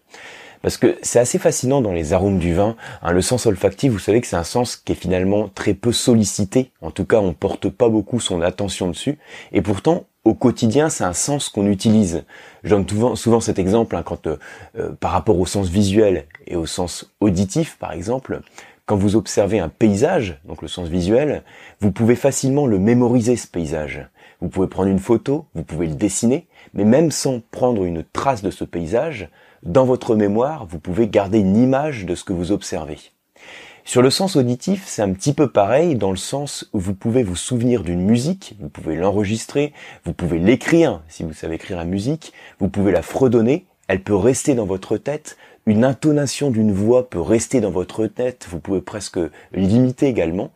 Parce 0.61 0.77
que 0.77 0.97
c'est 1.01 1.19
assez 1.19 1.39
fascinant 1.39 1.81
dans 1.81 1.91
les 1.91 2.13
arômes 2.13 2.39
du 2.39 2.53
vin. 2.53 2.75
Hein, 3.01 3.11
le 3.11 3.21
sens 3.21 3.45
olfactif, 3.45 3.91
vous 3.91 3.99
savez 3.99 4.21
que 4.21 4.27
c'est 4.27 4.35
un 4.35 4.43
sens 4.43 4.75
qui 4.75 4.91
est 4.91 4.95
finalement 4.95 5.49
très 5.49 5.73
peu 5.73 5.91
sollicité. 5.91 6.71
En 6.81 6.91
tout 6.91 7.05
cas, 7.05 7.19
on 7.19 7.33
porte 7.33 7.69
pas 7.69 7.89
beaucoup 7.89 8.19
son 8.19 8.41
attention 8.41 8.87
dessus. 8.87 9.17
Et 9.51 9.61
pourtant, 9.61 10.05
au 10.23 10.33
quotidien, 10.33 10.89
c'est 10.89 11.05
un 11.05 11.13
sens 11.13 11.49
qu'on 11.49 11.67
utilise. 11.67 12.25
Je 12.63 12.75
donne 12.75 13.15
souvent, 13.15 13.39
cet 13.39 13.59
exemple 13.59 13.95
hein, 13.95 14.03
quand, 14.03 14.27
euh, 14.27 14.37
euh, 14.77 14.91
par 14.99 15.11
rapport 15.11 15.39
au 15.39 15.45
sens 15.45 15.69
visuel 15.69 16.25
et 16.47 16.55
au 16.55 16.65
sens 16.65 17.13
auditif, 17.21 17.77
par 17.79 17.93
exemple, 17.93 18.41
quand 18.85 18.97
vous 18.97 19.15
observez 19.15 19.59
un 19.59 19.69
paysage, 19.69 20.39
donc 20.45 20.61
le 20.61 20.67
sens 20.67 20.87
visuel, 20.87 21.43
vous 21.81 21.91
pouvez 21.91 22.15
facilement 22.15 22.65
le 22.65 22.79
mémoriser 22.79 23.35
ce 23.35 23.47
paysage. 23.47 24.07
Vous 24.41 24.49
pouvez 24.49 24.67
prendre 24.67 24.89
une 24.89 24.99
photo, 24.99 25.45
vous 25.55 25.63
pouvez 25.63 25.87
le 25.87 25.95
dessiner, 25.95 26.47
mais 26.73 26.83
même 26.83 27.11
sans 27.11 27.41
prendre 27.51 27.83
une 27.83 28.03
trace 28.03 28.41
de 28.41 28.51
ce 28.51 28.63
paysage, 28.63 29.29
dans 29.63 29.85
votre 29.85 30.15
mémoire, 30.15 30.65
vous 30.65 30.79
pouvez 30.79 31.07
garder 31.07 31.39
une 31.39 31.57
image 31.57 32.05
de 32.05 32.15
ce 32.15 32.23
que 32.23 32.33
vous 32.33 32.51
observez. 32.51 32.97
Sur 33.87 34.01
le 34.01 34.09
sens 34.09 34.35
auditif, 34.35 34.83
c'est 34.85 35.01
un 35.01 35.13
petit 35.13 35.31
peu 35.31 35.49
pareil 35.49 35.95
dans 35.95 36.11
le 36.11 36.17
sens 36.17 36.69
où 36.73 36.79
vous 36.79 36.93
pouvez 36.93 37.23
vous 37.23 37.37
souvenir 37.37 37.83
d'une 37.83 38.01
musique, 38.01 38.55
vous 38.59 38.67
pouvez 38.67 38.97
l'enregistrer, 38.97 39.71
vous 40.03 40.11
pouvez 40.11 40.39
l'écrire 40.39 41.01
si 41.07 41.23
vous 41.23 41.31
savez 41.31 41.55
écrire 41.55 41.77
la 41.77 41.85
musique, 41.85 42.33
vous 42.59 42.67
pouvez 42.67 42.91
la 42.91 43.01
fredonner, 43.01 43.65
elle 43.87 44.03
peut 44.03 44.15
rester 44.15 44.55
dans 44.55 44.65
votre 44.65 44.97
tête, 44.97 45.37
une 45.65 45.85
intonation 45.85 46.51
d'une 46.51 46.73
voix 46.73 47.09
peut 47.09 47.21
rester 47.21 47.61
dans 47.61 47.71
votre 47.71 48.07
tête, 48.07 48.47
vous 48.49 48.59
pouvez 48.59 48.81
presque 48.81 49.19
l'imiter 49.53 50.07
également. 50.07 50.51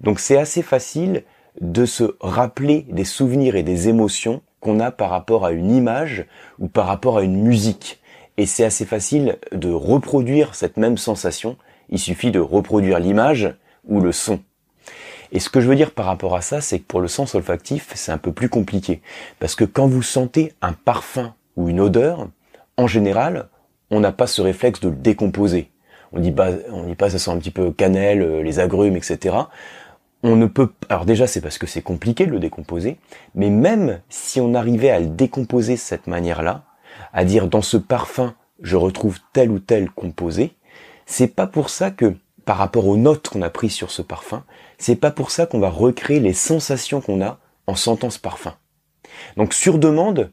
Donc 0.00 0.20
c'est 0.20 0.38
assez 0.38 0.62
facile 0.62 1.24
de 1.60 1.86
se 1.86 2.16
rappeler 2.20 2.86
des 2.90 3.04
souvenirs 3.04 3.56
et 3.56 3.64
des 3.64 3.88
émotions 3.88 4.42
qu'on 4.60 4.78
a 4.78 4.92
par 4.92 5.10
rapport 5.10 5.44
à 5.44 5.52
une 5.52 5.72
image 5.72 6.26
ou 6.60 6.68
par 6.68 6.86
rapport 6.86 7.18
à 7.18 7.22
une 7.22 7.42
musique. 7.42 8.00
Et 8.38 8.46
c'est 8.46 8.64
assez 8.64 8.84
facile 8.84 9.38
de 9.52 9.70
reproduire 9.70 10.54
cette 10.54 10.76
même 10.76 10.98
sensation 10.98 11.56
il 11.88 11.98
suffit 11.98 12.30
de 12.30 12.40
reproduire 12.40 12.98
l'image 12.98 13.54
ou 13.86 14.00
le 14.00 14.12
son. 14.12 14.40
Et 15.32 15.40
ce 15.40 15.48
que 15.48 15.60
je 15.60 15.68
veux 15.68 15.76
dire 15.76 15.90
par 15.90 16.06
rapport 16.06 16.36
à 16.36 16.40
ça, 16.40 16.60
c'est 16.60 16.78
que 16.78 16.84
pour 16.84 17.00
le 17.00 17.08
sens 17.08 17.34
olfactif, 17.34 17.90
c'est 17.94 18.12
un 18.12 18.18
peu 18.18 18.32
plus 18.32 18.48
compliqué. 18.48 19.00
Parce 19.38 19.54
que 19.54 19.64
quand 19.64 19.86
vous 19.86 20.02
sentez 20.02 20.52
un 20.62 20.72
parfum 20.72 21.34
ou 21.56 21.68
une 21.68 21.80
odeur, 21.80 22.28
en 22.76 22.86
général, 22.86 23.48
on 23.90 24.00
n'a 24.00 24.12
pas 24.12 24.26
ce 24.26 24.40
réflexe 24.40 24.80
de 24.80 24.88
le 24.88 24.96
décomposer. 24.96 25.70
On 26.12 26.20
dit 26.20 26.32
pas, 26.32 26.50
on 26.70 26.84
dit 26.84 26.94
pas 26.94 27.10
ça 27.10 27.18
sent 27.18 27.30
un 27.30 27.38
petit 27.38 27.50
peu 27.50 27.72
cannelle, 27.72 28.22
euh, 28.22 28.42
les 28.42 28.60
agrumes, 28.60 28.96
etc. 28.96 29.36
On 30.22 30.36
ne 30.36 30.46
peut, 30.46 30.72
alors 30.88 31.04
déjà 31.04 31.26
c'est 31.26 31.40
parce 31.40 31.58
que 31.58 31.66
c'est 31.66 31.82
compliqué 31.82 32.26
de 32.26 32.30
le 32.30 32.38
décomposer, 32.38 32.98
mais 33.34 33.50
même 33.50 34.00
si 34.08 34.40
on 34.40 34.54
arrivait 34.54 34.90
à 34.90 35.00
le 35.00 35.06
décomposer 35.06 35.74
de 35.74 35.78
cette 35.78 36.06
manière-là, 36.06 36.64
à 37.16 37.24
dire 37.24 37.48
dans 37.48 37.62
ce 37.62 37.78
parfum 37.78 38.34
je 38.62 38.76
retrouve 38.76 39.18
tel 39.32 39.50
ou 39.50 39.58
tel 39.58 39.90
composé, 39.90 40.52
c'est 41.06 41.34
pas 41.34 41.46
pour 41.46 41.70
ça 41.70 41.90
que, 41.90 42.14
par 42.44 42.58
rapport 42.58 42.86
aux 42.86 42.96
notes 42.96 43.28
qu'on 43.28 43.42
a 43.42 43.50
prises 43.50 43.72
sur 43.72 43.90
ce 43.90 44.02
parfum, 44.02 44.44
c'est 44.78 44.96
pas 44.96 45.10
pour 45.10 45.30
ça 45.30 45.46
qu'on 45.46 45.58
va 45.58 45.70
recréer 45.70 46.20
les 46.20 46.32
sensations 46.32 47.00
qu'on 47.00 47.22
a 47.22 47.38
en 47.66 47.74
sentant 47.74 48.10
ce 48.10 48.18
parfum. 48.18 48.54
Donc 49.36 49.52
sur 49.52 49.78
demande, 49.78 50.30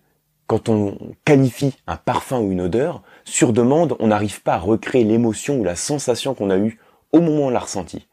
quand 0.48 0.70
on 0.70 0.98
qualifie 1.26 1.74
un 1.88 1.96
parfum 1.96 2.40
ou 2.40 2.52
une 2.52 2.62
odeur, 2.62 3.02
sur 3.24 3.54
demande, 3.54 3.96
on 4.00 4.08
n'arrive 4.08 4.42
pas 4.42 4.56
à 4.56 4.60
recréer 4.60 5.04
l'émotion 5.06 5.60
ou 5.60 5.64
la 5.64 5.76
sensation 5.76 6.34
qu'on 6.34 6.50
a 6.50 6.58
eue 6.58 6.80
au 7.12 7.22
moment 7.22 7.44
où 7.44 7.48
on 7.48 7.50
l'a 7.50 7.60
ressenti. 7.60 8.08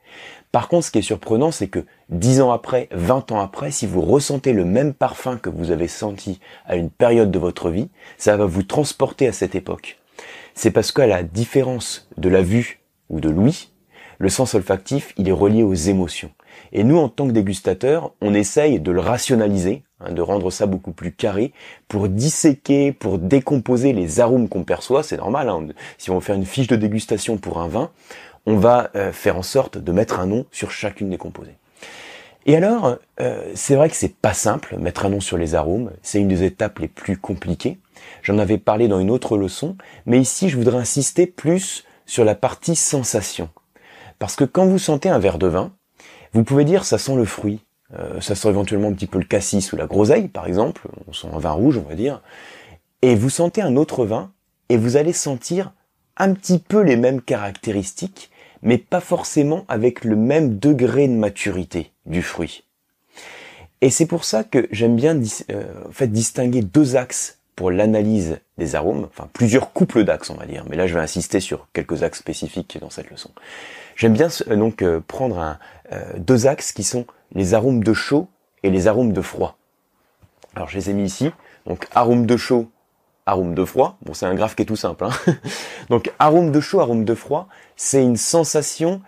Par 0.52 0.66
contre, 0.66 0.86
ce 0.86 0.90
qui 0.90 0.98
est 0.98 1.02
surprenant, 1.02 1.52
c'est 1.52 1.68
que 1.68 1.84
10 2.08 2.40
ans 2.40 2.50
après, 2.50 2.88
20 2.90 3.30
ans 3.30 3.40
après, 3.40 3.70
si 3.70 3.86
vous 3.86 4.00
ressentez 4.00 4.52
le 4.52 4.64
même 4.64 4.94
parfum 4.94 5.36
que 5.36 5.48
vous 5.48 5.70
avez 5.70 5.86
senti 5.86 6.40
à 6.66 6.74
une 6.74 6.90
période 6.90 7.30
de 7.30 7.38
votre 7.38 7.70
vie, 7.70 7.88
ça 8.18 8.36
va 8.36 8.46
vous 8.46 8.64
transporter 8.64 9.28
à 9.28 9.32
cette 9.32 9.54
époque. 9.54 9.98
C'est 10.54 10.72
parce 10.72 10.90
qu'à 10.90 11.06
la 11.06 11.22
différence 11.22 12.08
de 12.16 12.28
la 12.28 12.42
vue 12.42 12.80
ou 13.10 13.20
de 13.20 13.30
l'ouïe, 13.30 13.68
le 14.18 14.28
sens 14.28 14.54
olfactif, 14.54 15.14
il 15.16 15.28
est 15.28 15.32
relié 15.32 15.62
aux 15.62 15.72
émotions. 15.72 16.30
Et 16.72 16.84
nous, 16.84 16.98
en 16.98 17.08
tant 17.08 17.26
que 17.26 17.32
dégustateurs, 17.32 18.12
on 18.20 18.34
essaye 18.34 18.80
de 18.80 18.92
le 18.92 19.00
rationaliser, 19.00 19.82
hein, 20.00 20.12
de 20.12 20.20
rendre 20.20 20.50
ça 20.50 20.66
beaucoup 20.66 20.92
plus 20.92 21.12
carré, 21.12 21.52
pour 21.88 22.08
disséquer, 22.08 22.92
pour 22.92 23.18
décomposer 23.18 23.92
les 23.92 24.20
arômes 24.20 24.48
qu'on 24.48 24.64
perçoit. 24.64 25.02
C'est 25.02 25.16
normal, 25.16 25.48
hein. 25.48 25.68
si 25.96 26.10
on 26.10 26.16
veut 26.16 26.20
faire 26.20 26.36
une 26.36 26.44
fiche 26.44 26.66
de 26.66 26.76
dégustation 26.76 27.38
pour 27.38 27.60
un 27.60 27.68
vin, 27.68 27.90
on 28.46 28.56
va 28.56 28.90
euh, 28.94 29.12
faire 29.12 29.36
en 29.36 29.42
sorte 29.42 29.78
de 29.78 29.92
mettre 29.92 30.20
un 30.20 30.26
nom 30.26 30.46
sur 30.50 30.70
chacune 30.70 31.10
des 31.10 31.18
composés. 31.18 31.56
Et 32.46 32.56
alors, 32.56 32.96
euh, 33.20 33.52
c'est 33.54 33.74
vrai 33.74 33.90
que 33.90 33.96
c'est 33.96 34.14
pas 34.14 34.32
simple, 34.32 34.76
mettre 34.78 35.04
un 35.04 35.10
nom 35.10 35.20
sur 35.20 35.36
les 35.36 35.54
arômes, 35.54 35.90
c'est 36.02 36.20
une 36.20 36.28
des 36.28 36.42
étapes 36.42 36.78
les 36.78 36.88
plus 36.88 37.18
compliquées. 37.18 37.78
J'en 38.22 38.38
avais 38.38 38.58
parlé 38.58 38.88
dans 38.88 38.98
une 38.98 39.10
autre 39.10 39.36
leçon, 39.36 39.76
mais 40.06 40.18
ici 40.18 40.48
je 40.48 40.56
voudrais 40.56 40.78
insister 40.78 41.26
plus 41.26 41.84
sur 42.06 42.24
la 42.24 42.34
partie 42.34 42.76
sensation. 42.76 43.50
Parce 44.18 44.36
que 44.36 44.44
quand 44.44 44.66
vous 44.66 44.78
sentez 44.78 45.10
un 45.10 45.18
verre 45.18 45.38
de 45.38 45.46
vin, 45.46 45.72
vous 46.32 46.44
pouvez 46.44 46.64
dire 46.64 46.84
ça 46.84 46.98
sent 46.98 47.14
le 47.14 47.26
fruit, 47.26 47.60
euh, 47.98 48.20
ça 48.20 48.34
sent 48.34 48.48
éventuellement 48.48 48.88
un 48.88 48.94
petit 48.94 49.06
peu 49.06 49.18
le 49.18 49.24
cassis 49.24 49.72
ou 49.72 49.76
la 49.76 49.86
groseille 49.86 50.28
par 50.28 50.46
exemple, 50.46 50.88
on 51.06 51.12
sent 51.12 51.28
un 51.32 51.38
vin 51.38 51.52
rouge 51.52 51.76
on 51.76 51.88
va 51.88 51.94
dire, 51.94 52.22
et 53.02 53.14
vous 53.14 53.30
sentez 53.30 53.60
un 53.60 53.76
autre 53.76 54.06
vin 54.06 54.32
et 54.70 54.76
vous 54.76 54.96
allez 54.96 55.12
sentir 55.12 55.72
un 56.16 56.34
petit 56.34 56.58
peu 56.58 56.80
les 56.80 56.96
mêmes 56.96 57.20
caractéristiques, 57.20 58.29
mais 58.62 58.78
pas 58.78 59.00
forcément 59.00 59.64
avec 59.68 60.04
le 60.04 60.16
même 60.16 60.58
degré 60.58 61.08
de 61.08 61.14
maturité 61.14 61.92
du 62.06 62.22
fruit. 62.22 62.64
Et 63.80 63.90
c'est 63.90 64.06
pour 64.06 64.24
ça 64.24 64.44
que 64.44 64.68
j'aime 64.70 64.96
bien 64.96 65.18
euh, 65.50 65.64
en 65.88 65.92
fait, 65.92 66.08
distinguer 66.08 66.62
deux 66.62 66.96
axes 66.96 67.38
pour 67.56 67.70
l'analyse 67.70 68.38
des 68.58 68.74
arômes, 68.74 69.06
enfin 69.10 69.28
plusieurs 69.32 69.72
couples 69.72 70.04
d'axes 70.04 70.30
on 70.30 70.34
va 70.34 70.46
dire, 70.46 70.64
mais 70.68 70.76
là 70.76 70.86
je 70.86 70.94
vais 70.94 71.00
insister 71.00 71.40
sur 71.40 71.68
quelques 71.72 72.02
axes 72.02 72.18
spécifiques 72.18 72.78
dans 72.80 72.90
cette 72.90 73.10
leçon. 73.10 73.30
J'aime 73.96 74.12
bien 74.12 74.28
euh, 74.48 74.56
donc 74.56 74.82
euh, 74.82 75.00
prendre 75.00 75.38
un, 75.38 75.58
deux 76.18 76.46
axes 76.46 76.72
qui 76.72 76.84
sont 76.84 77.04
les 77.34 77.54
arômes 77.54 77.82
de 77.82 77.92
chaud 77.92 78.28
et 78.62 78.70
les 78.70 78.86
arômes 78.86 79.12
de 79.12 79.20
froid. 79.22 79.58
Alors 80.54 80.68
je 80.68 80.76
les 80.76 80.90
ai 80.90 80.92
mis 80.92 81.04
ici, 81.04 81.30
donc 81.66 81.86
arômes 81.94 82.26
de 82.26 82.36
chaud, 82.36 82.70
arôme 83.26 83.54
de 83.54 83.64
froid. 83.64 83.98
Bon, 84.02 84.14
c'est 84.14 84.26
un 84.26 84.34
graphe 84.34 84.56
qui 84.56 84.62
est 84.62 84.66
tout 84.66 84.76
simple. 84.76 85.04
Hein. 85.04 85.10
Donc, 85.88 86.12
arôme 86.18 86.52
de 86.52 86.60
chaud, 86.60 86.80
arôme 86.80 87.04
de 87.04 87.14
froid, 87.14 87.48
c'est 87.76 88.02
une 88.02 88.16
sensation 88.16 89.00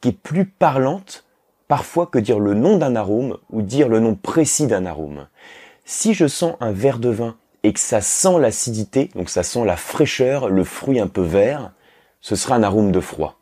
qui 0.00 0.08
est 0.08 0.12
plus 0.12 0.46
parlante 0.46 1.24
parfois 1.68 2.06
que 2.06 2.18
dire 2.18 2.40
le 2.40 2.54
nom 2.54 2.78
d'un 2.78 2.96
arôme 2.96 3.38
ou 3.50 3.62
dire 3.62 3.88
le 3.88 4.00
nom 4.00 4.14
précis 4.16 4.66
d'un 4.66 4.86
arôme. 4.86 5.28
Si 5.84 6.14
je 6.14 6.26
sens 6.26 6.56
un 6.60 6.72
verre 6.72 6.98
de 6.98 7.10
vin 7.10 7.36
et 7.62 7.72
que 7.72 7.80
ça 7.80 8.00
sent 8.00 8.38
l'acidité, 8.38 9.10
donc 9.14 9.30
ça 9.30 9.42
sent 9.42 9.64
la 9.64 9.76
fraîcheur, 9.76 10.48
le 10.48 10.64
fruit 10.64 10.98
un 10.98 11.06
peu 11.06 11.22
vert, 11.22 11.72
ce 12.20 12.36
sera 12.36 12.56
un 12.56 12.62
arôme 12.62 12.90
de 12.90 13.00
froid. 13.00 13.38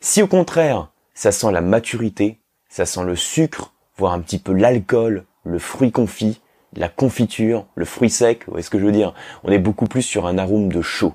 Si 0.00 0.22
au 0.22 0.26
contraire, 0.26 0.90
ça 1.14 1.32
sent 1.32 1.50
la 1.50 1.60
maturité, 1.60 2.40
ça 2.68 2.84
sent 2.84 3.04
le 3.04 3.16
sucre, 3.16 3.72
voire 3.96 4.12
un 4.12 4.20
petit 4.20 4.38
peu 4.38 4.52
l'alcool, 4.52 5.24
le 5.44 5.58
fruit 5.58 5.92
confit, 5.92 6.40
la 6.74 6.88
confiture, 6.88 7.66
le 7.74 7.84
fruit 7.84 8.10
sec, 8.10 8.44
vous 8.46 8.52
voyez 8.52 8.62
ce 8.62 8.70
que 8.70 8.78
je 8.78 8.84
veux 8.84 8.92
dire? 8.92 9.14
On 9.44 9.50
est 9.50 9.58
beaucoup 9.58 9.86
plus 9.86 10.02
sur 10.02 10.26
un 10.26 10.38
arôme 10.38 10.70
de 10.70 10.82
chaud. 10.82 11.14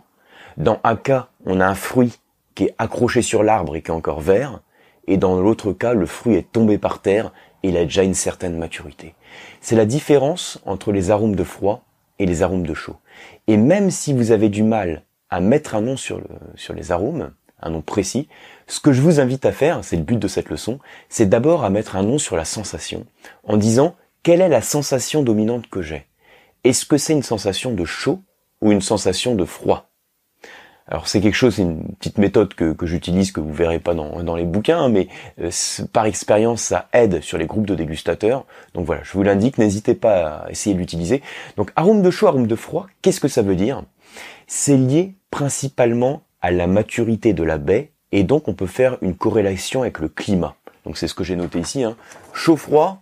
Dans 0.57 0.79
un 0.83 0.95
cas, 0.95 1.29
on 1.45 1.59
a 1.59 1.67
un 1.67 1.75
fruit 1.75 2.19
qui 2.55 2.65
est 2.65 2.75
accroché 2.77 3.21
sur 3.21 3.43
l'arbre 3.43 3.75
et 3.75 3.81
qui 3.81 3.91
est 3.91 3.93
encore 3.93 4.21
vert, 4.21 4.61
et 5.07 5.17
dans 5.17 5.39
l'autre 5.39 5.73
cas, 5.73 5.93
le 5.93 6.05
fruit 6.05 6.35
est 6.35 6.51
tombé 6.51 6.77
par 6.77 7.01
terre 7.01 7.31
et 7.63 7.69
il 7.69 7.77
a 7.77 7.83
déjà 7.83 8.03
une 8.03 8.13
certaine 8.13 8.57
maturité. 8.57 9.15
C'est 9.59 9.75
la 9.75 9.85
différence 9.85 10.59
entre 10.65 10.91
les 10.91 11.11
arômes 11.11 11.35
de 11.35 11.43
froid 11.43 11.83
et 12.19 12.25
les 12.25 12.43
arômes 12.43 12.65
de 12.65 12.73
chaud. 12.73 12.97
Et 13.47 13.57
même 13.57 13.91
si 13.91 14.13
vous 14.13 14.31
avez 14.31 14.49
du 14.49 14.63
mal 14.63 15.03
à 15.29 15.39
mettre 15.39 15.75
un 15.75 15.81
nom 15.81 15.97
sur, 15.97 16.17
le, 16.17 16.27
sur 16.55 16.73
les 16.73 16.91
arômes, 16.91 17.31
un 17.61 17.69
nom 17.69 17.81
précis, 17.81 18.27
ce 18.67 18.79
que 18.79 18.91
je 18.91 19.01
vous 19.01 19.19
invite 19.19 19.45
à 19.45 19.51
faire, 19.51 19.83
c'est 19.83 19.95
le 19.95 20.03
but 20.03 20.17
de 20.17 20.27
cette 20.27 20.49
leçon, 20.49 20.79
c'est 21.09 21.27
d'abord 21.27 21.63
à 21.63 21.69
mettre 21.69 21.95
un 21.95 22.03
nom 22.03 22.17
sur 22.17 22.35
la 22.35 22.45
sensation, 22.45 23.05
en 23.43 23.57
disant 23.57 23.95
quelle 24.23 24.41
est 24.41 24.49
la 24.49 24.61
sensation 24.61 25.23
dominante 25.23 25.67
que 25.69 25.81
j'ai? 25.81 26.05
Est-ce 26.63 26.85
que 26.85 26.97
c'est 26.97 27.13
une 27.13 27.23
sensation 27.23 27.71
de 27.71 27.85
chaud 27.85 28.21
ou 28.61 28.71
une 28.71 28.81
sensation 28.81 29.35
de 29.35 29.45
froid? 29.45 29.89
Alors 30.87 31.07
c'est 31.07 31.21
quelque 31.21 31.35
chose, 31.35 31.55
c'est 31.55 31.61
une 31.61 31.95
petite 31.95 32.17
méthode 32.17 32.53
que, 32.53 32.75
j'utilise, 32.85 33.31
que 33.31 33.39
vous 33.39 33.53
verrez 33.53 33.79
pas 33.79 33.93
dans, 33.93 34.35
les 34.35 34.43
bouquins, 34.43 34.89
mais 34.89 35.07
euh, 35.39 35.49
par 35.93 36.05
expérience 36.05 36.61
ça 36.61 36.89
aide 36.91 37.21
sur 37.21 37.37
les 37.37 37.45
groupes 37.45 37.65
de 37.65 37.75
dégustateurs. 37.75 38.45
Donc 38.73 38.85
voilà, 38.85 39.01
je 39.03 39.13
vous 39.13 39.23
l'indique, 39.23 39.57
n'hésitez 39.57 39.95
pas 39.95 40.43
à 40.45 40.51
essayer 40.51 40.75
de 40.75 40.79
l'utiliser. 40.79 41.21
Donc 41.55 41.71
arôme 41.75 42.01
de 42.01 42.11
chaud, 42.11 42.27
arôme 42.27 42.47
de 42.47 42.55
froid, 42.55 42.87
qu'est-ce 43.01 43.21
que 43.21 43.27
ça 43.27 43.41
veut 43.41 43.55
dire? 43.55 43.83
C'est 44.47 44.77
lié 44.77 45.15
principalement 45.29 46.23
à 46.41 46.51
la 46.51 46.67
maturité 46.67 47.33
de 47.33 47.43
la 47.43 47.57
baie, 47.57 47.91
et 48.11 48.23
donc 48.23 48.47
on 48.49 48.53
peut 48.53 48.67
faire 48.67 48.97
une 49.01 49.15
corrélation 49.15 49.83
avec 49.83 49.99
le 49.99 50.09
climat. 50.09 50.55
Donc 50.85 50.97
c'est 50.97 51.07
ce 51.07 51.13
que 51.13 51.23
j'ai 51.23 51.35
noté 51.35 51.59
ici, 51.59 51.83
hein. 51.83 51.95
chaud-froid, 52.33 53.01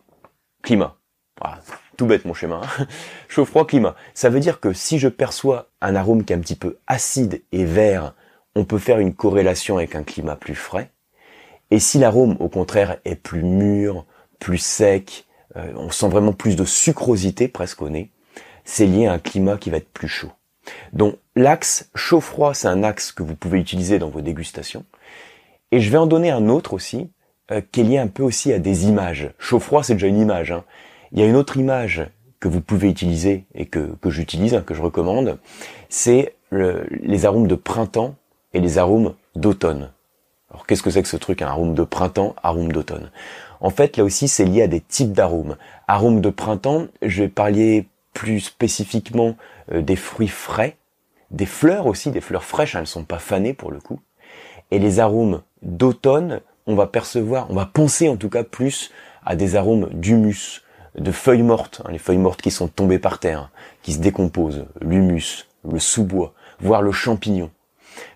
climat. 0.62 0.99
Voilà, 1.40 1.60
tout 1.98 2.06
bête 2.06 2.26
mon 2.26 2.34
schéma. 2.34 2.62
Hein. 2.64 2.88
Chaud, 3.28 3.46
froid, 3.46 3.66
climat. 3.66 3.96
Ça 4.14 4.30
veut 4.30 4.40
dire 4.40 4.60
que 4.60 4.74
si 4.74 5.00
je 5.00 5.08
perçois 5.08 5.70
un 5.82 5.96
arôme 5.96 6.24
qui 6.24 6.34
est 6.34 6.36
un 6.36 6.40
petit 6.40 6.56
peu 6.56 6.78
acide 6.88 7.42
et 7.52 7.66
vert, 7.66 8.14
on 8.56 8.66
peut 8.66 8.78
faire 8.78 9.00
une 9.00 9.14
corrélation 9.14 9.78
avec 9.78 9.96
un 9.96 10.04
climat 10.04 10.36
plus 10.36 10.56
frais. 10.56 10.92
Et 11.72 11.80
si 11.80 12.00
l'arôme, 12.00 12.36
au 12.40 12.50
contraire, 12.50 12.98
est 13.06 13.16
plus 13.16 13.44
mûr, 13.44 14.06
plus 14.40 14.58
sec, 14.58 15.28
euh, 15.56 15.72
on 15.76 15.92
sent 15.92 16.10
vraiment 16.10 16.34
plus 16.34 16.56
de 16.56 16.66
sucrosité 16.66 17.48
presque 17.48 17.82
au 17.82 17.90
nez, 17.90 18.12
c'est 18.64 18.86
lié 18.86 19.08
à 19.08 19.14
un 19.14 19.20
climat 19.20 19.58
qui 19.58 19.70
va 19.70 19.78
être 19.78 19.92
plus 19.92 20.08
chaud. 20.08 20.32
Donc 20.94 21.16
l'axe 21.36 21.90
chaud-froid, 21.96 22.54
c'est 22.54 22.68
un 22.68 22.84
axe 22.84 23.12
que 23.12 23.24
vous 23.24 23.36
pouvez 23.36 23.60
utiliser 23.60 24.00
dans 24.00 24.10
vos 24.10 24.22
dégustations. 24.22 24.86
Et 25.72 25.80
je 25.80 25.90
vais 25.90 25.98
en 25.98 26.08
donner 26.08 26.32
un 26.32 26.50
autre 26.50 26.74
aussi, 26.74 27.12
euh, 27.52 27.62
qui 27.72 27.82
est 27.82 27.84
lié 27.84 27.98
un 27.98 28.08
peu 28.08 28.24
aussi 28.24 28.52
à 28.52 28.60
des 28.60 28.88
images. 28.88 29.32
Chaud-froid, 29.40 29.84
c'est 29.84 29.94
déjà 29.94 30.08
une 30.08 30.20
image. 30.20 30.52
Hein. 30.52 30.64
Il 31.12 31.20
y 31.20 31.24
a 31.24 31.26
une 31.26 31.36
autre 31.36 31.58
image 31.58 32.08
que 32.40 32.48
vous 32.48 32.62
pouvez 32.62 32.90
utiliser 32.90 33.46
et 33.54 33.66
que, 33.66 33.96
que 34.02 34.10
j'utilise, 34.10 34.54
hein, 34.54 34.64
que 34.66 34.74
je 34.74 34.82
recommande, 34.82 35.40
c'est 35.90 36.36
les 36.52 37.26
arômes 37.26 37.48
de 37.48 37.56
printemps 37.56 38.16
et 38.54 38.60
les 38.60 38.78
arômes 38.78 39.16
d'automne. 39.36 39.92
Alors 40.50 40.66
qu'est-ce 40.66 40.82
que 40.82 40.90
c'est 40.90 41.04
que 41.04 41.08
ce 41.08 41.18
truc, 41.18 41.42
un 41.42 41.48
arôme 41.48 41.76
de 41.76 41.84
printemps, 41.84 42.36
arôme 42.42 42.72
d'automne? 42.72 43.12
En 43.62 43.70
fait, 43.70 43.98
là 43.98 44.04
aussi, 44.04 44.28
c'est 44.28 44.46
lié 44.46 44.64
à 44.64 44.68
des 44.68 44.82
types 44.82 45.12
d'arômes. 45.12 45.58
Arômes 45.88 46.22
de 46.22 46.30
printemps, 46.30 46.88
je 47.02 47.24
vais 47.24 47.30
parler 47.30 47.88
plus 48.14 48.40
spécifiquement 48.40 49.36
euh, 49.72 49.82
des 49.82 49.96
fruits 49.96 50.28
frais, 50.28 50.78
des 51.30 51.46
fleurs 51.46 51.86
aussi, 51.86 52.10
des 52.10 52.22
fleurs 52.22 52.44
fraîches, 52.44 52.76
elles 52.76 52.82
ne 52.82 52.86
sont 52.86 53.04
pas 53.04 53.20
fanées 53.20 53.54
pour 53.54 53.72
le 53.72 53.80
coup. 53.80 54.00
Et 54.72 54.80
les 54.80 55.00
arômes 55.00 55.42
d'automne, 55.62 56.42
on 56.66 56.76
va 56.76 56.88
percevoir, 56.88 57.50
on 57.52 57.56
va 57.56 57.66
penser 57.66 58.10
en 58.10 58.18
tout 58.18 58.30
cas 58.30 58.44
plus 58.44 58.92
à 59.26 59.36
des 59.36 59.56
arômes 59.56 59.90
d'humus, 59.92 60.64
de 61.00 61.12
feuilles 61.12 61.44
mortes, 61.44 61.82
hein, 61.86 61.92
les 61.92 61.98
feuilles 61.98 62.18
mortes 62.18 62.42
qui 62.42 62.52
sont 62.52 62.68
tombées 62.68 63.00
par 63.00 63.20
terre, 63.20 63.52
qui 63.82 63.94
se 63.94 64.00
décomposent, 64.00 64.66
l'humus, 64.82 65.48
le 65.70 65.80
sous-bois, 65.80 66.34
voire 66.60 66.82
le 66.82 66.92
champignon. 66.92 67.52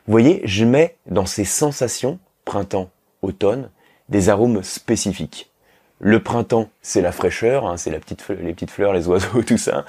Vous 0.06 0.12
voyez, 0.12 0.42
je 0.46 0.66
mets 0.66 0.98
dans 1.06 1.26
ces 1.26 1.46
sensations, 1.46 2.20
printemps, 2.46 2.90
automne, 3.22 3.70
des 4.10 4.30
arômes 4.30 4.64
spécifiques. 4.64 5.50
Le 6.00 6.22
printemps, 6.22 6.70
c'est 6.82 7.02
la 7.02 7.14
fraîcheur, 7.14 7.66
hein, 7.66 7.78
c'est 7.78 7.90
la 7.90 8.00
petite, 8.00 8.28
les 8.28 8.54
petites 8.54 8.72
fleurs, 8.72 8.92
les 8.92 9.08
oiseaux, 9.08 9.42
tout 9.48 9.58
ça. 9.58 9.86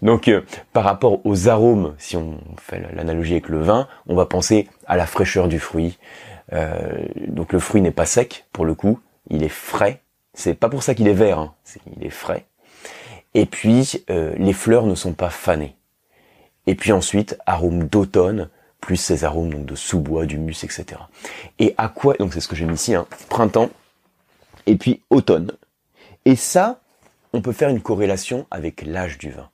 Donc, 0.00 0.26
euh, 0.26 0.42
par 0.72 0.82
rapport 0.82 1.24
aux 1.24 1.48
arômes, 1.48 1.94
si 1.98 2.16
on 2.16 2.38
fait 2.60 2.82
l'analogie 2.94 3.32
avec 3.32 3.48
le 3.48 3.62
vin, 3.62 3.86
on 4.08 4.16
va 4.16 4.26
penser 4.26 4.68
à 4.86 4.96
la 4.96 5.06
fraîcheur 5.06 5.46
du 5.46 5.60
fruit. 5.60 5.98
Euh, 6.52 7.06
donc, 7.28 7.52
le 7.52 7.60
fruit 7.60 7.80
n'est 7.80 7.92
pas 7.92 8.06
sec 8.06 8.46
pour 8.52 8.64
le 8.64 8.74
coup, 8.74 8.98
il 9.30 9.44
est 9.44 9.48
frais, 9.48 10.02
c'est 10.34 10.54
pas 10.54 10.68
pour 10.68 10.82
ça 10.82 10.94
qu'il 10.94 11.08
est 11.08 11.14
vert, 11.14 11.38
hein. 11.38 11.54
il 11.96 12.06
est 12.06 12.10
frais. 12.10 12.46
Et 13.34 13.46
puis 13.46 14.04
euh, 14.10 14.34
les 14.36 14.52
fleurs 14.52 14.86
ne 14.86 14.94
sont 14.94 15.12
pas 15.12 15.30
fanées. 15.30 15.76
Et 16.66 16.74
puis 16.74 16.92
ensuite 16.92 17.38
arôme 17.46 17.84
d'automne 17.84 18.48
plus 18.80 18.96
ces 18.96 19.24
arômes 19.24 19.50
donc 19.50 19.64
de 19.64 19.74
sous-bois, 19.74 20.26
d'humus, 20.26 20.64
etc. 20.64 20.84
Et 21.58 21.74
à 21.78 21.88
quoi 21.88 22.14
donc 22.14 22.34
c'est 22.34 22.40
ce 22.40 22.48
que 22.48 22.56
j'ai 22.56 22.64
mis 22.64 22.74
ici, 22.74 22.94
hein, 22.94 23.06
printemps 23.28 23.70
et 24.66 24.76
puis 24.76 25.02
automne. 25.10 25.52
Et 26.24 26.36
ça, 26.36 26.80
on 27.32 27.40
peut 27.40 27.52
faire 27.52 27.68
une 27.68 27.80
corrélation 27.80 28.46
avec 28.50 28.82
l'âge 28.82 29.18
du 29.18 29.30
vin. 29.30 29.48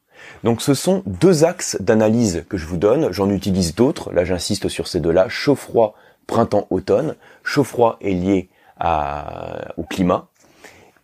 Donc 0.44 0.62
ce 0.62 0.74
sont 0.74 1.02
deux 1.06 1.44
axes 1.44 1.76
d'analyse 1.80 2.44
que 2.48 2.56
je 2.56 2.66
vous 2.66 2.76
donne. 2.76 3.12
J'en 3.12 3.30
utilise 3.30 3.74
d'autres. 3.74 4.12
Là, 4.12 4.24
j'insiste 4.24 4.68
sur 4.68 4.88
ces 4.88 5.00
deux-là. 5.00 5.28
Chaud-froid, 5.28 5.94
printemps-automne. 6.26 7.14
Chaud-froid 7.44 7.98
est 8.00 8.12
lié 8.12 8.48
à, 8.78 9.72
au 9.76 9.84
climat 9.84 10.27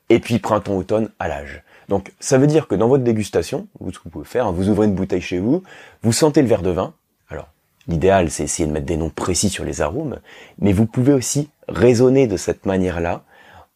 et 0.09 0.19
puis 0.19 0.39
printemps-automne 0.39 1.11
à 1.19 1.29
l'âge. 1.29 1.63
Donc 1.89 2.13
ça 2.21 2.39
veut 2.39 2.47
dire 2.47 2.67
que 2.67 2.75
dans 2.75 2.89
votre 2.89 3.05
dégustation, 3.05 3.69
vous, 3.81 3.93
ce 3.93 3.99
que 3.99 4.05
vous 4.05 4.11
pouvez 4.11 4.25
faire, 4.25 4.47
hein, 4.47 4.53
vous 4.53 4.69
ouvrez 4.69 4.87
une 4.87 4.95
bouteille 4.95 5.21
chez 5.21 5.39
vous, 5.39 5.63
vous 6.03 6.13
sentez 6.13 6.43
le 6.43 6.49
verre 6.49 6.63
de 6.63 6.71
vin. 6.71 6.95
Alors 7.29 7.49
l'idéal 7.89 8.31
c'est 8.31 8.45
essayer 8.45 8.67
de 8.67 8.73
mettre 8.73 8.87
des 8.87 8.97
noms 8.97 9.11
précis 9.11 9.51
sur 9.51 9.65
les 9.65 9.81
arômes, 9.81 10.19
mais 10.59 10.73
vous 10.73 10.87
pouvez 10.87 11.13
aussi 11.13 11.51
raisonner 11.69 12.27
de 12.27 12.37
cette 12.37 12.67
manière-là 12.67 13.25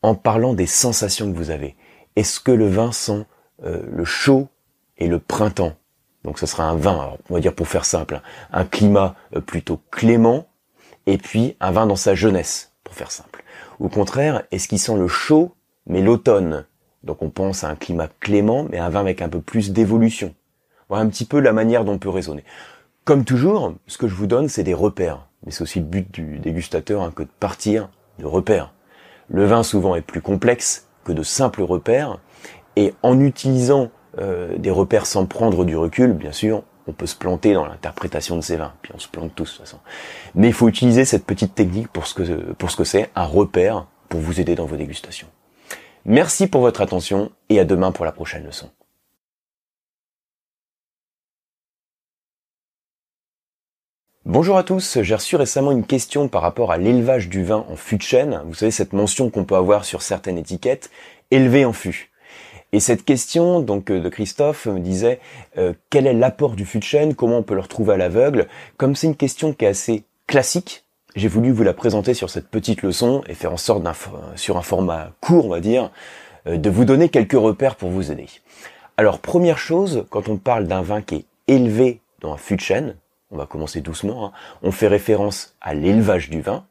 en 0.03 0.15
parlant 0.15 0.55
des 0.55 0.67
sensations 0.67 1.31
que 1.31 1.37
vous 1.37 1.51
avez. 1.51 1.77
Est-ce 2.17 2.41
que 2.41 2.53
le 2.53 2.69
vin 2.69 2.93
sent 2.93 3.27
euh, 3.65 3.83
le 3.91 4.05
chaud 4.05 4.49
et 4.97 5.09
le 5.09 5.19
printemps? 5.19 5.75
Donc 6.25 6.39
ce 6.39 6.47
sera 6.47 6.65
un 6.65 6.77
vin, 6.77 7.17
on 7.31 7.35
va 7.35 7.41
dire 7.41 7.55
pour 7.55 7.69
faire 7.69 7.85
simple, 7.85 8.17
hein, 8.17 8.23
un 8.53 8.65
climat 8.65 9.15
euh, 9.37 9.41
plutôt 9.41 9.81
clément, 9.91 10.47
et 11.07 11.17
puis 11.17 11.57
un 11.61 11.71
vin 11.71 11.87
dans 11.87 11.97
sa 11.97 12.15
jeunesse, 12.15 12.73
pour 12.85 12.95
faire 12.95 13.11
simple. 13.11 13.45
Au 13.81 13.89
contraire, 13.89 14.43
est-ce 14.51 14.69
qu'il 14.69 14.79
sent 14.79 14.97
le 14.97 15.09
chaud 15.09 15.55
mais 15.89 16.03
l'automne 16.03 16.67
Donc 17.03 17.23
on 17.23 17.31
pense 17.31 17.65
à 17.65 17.69
un 17.69 17.77
climat 17.77 18.09
clément, 18.21 18.67
mais 18.71 18.79
un 18.79 18.91
vin 18.91 19.01
avec 19.01 19.23
un 19.23 19.29
peu 19.29 19.41
plus 19.41 19.73
d'évolution. 19.73 20.35
Voilà 20.89 21.05
un 21.05 21.09
petit 21.09 21.25
peu 21.25 21.41
la 21.41 21.53
manière 21.53 21.85
dont 21.85 21.95
on 21.95 21.99
peut 21.99 22.09
raisonner. 22.09 22.45
Comme 23.05 23.25
toujours, 23.25 23.75
ce 23.87 23.99
que 23.99 24.09
je 24.09 24.15
vous 24.15 24.27
donne, 24.27 24.49
c'est 24.49 24.65
des 24.65 24.75
repères. 24.75 25.27
Mais 25.45 25.53
c'est 25.53 25.63
aussi 25.63 25.79
le 25.79 25.87
but 25.87 26.11
du 26.13 26.39
dégustateur 26.39 27.03
hein, 27.03 27.13
que 27.15 27.23
de 27.23 27.31
partir 27.41 27.89
de 28.19 28.27
repères. 28.27 28.75
Le 29.29 29.45
vin 29.47 29.63
souvent 29.63 29.95
est 29.95 30.03
plus 30.03 30.21
complexe 30.21 30.89
que 31.05 31.13
de 31.13 31.23
simples 31.23 31.63
repères. 31.63 32.19
Et 32.77 32.95
en 33.03 33.21
utilisant 33.21 33.91
euh, 34.19 34.57
des 34.59 34.71
repères 34.71 35.07
sans 35.07 35.27
prendre 35.27 35.65
du 35.65 35.77
recul, 35.77 36.13
bien 36.13 36.33
sûr, 36.33 36.63
on 36.87 36.93
peut 36.93 37.07
se 37.07 37.17
planter 37.17 37.55
dans 37.55 37.67
l'interprétation 37.67 38.37
de 38.37 38.41
ces 38.41 38.57
vins. 38.57 38.73
Puis 38.83 38.93
on 38.95 38.99
se 38.99 39.09
plante 39.09 39.35
tous 39.35 39.45
de 39.45 39.51
toute 39.51 39.61
façon. 39.61 39.79
Mais 40.35 40.49
il 40.49 40.53
faut 40.53 40.69
utiliser 40.69 41.05
cette 41.05 41.25
petite 41.25 41.55
technique 41.55 41.89
pour 41.89 42.07
ce 42.07 42.15
que 42.15 42.53
pour 42.55 42.71
ce 42.71 42.77
que 42.77 42.85
c'est, 42.85 43.11
un 43.15 43.25
repère 43.25 43.87
pour 44.09 44.21
vous 44.21 44.41
aider 44.41 44.55
dans 44.55 44.67
vos 44.67 44.77
dégustations. 44.77 45.29
Merci 46.11 46.47
pour 46.47 46.63
votre 46.63 46.81
attention 46.81 47.31
et 47.51 47.61
à 47.61 47.67
demain 47.67 47.93
pour 47.93 48.07
la 48.07 48.13
prochaine 48.13 48.43
leçon. 48.47 48.71
Bonjour 54.25 54.57
à 54.57 54.63
tous, 54.63 55.03
j'ai 55.03 55.15
reçu 55.15 55.37
récemment 55.37 55.71
une 55.71 55.85
question 55.85 56.29
par 56.29 56.41
rapport 56.41 56.73
à 56.73 56.79
l'élevage 56.79 57.29
du 57.29 57.45
vin 57.45 57.67
en 57.69 57.77
fût 57.77 57.99
de 57.99 58.03
chêne. 58.03 58.41
Vous 58.47 58.55
savez 58.55 58.71
cette 58.71 58.95
mention 58.95 59.29
qu'on 59.29 59.45
peut 59.45 59.55
avoir 59.55 59.85
sur 59.85 60.01
certaines 60.01 60.39
étiquettes, 60.39 60.91
élevé 61.31 61.67
en 61.67 61.75
fût. 61.75 62.11
Et 62.73 62.81
cette 62.81 63.05
question 63.05 63.61
donc 63.61 63.91
euh, 63.91 64.01
de 64.01 64.09
Christophe 64.09 64.65
me 64.65 64.81
disait 64.81 65.21
euh, 65.59 65.75
quel 65.91 66.07
est 66.07 66.15
l'apport 66.15 66.57
du 66.57 66.65
fût 66.65 66.79
de 66.79 66.85
chêne, 66.85 67.15
comment 67.15 67.37
on 67.37 67.43
peut 67.43 67.55
le 67.55 67.61
retrouver 67.61 67.93
à 67.93 67.97
l'aveugle? 67.99 68.49
Comme 68.79 68.97
c'est 68.97 69.09
une 69.09 69.15
question 69.17 69.53
qui 69.53 69.67
est 69.67 69.69
assez 69.69 70.05
classique, 70.27 70.87
j'ai 71.19 71.29
voulu 71.29 71.51
vous 71.51 71.65
la 71.65 71.75
présenter 71.75 72.15
sur 72.15 72.31
cette 72.31 72.49
petite 72.49 72.83
leçon 72.83 73.23
et 73.27 73.35
faire 73.35 73.53
en 73.53 73.57
sorte 73.57 73.83
d'un 73.83 73.93
sur 74.37 74.57
un 74.57 74.63
format 74.63 75.13
court, 75.21 75.47
on 75.47 75.51
va 75.51 75.61
dire, 75.61 75.91
euh, 76.47 76.57
de 76.57 76.71
vous 76.71 76.85
donner 76.85 77.09
quelques 77.09 77.33
repères 77.33 77.77
pour 77.77 77.91
vous 77.91 78.13
aider. 78.13 78.27
Alors 78.97 79.19
première 79.19 79.59
chose, 79.59 80.07
quand 80.11 80.29
on 80.29 80.37
parle 80.37 80.67
d'un 80.67 80.83
vin 80.83 81.03
qui 81.03 81.17
est 81.17 81.25
élevé 81.49 82.01
dans 82.21 82.33
un 82.33 82.37
fût 82.37 82.57
de 82.57 82.61
chêne, 82.61 82.97
on 83.31 83.37
va 83.37 83.47
commencer 83.47 83.81
doucement, 83.81 84.27
hein. 84.27 84.33
on 84.63 84.71
fait 84.71 84.89
référence 84.89 85.57
à 85.61 85.75
l'élevage 85.75 86.31
du 86.31 86.41
vin. 86.41 86.65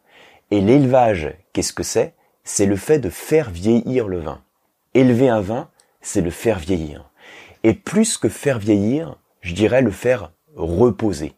Et 0.49 0.61
l'élevage, 0.61 1.33
qu'est-ce 1.53 1.73
que 1.73 1.83
c'est? 1.83 2.13
C'est 2.43 2.65
le 2.65 2.77
fait 2.77 2.99
de 2.99 3.09
faire 3.09 3.49
vieillir 3.49 4.07
le 4.07 4.19
vin. 4.19 4.39
Élever 4.93 5.27
un 5.29 5.41
vin, 5.41 5.69
c'est 6.01 6.21
le 6.21 6.31
faire 6.31 6.57
vieillir. 6.57 7.09
Et 7.63 7.73
plus 7.73 8.17
que 8.17 8.29
faire 8.29 8.59
vieillir, 8.59 9.17
je 9.41 9.53
dirais 9.53 9.81
le 9.81 9.91
faire 9.91 10.31
reposer. 10.55 11.33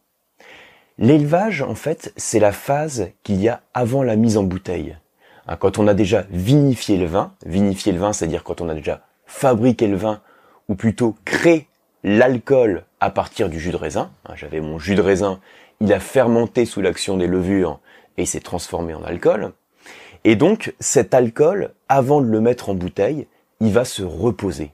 L'élevage, 1.02 1.62
en 1.62 1.76
fait, 1.76 2.12
c'est 2.18 2.39
la 2.39 2.52
phase 2.52 3.12
qu'il 3.24 3.41
y 3.41 3.47
a 3.47 3.62
avant 3.74 4.04
la 4.04 4.18
mise 4.18 4.36
en 4.36 4.43
bouteille. 4.43 4.97
Hein, 5.47 5.56
quand 5.56 5.80
on 5.80 5.88
a 5.88 5.93
déjà 5.93 6.26
vinifié 6.30 6.97
le 6.97 7.06
vin, 7.06 7.32
vinifié 7.45 7.93
le 7.93 8.00
vin, 8.00 8.12
c'est-à-dire 8.12 8.43
quand 8.43 8.60
on 8.60 8.68
a 8.68 8.76
déjà 8.76 9.02
fabriqué 9.26 9.88
le 9.88 9.95
vin, 9.95 10.22
ou 10.68 10.76
plutôt 10.76 11.16
créé 11.24 11.68
l'alcool 12.04 12.84
à 13.00 13.12
partir 13.12 13.47
du 13.47 13.62
jus 13.62 13.72
de 13.72 13.78
raisin. 13.78 14.12
Hein, 14.26 14.34
j'avais 14.36 14.60
mon 14.60 14.78
jus 14.78 14.95
de 14.95 15.02
raisin, 15.02 15.39
il 15.80 15.93
a 15.93 16.02
fermenté 16.02 16.66
sous 16.66 16.82
l'action 16.82 17.16
des 17.16 17.28
levures 17.28 17.80
et 18.18 18.26
s'est 18.26 18.41
transformé 18.41 18.93
en 18.93 19.04
alcool. 19.04 19.54
Et 20.26 20.36
donc 20.36 20.74
cet 20.82 21.14
alcool, 21.14 21.72
avant 21.88 22.20
de 22.20 22.28
le 22.28 22.41
mettre 22.41 22.70
en 22.70 22.74
bouteille, 22.74 23.26
il 23.62 23.72
va 23.72 23.86
se 23.86 24.04
reposer. 24.04 24.74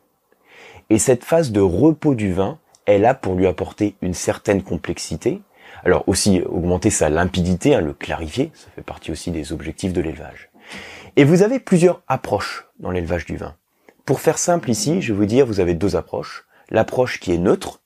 Et 0.90 0.98
cette 0.98 1.24
phase 1.24 1.52
de 1.52 1.62
repos 1.62 2.16
du 2.16 2.34
vin, 2.34 2.58
elle 2.88 3.06
a 3.06 3.14
pour 3.14 3.36
lui 3.36 3.46
apporter 3.46 3.96
une 4.02 4.16
certaine 4.16 4.64
complexité. 4.64 5.42
Alors 5.86 6.04
aussi 6.08 6.42
augmenter 6.42 6.90
sa 6.90 7.10
limpidité, 7.10 7.76
hein, 7.76 7.82
le 7.82 7.94
clarifier, 7.94 8.52
ça 8.56 8.68
fait 8.76 8.82
partie 8.82 9.12
aussi 9.12 9.32
des 9.32 9.54
objectifs 9.54 9.94
de 9.94 10.02
l'élevage. 10.02 10.50
Et 11.16 11.24
vous 11.24 11.44
avez 11.44 11.60
plusieurs 11.60 12.02
approches 12.08 12.68
dans 12.80 12.92
l'élevage 12.92 13.26
du 13.26 13.38
vin. 13.38 13.56
Pour 14.04 14.20
faire 14.20 14.40
simple 14.40 14.72
ici, 14.72 15.02
je 15.02 15.14
vais 15.14 15.20
vous 15.20 15.26
dire, 15.26 15.46
vous 15.46 15.60
avez 15.60 15.76
deux 15.76 15.96
approches. 15.96 16.46
L'approche 16.70 17.20
qui 17.20 17.32
est 17.32 17.38
neutre, 17.38 17.82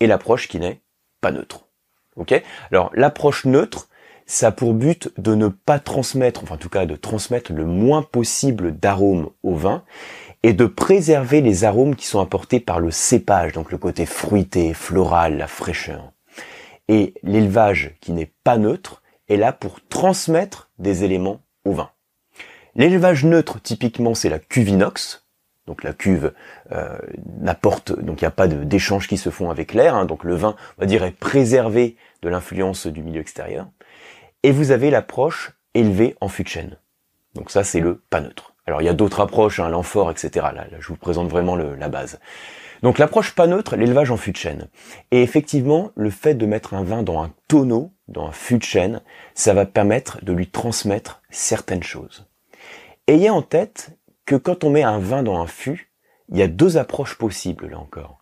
et 0.00 0.06
l'approche 0.06 0.48
qui 0.48 0.58
n'est 0.58 0.80
pas 1.20 1.30
neutre. 1.30 1.66
Ok? 2.16 2.42
Alors 2.70 2.90
l'approche 2.94 3.44
neutre, 3.44 3.88
ça 4.26 4.48
a 4.48 4.52
pour 4.52 4.74
but 4.74 5.12
de 5.16 5.34
ne 5.34 5.48
pas 5.48 5.78
transmettre, 5.78 6.42
enfin 6.42 6.56
en 6.56 6.58
tout 6.58 6.68
cas 6.68 6.84
de 6.84 6.96
transmettre 6.96 7.52
le 7.52 7.64
moins 7.64 8.02
possible 8.02 8.76
d'arômes 8.76 9.30
au 9.44 9.54
vin 9.54 9.84
et 10.42 10.52
de 10.52 10.66
préserver 10.66 11.40
les 11.40 11.64
arômes 11.64 11.94
qui 11.94 12.06
sont 12.06 12.20
apportés 12.20 12.58
par 12.58 12.80
le 12.80 12.90
cépage, 12.90 13.52
donc 13.52 13.70
le 13.70 13.78
côté 13.78 14.04
fruité, 14.04 14.74
floral, 14.74 15.38
la 15.38 15.46
fraîcheur. 15.46 16.12
Et 16.88 17.14
l'élevage 17.22 17.96
qui 18.00 18.12
n'est 18.12 18.32
pas 18.44 18.58
neutre 18.58 19.02
est 19.28 19.36
là 19.36 19.52
pour 19.52 19.80
transmettre 19.88 20.70
des 20.78 21.04
éléments 21.04 21.40
au 21.64 21.72
vin. 21.72 21.90
L'élevage 22.74 23.24
neutre, 23.24 23.60
typiquement, 23.60 24.14
c'est 24.14 24.28
la 24.28 24.38
cuvinox, 24.38 25.26
donc 25.66 25.82
la 25.82 25.92
cuve 25.92 26.32
euh, 26.72 26.96
n'apporte, 27.40 27.98
donc 27.98 28.20
il 28.20 28.24
n'y 28.24 28.28
a 28.28 28.32
pas 28.32 28.46
d'échanges 28.46 29.08
qui 29.08 29.16
se 29.16 29.30
font 29.30 29.50
avec 29.50 29.74
l'air, 29.74 29.94
hein. 29.94 30.04
donc 30.04 30.24
le 30.24 30.34
vin, 30.34 30.54
on 30.78 30.82
va 30.82 30.86
dire, 30.86 31.02
est 31.02 31.10
préservé 31.10 31.96
de 32.22 32.28
l'influence 32.28 32.86
du 32.86 33.02
milieu 33.02 33.20
extérieur. 33.20 33.66
Et 34.42 34.52
vous 34.52 34.70
avez 34.70 34.90
l'approche 34.90 35.52
élevée 35.74 36.16
en 36.20 36.28
fût 36.28 36.44
de 36.44 36.48
chêne. 36.48 36.78
Donc 37.34 37.50
ça, 37.50 37.64
c'est 37.64 37.80
le 37.80 37.96
pas 38.10 38.20
neutre. 38.20 38.54
Alors 38.66 38.82
il 38.82 38.84
y 38.84 38.88
a 38.88 38.94
d'autres 38.94 39.20
approches, 39.20 39.60
hein, 39.60 39.68
l'amphore, 39.68 40.10
etc. 40.10 40.46
Là, 40.54 40.66
je 40.78 40.88
vous 40.88 40.96
présente 40.96 41.28
vraiment 41.28 41.56
la 41.56 41.88
base. 41.88 42.20
Donc 42.82 42.98
l'approche 42.98 43.34
pas 43.34 43.46
neutre, 43.46 43.76
l'élevage 43.76 44.10
en 44.10 44.16
fût 44.16 44.32
de 44.32 44.36
chêne. 44.36 44.68
Et 45.10 45.22
effectivement, 45.22 45.90
le 45.94 46.10
fait 46.10 46.34
de 46.34 46.46
mettre 46.46 46.74
un 46.74 46.82
vin 46.82 47.02
dans 47.02 47.22
un 47.22 47.32
tonneau, 47.48 47.92
dans 48.08 48.26
un 48.26 48.32
fût 48.32 48.58
de 48.58 48.62
chêne, 48.62 49.00
ça 49.34 49.54
va 49.54 49.66
permettre 49.66 50.24
de 50.24 50.32
lui 50.32 50.48
transmettre 50.48 51.22
certaines 51.30 51.82
choses. 51.82 52.26
Ayez 53.06 53.30
en 53.30 53.42
tête 53.42 53.90
que 54.24 54.36
quand 54.36 54.64
on 54.64 54.70
met 54.70 54.82
un 54.82 54.98
vin 54.98 55.22
dans 55.22 55.40
un 55.40 55.46
fût, 55.46 55.92
il 56.28 56.38
y 56.38 56.42
a 56.42 56.48
deux 56.48 56.76
approches 56.76 57.16
possibles 57.16 57.68
là 57.68 57.78
encore. 57.78 58.18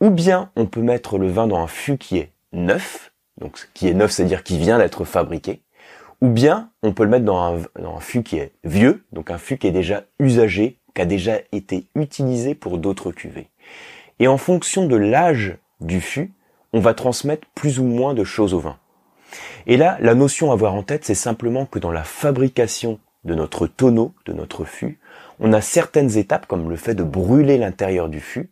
Ou 0.00 0.10
bien 0.10 0.50
on 0.56 0.66
peut 0.66 0.82
mettre 0.82 1.18
le 1.18 1.28
vin 1.28 1.46
dans 1.46 1.58
un 1.58 1.66
fût 1.66 1.98
qui 1.98 2.18
est 2.18 2.32
neuf, 2.52 3.12
donc 3.38 3.68
qui 3.74 3.88
est 3.88 3.94
neuf, 3.94 4.12
c'est-à-dire 4.12 4.42
qui 4.42 4.58
vient 4.58 4.78
d'être 4.78 5.04
fabriqué, 5.04 5.62
ou 6.20 6.28
bien 6.28 6.70
on 6.82 6.92
peut 6.92 7.04
le 7.04 7.10
mettre 7.10 7.24
dans 7.24 7.56
un, 7.56 7.62
dans 7.80 7.96
un 7.96 8.00
fût 8.00 8.22
qui 8.22 8.36
est 8.38 8.52
vieux, 8.64 9.04
donc 9.12 9.30
un 9.30 9.38
fût 9.38 9.58
qui 9.58 9.66
est 9.66 9.72
déjà 9.72 10.04
usagé, 10.20 10.78
qui 10.94 11.02
a 11.02 11.06
déjà 11.06 11.38
été 11.52 11.86
utilisé 11.94 12.54
pour 12.54 12.78
d'autres 12.78 13.12
cuvées. 13.12 13.48
Et 14.18 14.28
en 14.28 14.38
fonction 14.38 14.86
de 14.86 14.96
l'âge 14.96 15.56
du 15.80 16.00
fût, 16.00 16.32
on 16.72 16.80
va 16.80 16.94
transmettre 16.94 17.46
plus 17.54 17.78
ou 17.78 17.84
moins 17.84 18.14
de 18.14 18.24
choses 18.24 18.54
au 18.54 18.58
vin. 18.58 18.78
Et 19.66 19.76
là, 19.76 19.96
la 20.00 20.14
notion 20.14 20.50
à 20.50 20.54
avoir 20.54 20.74
en 20.74 20.82
tête, 20.82 21.04
c'est 21.04 21.14
simplement 21.14 21.66
que 21.66 21.78
dans 21.78 21.92
la 21.92 22.04
fabrication 22.04 22.98
de 23.24 23.34
notre 23.34 23.66
tonneau, 23.66 24.14
de 24.26 24.32
notre 24.32 24.64
fût, 24.64 24.98
on 25.40 25.52
a 25.52 25.60
certaines 25.60 26.16
étapes, 26.18 26.46
comme 26.46 26.68
le 26.68 26.76
fait 26.76 26.94
de 26.94 27.02
brûler 27.02 27.58
l'intérieur 27.58 28.08
du 28.08 28.20
fût, 28.20 28.50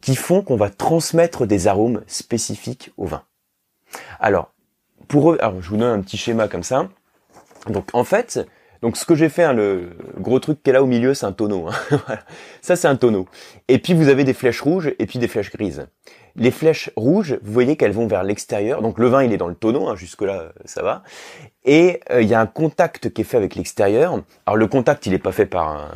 qui 0.00 0.16
font 0.16 0.42
qu'on 0.42 0.56
va 0.56 0.70
transmettre 0.70 1.46
des 1.46 1.66
arômes 1.68 2.02
spécifiques 2.06 2.90
au 2.96 3.06
vin. 3.06 3.22
Alors, 4.20 4.52
pour 5.08 5.32
eux, 5.32 5.38
alors 5.40 5.60
je 5.60 5.68
vous 5.68 5.76
donne 5.76 5.98
un 5.98 6.02
petit 6.02 6.16
schéma 6.16 6.48
comme 6.48 6.62
ça. 6.62 6.88
Donc 7.68 7.88
en 7.92 8.04
fait, 8.04 8.40
donc 8.82 8.96
ce 8.96 9.04
que 9.04 9.14
j'ai 9.14 9.28
fait, 9.28 9.44
hein, 9.44 9.52
le 9.52 9.90
gros 10.18 10.40
truc 10.40 10.58
est 10.66 10.72
là 10.72 10.82
au 10.82 10.86
milieu, 10.86 11.14
c'est 11.14 11.26
un 11.26 11.32
tonneau. 11.32 11.68
Hein. 11.68 11.98
Ça 12.62 12.74
c'est 12.74 12.88
un 12.88 12.96
tonneau. 12.96 13.28
Et 13.68 13.78
puis 13.78 13.94
vous 13.94 14.08
avez 14.08 14.24
des 14.24 14.34
flèches 14.34 14.60
rouges 14.60 14.92
et 14.98 15.06
puis 15.06 15.20
des 15.20 15.28
flèches 15.28 15.52
grises. 15.52 15.86
Les 16.34 16.50
flèches 16.50 16.90
rouges, 16.96 17.38
vous 17.42 17.52
voyez 17.52 17.76
qu'elles 17.76 17.92
vont 17.92 18.06
vers 18.06 18.24
l'extérieur. 18.24 18.82
Donc 18.82 18.98
le 18.98 19.06
vin, 19.06 19.22
il 19.22 19.32
est 19.32 19.36
dans 19.36 19.48
le 19.48 19.54
tonneau, 19.54 19.88
hein, 19.88 19.96
jusque 19.96 20.22
là, 20.22 20.52
ça 20.64 20.82
va. 20.82 21.02
Et 21.64 22.00
euh, 22.10 22.22
il 22.22 22.28
y 22.28 22.34
a 22.34 22.40
un 22.40 22.46
contact 22.46 23.12
qui 23.12 23.20
est 23.20 23.24
fait 23.24 23.36
avec 23.36 23.54
l'extérieur. 23.54 24.18
Alors 24.46 24.56
le 24.56 24.66
contact, 24.66 25.06
il 25.06 25.12
n'est 25.12 25.18
pas 25.18 25.30
fait 25.30 25.46
par, 25.46 25.90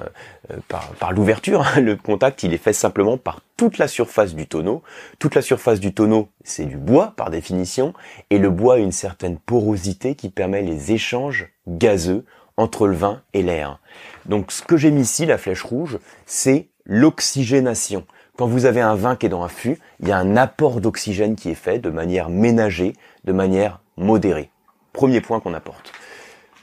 euh, 0.53 0.57
par, 0.69 0.91
par 1.01 1.13
l'ouverture. 1.13 1.65
Le 1.81 1.97
contact, 1.97 2.45
il 2.45 2.55
est 2.55 2.59
fait 2.59 2.75
simplement 2.75 3.17
par 3.17 3.41
toute 3.57 3.79
la 3.79 3.89
surface 3.89 4.35
du 4.35 4.47
tonneau. 4.47 4.83
Toute 5.19 5.35
la 5.35 5.43
surface 5.43 5.81
du 5.81 5.93
tonneau, 5.93 6.29
c'est 6.45 6.67
du 6.67 6.77
bois 6.77 7.15
par 7.17 7.31
définition. 7.31 7.95
Et 8.31 8.39
le 8.39 8.51
bois 8.51 8.75
a 8.75 8.79
une 8.79 8.93
certaine 8.93 9.39
porosité 9.39 10.15
qui 10.15 10.29
permet 10.29 10.63
les 10.63 10.93
échanges 10.93 11.49
gazeux 11.67 12.25
entre 12.57 12.87
le 12.87 12.95
vin 12.95 13.23
et 13.33 13.43
l'air. 13.43 13.79
Donc 14.25 14.53
ce 14.53 14.63
que 14.63 14.77
j'ai 14.77 14.91
mis 14.91 15.03
ici, 15.03 15.27
la 15.27 15.39
flèche 15.39 15.63
rouge, 15.63 15.99
c'est 16.27 16.69
l'oxygénation. 16.85 18.07
Quand 18.37 18.47
vous 18.47 18.67
avez 18.67 18.81
un 18.81 18.95
vin 18.95 19.17
qui 19.17 19.27
est 19.27 19.31
dans 19.31 19.43
un 19.43 19.49
fût, 19.49 19.79
il 20.01 20.09
y 20.09 20.13
a 20.13 20.19
un 20.19 20.37
apport 20.37 20.81
d'oxygène 20.81 21.37
qui 21.37 21.51
est 21.51 21.55
fait 21.55 21.79
de 21.79 21.91
manière 21.91 22.29
ménagée, 22.29 22.95
de 23.25 23.33
manière 23.33 23.81
modérée. 23.97 24.51
Premier 24.93 25.21
point 25.21 25.41
qu'on 25.41 25.55
apporte. 25.55 25.93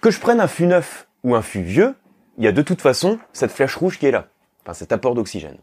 Que 0.02 0.12
je 0.12 0.20
prenne 0.20 0.40
un 0.40 0.48
fût 0.48 0.68
neuf 0.68 1.08
ou 1.24 1.36
un 1.36 1.42
fût 1.42 1.62
vieux, 1.62 1.96
il 2.38 2.44
y 2.44 2.48
a 2.48 2.52
de 2.52 2.62
toute 2.62 2.82
façon 2.82 3.20
cette 3.32 3.52
flèche 3.52 3.76
rouge 3.76 3.98
qui 3.98 4.06
est 4.06 4.12
là, 4.12 4.28
enfin 4.64 4.74
cet 4.74 4.92
apport 4.92 5.16
d'oxygène. 5.16 5.58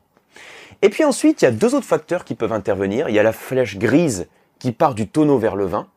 Et 0.83 0.89
puis 0.89 1.05
ensuite, 1.05 1.43
il 1.43 1.45
y 1.45 1.49
a 1.49 1.53
deux 1.53 1.75
autres 1.75 1.87
facteurs 1.87 2.25
qui 2.25 2.35
peuvent 2.35 2.53
intervenir. 2.53 3.09
Il 3.09 3.15
y 3.15 3.19
a 3.19 3.23
la 3.23 3.33
flèche 3.33 3.77
grise 3.77 4.29
qui 4.59 4.73
part 4.73 4.95
du 4.95 5.09
tonneau 5.09 5.39
vers 5.39 5.57
le 5.57 5.67
vin. 5.67 5.89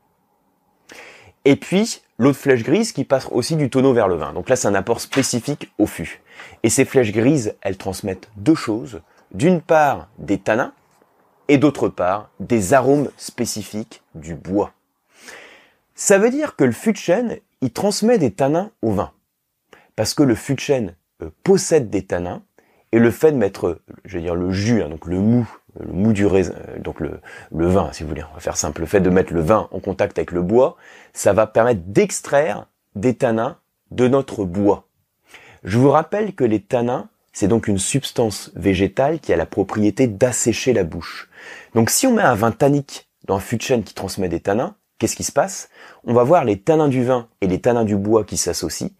Et 1.45 1.55
puis, 1.55 2.01
l'autre 2.17 2.37
flèche 2.37 2.63
grise 2.63 2.91
qui 2.91 3.03
passe 3.03 3.27
aussi 3.31 3.55
du 3.55 3.69
tonneau 3.69 3.93
vers 3.93 4.07
le 4.07 4.15
vin. 4.15 4.33
Donc 4.33 4.49
là, 4.49 4.55
c'est 4.55 4.67
un 4.67 4.75
apport 4.75 5.01
spécifique 5.01 5.71
au 5.77 5.85
fût. 5.85 6.21
Et 6.63 6.69
ces 6.69 6.85
flèches 6.85 7.11
grises, 7.11 7.55
elles 7.61 7.77
transmettent 7.77 8.29
deux 8.37 8.55
choses. 8.55 9.01
D'une 9.33 9.61
part, 9.61 10.07
des 10.19 10.37
tanins, 10.37 10.73
et 11.47 11.57
d'autre 11.57 11.89
part, 11.89 12.29
des 12.39 12.73
arômes 12.73 13.09
spécifiques 13.17 14.01
du 14.15 14.35
bois. 14.35 14.73
Ça 15.95 16.17
veut 16.17 16.29
dire 16.29 16.55
que 16.55 16.63
le 16.63 16.71
fût 16.71 16.93
de 16.93 16.97
chêne, 16.97 17.37
il 17.61 17.71
transmet 17.71 18.17
des 18.17 18.31
tanins 18.31 18.71
au 18.81 18.91
vin. 18.91 19.11
Parce 19.95 20.13
que 20.13 20.23
le 20.23 20.35
fût 20.35 20.55
de 20.55 20.59
chêne 20.59 20.95
euh, 21.21 21.29
possède 21.43 21.89
des 21.89 22.05
tanins, 22.05 22.41
et 22.91 22.99
le 22.99 23.11
fait 23.11 23.31
de 23.31 23.37
mettre, 23.37 23.81
je 24.05 24.17
veux 24.17 24.23
dire, 24.23 24.35
le 24.35 24.51
jus, 24.51 24.83
hein, 24.83 24.89
donc 24.89 25.07
le 25.07 25.19
mou, 25.19 25.49
le 25.79 25.91
mou 25.91 26.13
du 26.13 26.25
raisin, 26.25 26.53
euh, 26.69 26.79
donc 26.79 26.99
le, 26.99 27.19
le 27.51 27.67
vin, 27.67 27.91
si 27.91 28.03
vous 28.03 28.09
voulez, 28.09 28.23
on 28.31 28.33
va 28.33 28.39
faire 28.39 28.57
simple, 28.57 28.81
le 28.81 28.87
fait 28.87 29.01
de 29.01 29.09
mettre 29.09 29.33
le 29.33 29.41
vin 29.41 29.67
en 29.71 29.79
contact 29.79 30.17
avec 30.17 30.31
le 30.31 30.41
bois, 30.41 30.77
ça 31.13 31.33
va 31.33 31.47
permettre 31.47 31.81
d'extraire 31.85 32.67
des 32.95 33.15
tanins 33.15 33.57
de 33.91 34.07
notre 34.07 34.45
bois. 34.45 34.87
Je 35.63 35.77
vous 35.77 35.89
rappelle 35.89 36.33
que 36.33 36.43
les 36.43 36.61
tanins, 36.61 37.09
c'est 37.31 37.47
donc 37.47 37.67
une 37.67 37.79
substance 37.79 38.51
végétale 38.55 39.19
qui 39.19 39.33
a 39.33 39.37
la 39.37 39.45
propriété 39.45 40.07
d'assécher 40.07 40.73
la 40.73 40.83
bouche. 40.83 41.29
Donc 41.73 41.89
si 41.89 42.05
on 42.05 42.13
met 42.13 42.21
un 42.21 42.35
vin 42.35 42.51
tannique 42.51 43.09
dans 43.25 43.37
un 43.37 43.39
fût 43.39 43.57
de 43.57 43.61
chêne 43.61 43.83
qui 43.83 43.93
transmet 43.93 44.29
des 44.29 44.41
tanins, 44.41 44.75
qu'est-ce 44.99 45.15
qui 45.15 45.23
se 45.23 45.31
passe? 45.31 45.69
On 46.03 46.13
va 46.13 46.23
voir 46.23 46.45
les 46.45 46.59
tanins 46.59 46.89
du 46.89 47.03
vin 47.03 47.27
et 47.41 47.47
les 47.47 47.61
tanins 47.61 47.85
du 47.85 47.95
bois 47.95 48.23
qui 48.23 48.37
s'associent, 48.37 48.91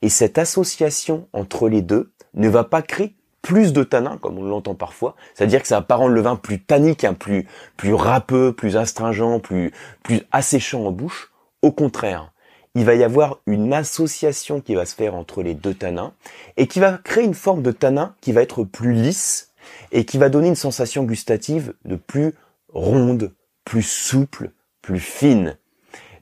et 0.00 0.08
cette 0.08 0.38
association 0.38 1.28
entre 1.32 1.68
les 1.68 1.82
deux 1.82 2.12
ne 2.34 2.48
va 2.48 2.64
pas 2.64 2.82
créer 2.82 3.14
plus 3.42 3.72
de 3.72 3.82
tanins, 3.82 4.18
comme 4.18 4.38
on 4.38 4.44
l'entend 4.44 4.74
parfois, 4.74 5.16
c'est-à-dire 5.34 5.60
que 5.60 5.68
ça 5.68 5.80
va 5.80 5.82
pas 5.82 5.96
rendre 5.96 6.14
le 6.14 6.20
vin 6.20 6.36
plus 6.36 6.60
tannique, 6.60 7.04
hein, 7.04 7.14
plus, 7.14 7.46
plus 7.76 7.92
râpeux, 7.92 8.52
plus 8.52 8.76
astringent, 8.76 9.40
plus, 9.42 9.72
plus 10.02 10.22
asséchant 10.30 10.86
en 10.86 10.92
bouche. 10.92 11.32
Au 11.60 11.72
contraire, 11.72 12.32
il 12.74 12.84
va 12.84 12.94
y 12.94 13.04
avoir 13.04 13.40
une 13.46 13.72
association 13.72 14.60
qui 14.60 14.74
va 14.74 14.86
se 14.86 14.94
faire 14.94 15.14
entre 15.14 15.42
les 15.42 15.54
deux 15.54 15.74
tanins 15.74 16.14
et 16.56 16.66
qui 16.66 16.80
va 16.80 16.98
créer 16.98 17.24
une 17.24 17.34
forme 17.34 17.62
de 17.62 17.72
tanin 17.72 18.14
qui 18.20 18.32
va 18.32 18.42
être 18.42 18.64
plus 18.64 18.94
lisse 18.94 19.52
et 19.90 20.04
qui 20.04 20.18
va 20.18 20.28
donner 20.28 20.48
une 20.48 20.54
sensation 20.54 21.04
gustative 21.04 21.74
de 21.84 21.96
plus 21.96 22.34
ronde, 22.72 23.34
plus 23.64 23.82
souple, 23.82 24.52
plus 24.80 25.00
fine. 25.00 25.58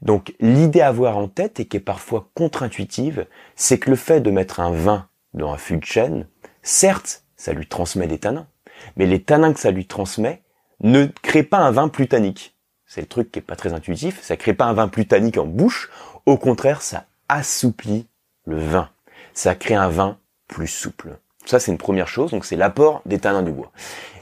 Donc 0.03 0.35
l'idée 0.41 0.81
à 0.81 0.89
avoir 0.89 1.17
en 1.17 1.29
tête 1.29 1.61
et 1.61 1.67
qui 1.67 1.77
est 1.77 1.81
parfois 1.81 2.31
contre-intuitive, 2.35 3.27
c'est 3.55 3.79
que 3.79 3.91
le 3.91 3.97
fait 3.97 4.21
de 4.21 4.31
mettre 4.31 4.61
un 4.61 4.73
vin 4.73 5.09
dans 5.35 5.53
un 5.53 5.59
fût 5.59 5.77
de 5.77 5.85
chêne, 5.85 6.27
certes, 6.63 7.25
ça 7.37 7.53
lui 7.53 7.67
transmet 7.67 8.07
des 8.07 8.19
tanins, 8.19 8.49
mais 8.97 9.07
les 9.07 9.23
tanins 9.23 9.53
que 9.53 9.61
ça 9.61 9.71
lui 9.71 9.87
transmet 9.87 10.43
ne 10.81 11.07
créent 11.07 11.43
pas 11.43 11.59
un 11.59 11.71
vin 11.71 11.89
plus 11.89 12.09
tannique. 12.09 12.57
C'est 12.87 13.01
le 13.01 13.07
truc 13.07 13.31
qui 13.31 13.39
est 13.39 13.43
pas 13.43 13.57
très 13.57 13.73
intuitif, 13.73 14.21
ça 14.21 14.37
crée 14.37 14.55
pas 14.55 14.65
un 14.65 14.73
vin 14.73 14.89
plus 14.89 15.07
tannique 15.07 15.39
en 15.39 15.47
bouche, 15.47 15.91
au 16.27 16.37
contraire, 16.37 16.83
ça 16.83 17.07
assouplit 17.29 18.07
le 18.47 18.59
vin. 18.59 18.91
Ça 19.33 19.55
crée 19.55 19.75
un 19.75 19.89
vin 19.89 20.19
plus 20.49 20.67
souple. 20.67 21.19
Ça, 21.51 21.59
c'est 21.59 21.73
une 21.73 21.79
première 21.79 22.07
chose, 22.07 22.31
donc 22.31 22.45
c'est 22.45 22.55
l'apport 22.55 23.03
des 23.07 23.19
tanins 23.19 23.43
du 23.43 23.51
bois. 23.51 23.73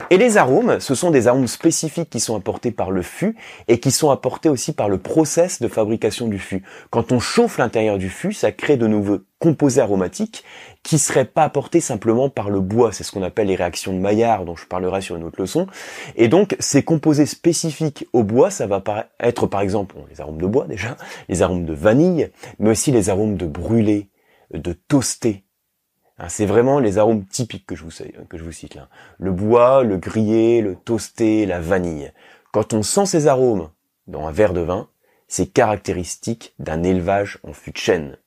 Et 0.09 0.17
les 0.17 0.37
arômes, 0.37 0.79
ce 0.79 0.95
sont 0.95 1.11
des 1.11 1.27
arômes 1.27 1.45
spécifiques 1.45 2.09
qui 2.09 2.19
sont 2.19 2.35
apportés 2.35 2.71
par 2.71 2.89
le 2.89 3.03
fût 3.03 3.35
et 3.67 3.79
qui 3.79 3.91
sont 3.91 4.09
apportés 4.09 4.49
aussi 4.49 4.73
par 4.73 4.89
le 4.89 4.97
process 4.97 5.61
de 5.61 5.67
fabrication 5.67 6.27
du 6.27 6.39
fût. 6.39 6.63
Quand 6.89 7.11
on 7.11 7.19
chauffe 7.19 7.59
l'intérieur 7.59 7.99
du 7.99 8.09
fût, 8.09 8.33
ça 8.33 8.51
crée 8.51 8.77
de 8.77 8.87
nouveaux 8.87 9.19
composés 9.37 9.79
aromatiques 9.79 10.43
qui 10.81 10.97
seraient 10.97 11.23
pas 11.23 11.43
apportés 11.43 11.81
simplement 11.81 12.31
par 12.31 12.49
le 12.49 12.61
bois. 12.61 12.91
C'est 12.93 13.03
ce 13.03 13.11
qu'on 13.11 13.21
appelle 13.21 13.45
les 13.45 13.55
réactions 13.55 13.93
de 13.93 13.99
Maillard, 13.99 14.43
dont 14.43 14.55
je 14.55 14.65
parlerai 14.65 15.01
sur 15.01 15.15
une 15.15 15.23
autre 15.23 15.39
leçon. 15.39 15.67
Et 16.15 16.29
donc, 16.29 16.55
ces 16.57 16.81
composés 16.81 17.27
spécifiques 17.27 18.07
au 18.11 18.23
bois, 18.23 18.49
ça 18.49 18.65
va 18.65 18.81
être 19.19 19.45
par 19.45 19.61
exemple 19.61 19.97
les 20.09 20.19
arômes 20.19 20.41
de 20.41 20.47
bois 20.47 20.65
déjà, 20.67 20.97
les 21.27 21.43
arômes 21.43 21.65
de 21.65 21.73
vanille, 21.73 22.31
mais 22.57 22.71
aussi 22.71 22.91
les 22.91 23.09
arômes 23.11 23.37
de 23.37 23.45
brûlé, 23.45 24.09
de 24.51 24.73
toasté, 24.73 25.43
c'est 26.27 26.45
vraiment 26.45 26.79
les 26.79 26.97
arômes 26.97 27.25
typiques 27.25 27.65
que 27.65 27.75
je 27.75 27.83
vous, 27.83 27.91
que 28.27 28.37
je 28.37 28.43
vous 28.43 28.51
cite 28.51 28.75
là. 28.75 28.89
Le 29.19 29.31
bois, 29.31 29.83
le 29.83 29.97
grillé, 29.97 30.61
le 30.61 30.75
toasté, 30.75 31.45
la 31.45 31.61
vanille. 31.61 32.11
Quand 32.51 32.73
on 32.73 32.83
sent 32.83 33.05
ces 33.05 33.27
arômes 33.27 33.69
dans 34.07 34.27
un 34.27 34.31
verre 34.31 34.53
de 34.53 34.61
vin, 34.61 34.89
c'est 35.27 35.47
caractéristique 35.47 36.53
d'un 36.59 36.83
élevage 36.83 37.39
en 37.43 37.53
fût 37.53 37.71
de 37.71 37.77
chêne. 37.77 38.17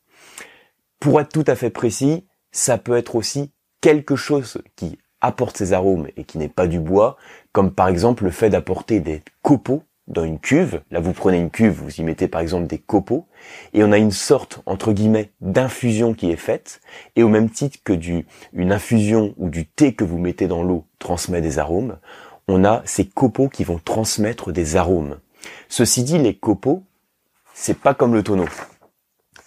Pour 1.00 1.20
être 1.20 1.32
tout 1.32 1.44
à 1.46 1.56
fait 1.56 1.70
précis, 1.70 2.26
ça 2.52 2.78
peut 2.78 2.96
être 2.96 3.16
aussi 3.16 3.52
quelque 3.80 4.16
chose 4.16 4.62
qui 4.76 4.98
apporte 5.20 5.56
ces 5.56 5.72
arômes 5.72 6.08
et 6.16 6.24
qui 6.24 6.38
n'est 6.38 6.48
pas 6.48 6.66
du 6.66 6.80
bois, 6.80 7.16
comme 7.52 7.72
par 7.72 7.88
exemple 7.88 8.24
le 8.24 8.30
fait 8.30 8.50
d'apporter 8.50 9.00
des 9.00 9.22
copeaux 9.42 9.82
dans 10.12 10.24
une 10.24 10.38
cuve. 10.38 10.82
Là, 10.90 11.00
vous 11.00 11.12
prenez 11.12 11.38
une 11.38 11.50
cuve, 11.50 11.82
vous 11.82 12.00
y 12.00 12.04
mettez 12.04 12.28
par 12.28 12.40
exemple 12.40 12.66
des 12.66 12.78
copeaux, 12.78 13.26
et 13.72 13.82
on 13.82 13.90
a 13.90 13.98
une 13.98 14.12
sorte, 14.12 14.60
entre 14.66 14.92
guillemets, 14.92 15.32
d'infusion 15.40 16.14
qui 16.14 16.30
est 16.30 16.36
faite, 16.36 16.80
et 17.16 17.22
au 17.22 17.28
même 17.28 17.50
titre 17.50 17.78
que 17.82 17.92
du, 17.92 18.26
une 18.52 18.72
infusion 18.72 19.34
ou 19.38 19.48
du 19.48 19.66
thé 19.66 19.94
que 19.94 20.04
vous 20.04 20.18
mettez 20.18 20.46
dans 20.46 20.62
l'eau 20.62 20.84
transmet 20.98 21.40
des 21.40 21.58
arômes, 21.58 21.96
on 22.46 22.64
a 22.64 22.82
ces 22.84 23.06
copeaux 23.06 23.48
qui 23.48 23.64
vont 23.64 23.80
transmettre 23.82 24.52
des 24.52 24.76
arômes. 24.76 25.18
Ceci 25.68 26.04
dit, 26.04 26.18
les 26.18 26.34
copeaux, 26.34 26.84
c'est 27.54 27.78
pas 27.78 27.94
comme 27.94 28.14
le 28.14 28.22
tonneau. 28.22 28.48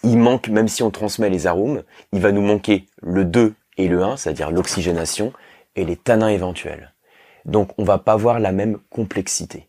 Il 0.04 0.18
manque, 0.18 0.50
même 0.50 0.68
si 0.68 0.84
on 0.84 0.92
transmet 0.92 1.30
les 1.30 1.48
arômes, 1.48 1.84
il 2.12 2.22
va 2.22 2.32
nous 2.32 2.42
manquer 2.42 2.88
le 3.02 3.26
2 3.26 3.54
et 3.78 3.88
le 3.88 4.04
1, 4.04 4.18
c'est-à-dire 4.18 4.52
l'oxygénation, 4.52 5.34
et 5.76 5.86
les 5.86 5.98
tanins 5.98 6.30
éventuels. 6.30 6.94
Donc 7.46 7.72
on 7.78 7.84
va 7.84 7.98
pas 7.98 8.14
avoir 8.14 8.40
la 8.40 8.52
même 8.52 8.78
complexité. 8.90 9.68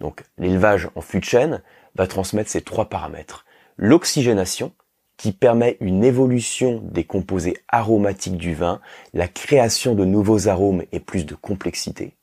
Donc 0.00 0.22
l'élevage 0.38 0.88
en 0.94 1.00
fût 1.00 1.20
de 1.20 1.24
chêne 1.24 1.62
va 1.94 2.06
transmettre 2.06 2.50
ces 2.50 2.62
trois 2.62 2.88
paramètres. 2.88 3.44
L'oxygénation, 3.76 4.72
qui 5.16 5.32
permet 5.32 5.76
une 5.80 6.02
évolution 6.02 6.80
des 6.82 7.04
composés 7.04 7.58
aromatiques 7.68 8.38
du 8.38 8.54
vin, 8.54 8.80
la 9.12 9.28
création 9.28 9.94
de 9.94 10.06
nouveaux 10.06 10.48
arômes 10.48 10.84
et 10.92 11.00
plus 11.00 11.26
de 11.26 11.34
complexité. 11.34 12.16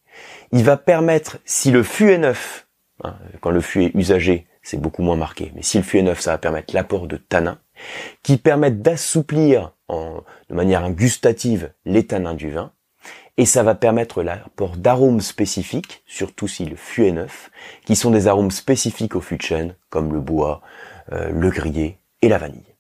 Il 0.51 0.63
va 0.63 0.77
permettre, 0.77 1.37
si 1.45 1.69
le 1.69 1.83
fût 1.83 2.09
est 2.09 2.17
neuf, 2.17 2.67
hein, 3.03 3.15
quand 3.39 3.51
le 3.51 3.61
fût 3.61 3.83
est 3.83 3.91
usagé, 3.93 4.47
c'est 4.63 4.81
beaucoup 4.81 5.03
moins 5.03 5.15
marqué, 5.15 5.51
mais 5.53 5.61
si 5.61 5.77
le 5.77 5.83
fût 5.83 5.99
est 5.99 6.01
neuf, 6.01 6.21
ça 6.21 6.31
va 6.31 6.37
permettre 6.39 6.73
l'apport 6.73 7.05
de 7.05 7.17
tanins, 7.17 7.59
qui 8.23 8.37
permettent 8.37 8.81
d'assouplir 8.81 9.73
de 9.89 10.55
manière 10.55 10.89
gustative 10.89 11.71
les 11.85 12.07
tanins 12.07 12.33
du 12.33 12.49
vin, 12.49 12.73
et 13.37 13.45
ça 13.45 13.63
va 13.63 13.75
permettre 13.75 14.23
l'apport 14.23 14.77
d'arômes 14.77 15.21
spécifiques, 15.21 16.01
surtout 16.05 16.47
si 16.47 16.65
le 16.65 16.75
fût 16.75 17.05
est 17.05 17.11
neuf, 17.11 17.51
qui 17.85 17.95
sont 17.95 18.11
des 18.11 18.27
arômes 18.27 18.51
spécifiques 18.51 19.15
au 19.15 19.21
fût 19.21 19.37
de 19.37 19.43
chêne, 19.43 19.75
comme 19.89 20.13
le 20.13 20.19
bois, 20.19 20.61
euh, 21.11 21.29
le 21.31 21.49
grillé 21.49 21.99
et 22.21 22.29
la 22.29 22.37
vanille. 22.37 22.73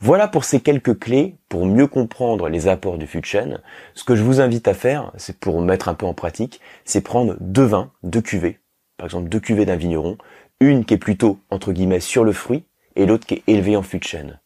Voilà 0.00 0.28
pour 0.28 0.44
ces 0.44 0.60
quelques 0.60 0.98
clés 1.00 1.38
pour 1.48 1.66
mieux 1.66 1.88
comprendre 1.88 2.48
les 2.48 2.68
apports 2.68 2.98
du 2.98 3.08
fût 3.08 3.20
de 3.20 3.26
chêne. 3.26 3.60
Ce 3.94 4.04
que 4.04 4.14
je 4.14 4.22
vous 4.22 4.40
invite 4.40 4.68
à 4.68 4.74
faire, 4.74 5.10
c'est 5.16 5.40
pour 5.40 5.60
mettre 5.60 5.88
un 5.88 5.94
peu 5.94 6.06
en 6.06 6.14
pratique, 6.14 6.60
c'est 6.84 7.00
prendre 7.00 7.36
deux 7.40 7.64
vins, 7.64 7.90
deux 8.04 8.20
cuvées, 8.20 8.60
par 8.96 9.06
exemple 9.06 9.28
deux 9.28 9.40
cuvées 9.40 9.66
d'un 9.66 9.74
vigneron, 9.74 10.16
une 10.60 10.84
qui 10.84 10.94
est 10.94 10.98
plutôt 10.98 11.40
entre 11.50 11.72
guillemets 11.72 11.98
sur 11.98 12.22
le 12.22 12.32
fruit 12.32 12.64
et 12.94 13.06
l'autre 13.06 13.26
qui 13.26 13.34
est 13.34 13.42
élevée 13.48 13.76
en 13.76 13.82
fût 13.82 13.98
de 13.98 14.04
chêne. 14.04 14.38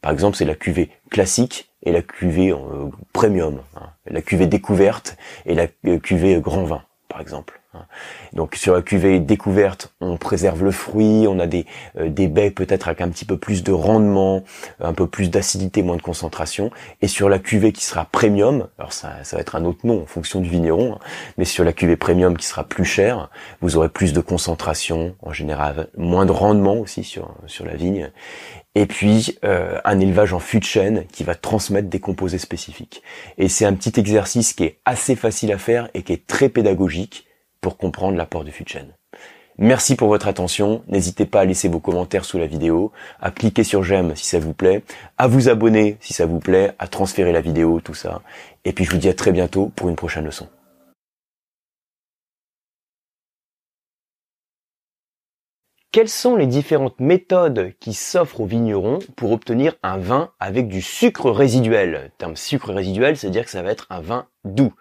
Par 0.00 0.12
exemple, 0.12 0.36
c'est 0.36 0.44
la 0.44 0.54
cuvée 0.54 0.90
classique 1.10 1.70
et 1.82 1.92
la 1.92 2.02
cuvée 2.02 2.52
euh, 2.52 2.88
premium, 3.12 3.60
hein. 3.76 3.90
la 4.06 4.22
cuvée 4.22 4.46
découverte 4.46 5.16
et 5.46 5.54
la 5.54 5.66
euh, 5.86 5.98
cuvée 5.98 6.40
grand 6.40 6.64
vin, 6.64 6.82
par 7.08 7.20
exemple. 7.20 7.60
Hein. 7.72 7.86
Donc 8.32 8.56
sur 8.56 8.74
la 8.74 8.82
cuvée 8.82 9.20
découverte, 9.20 9.94
on 10.00 10.16
préserve 10.16 10.64
le 10.64 10.72
fruit, 10.72 11.26
on 11.28 11.38
a 11.38 11.46
des, 11.46 11.66
euh, 11.98 12.08
des 12.08 12.26
baies 12.26 12.50
peut-être 12.50 12.88
avec 12.88 13.00
un 13.00 13.08
petit 13.08 13.24
peu 13.24 13.36
plus 13.36 13.62
de 13.62 13.70
rendement, 13.70 14.42
un 14.80 14.92
peu 14.92 15.06
plus 15.06 15.30
d'acidité, 15.30 15.82
moins 15.82 15.96
de 15.96 16.02
concentration. 16.02 16.70
Et 17.00 17.06
sur 17.06 17.28
la 17.28 17.38
cuvée 17.38 17.72
qui 17.72 17.84
sera 17.84 18.06
premium, 18.06 18.66
alors 18.78 18.92
ça, 18.92 19.22
ça 19.22 19.36
va 19.36 19.42
être 19.42 19.54
un 19.54 19.64
autre 19.64 19.86
nom 19.86 20.02
en 20.02 20.06
fonction 20.06 20.40
du 20.40 20.48
vigneron, 20.48 20.94
hein, 20.94 20.98
mais 21.38 21.44
sur 21.44 21.64
la 21.64 21.72
cuvée 21.72 21.96
premium 21.96 22.36
qui 22.36 22.46
sera 22.46 22.64
plus 22.64 22.84
chère, 22.84 23.30
vous 23.60 23.76
aurez 23.76 23.88
plus 23.88 24.12
de 24.12 24.20
concentration, 24.20 25.14
en 25.22 25.32
général 25.32 25.88
moins 25.96 26.26
de 26.26 26.32
rendement 26.32 26.74
aussi 26.74 27.04
sur, 27.04 27.34
sur 27.46 27.64
la 27.64 27.76
vigne. 27.76 28.10
Et 28.74 28.86
puis 28.86 29.38
euh, 29.44 29.80
un 29.84 29.98
élevage 29.98 30.32
en 30.32 30.38
fût 30.38 30.60
de 30.60 30.64
qui 31.12 31.24
va 31.24 31.34
transmettre 31.34 31.88
des 31.88 32.00
composés 32.00 32.38
spécifiques. 32.38 33.02
Et 33.36 33.48
c'est 33.48 33.64
un 33.64 33.74
petit 33.74 33.98
exercice 33.98 34.52
qui 34.52 34.64
est 34.64 34.78
assez 34.84 35.16
facile 35.16 35.52
à 35.52 35.58
faire 35.58 35.88
et 35.94 36.02
qui 36.02 36.12
est 36.12 36.26
très 36.26 36.48
pédagogique 36.48 37.26
pour 37.60 37.76
comprendre 37.76 38.16
l'apport 38.16 38.44
du 38.44 38.52
fût 38.52 38.64
de. 38.64 38.94
Merci 39.58 39.94
pour 39.94 40.08
votre 40.08 40.28
attention. 40.28 40.82
N'hésitez 40.88 41.26
pas 41.26 41.40
à 41.40 41.44
laisser 41.44 41.68
vos 41.68 41.80
commentaires 41.80 42.24
sous 42.24 42.38
la 42.38 42.46
vidéo, 42.46 42.92
à 43.20 43.30
cliquer 43.30 43.62
sur 43.62 43.82
j'aime 43.82 44.16
si 44.16 44.24
ça 44.24 44.38
vous 44.38 44.54
plaît, 44.54 44.82
à 45.18 45.26
vous 45.26 45.50
abonner 45.50 45.98
si 46.00 46.14
ça 46.14 46.24
vous 46.24 46.38
plaît, 46.38 46.72
à 46.78 46.86
transférer 46.86 47.32
la 47.32 47.42
vidéo, 47.42 47.80
tout 47.80 47.92
ça. 47.92 48.22
Et 48.64 48.72
puis 48.72 48.84
je 48.84 48.90
vous 48.90 48.96
dis 48.96 49.08
à 49.10 49.14
très 49.14 49.32
bientôt 49.32 49.70
pour 49.76 49.90
une 49.90 49.96
prochaine 49.96 50.24
leçon. 50.24 50.48
Quelles 55.92 56.08
sont 56.08 56.36
les 56.36 56.46
différentes 56.46 57.00
méthodes 57.00 57.72
qui 57.80 57.94
s'offrent 57.94 58.42
aux 58.42 58.46
vignerons 58.46 59.00
pour 59.16 59.32
obtenir 59.32 59.74
un 59.82 59.96
vin 59.98 60.30
avec 60.38 60.68
du 60.68 60.82
sucre 60.82 61.32
résiduel? 61.32 62.12
Terme 62.16 62.36
sucre 62.36 62.72
résiduel, 62.72 63.16
c'est-à-dire 63.16 63.44
que 63.44 63.50
ça 63.50 63.62
va 63.62 63.72
être 63.72 63.88
un 63.90 64.00
vin 64.00 64.26
doux. 64.44 64.72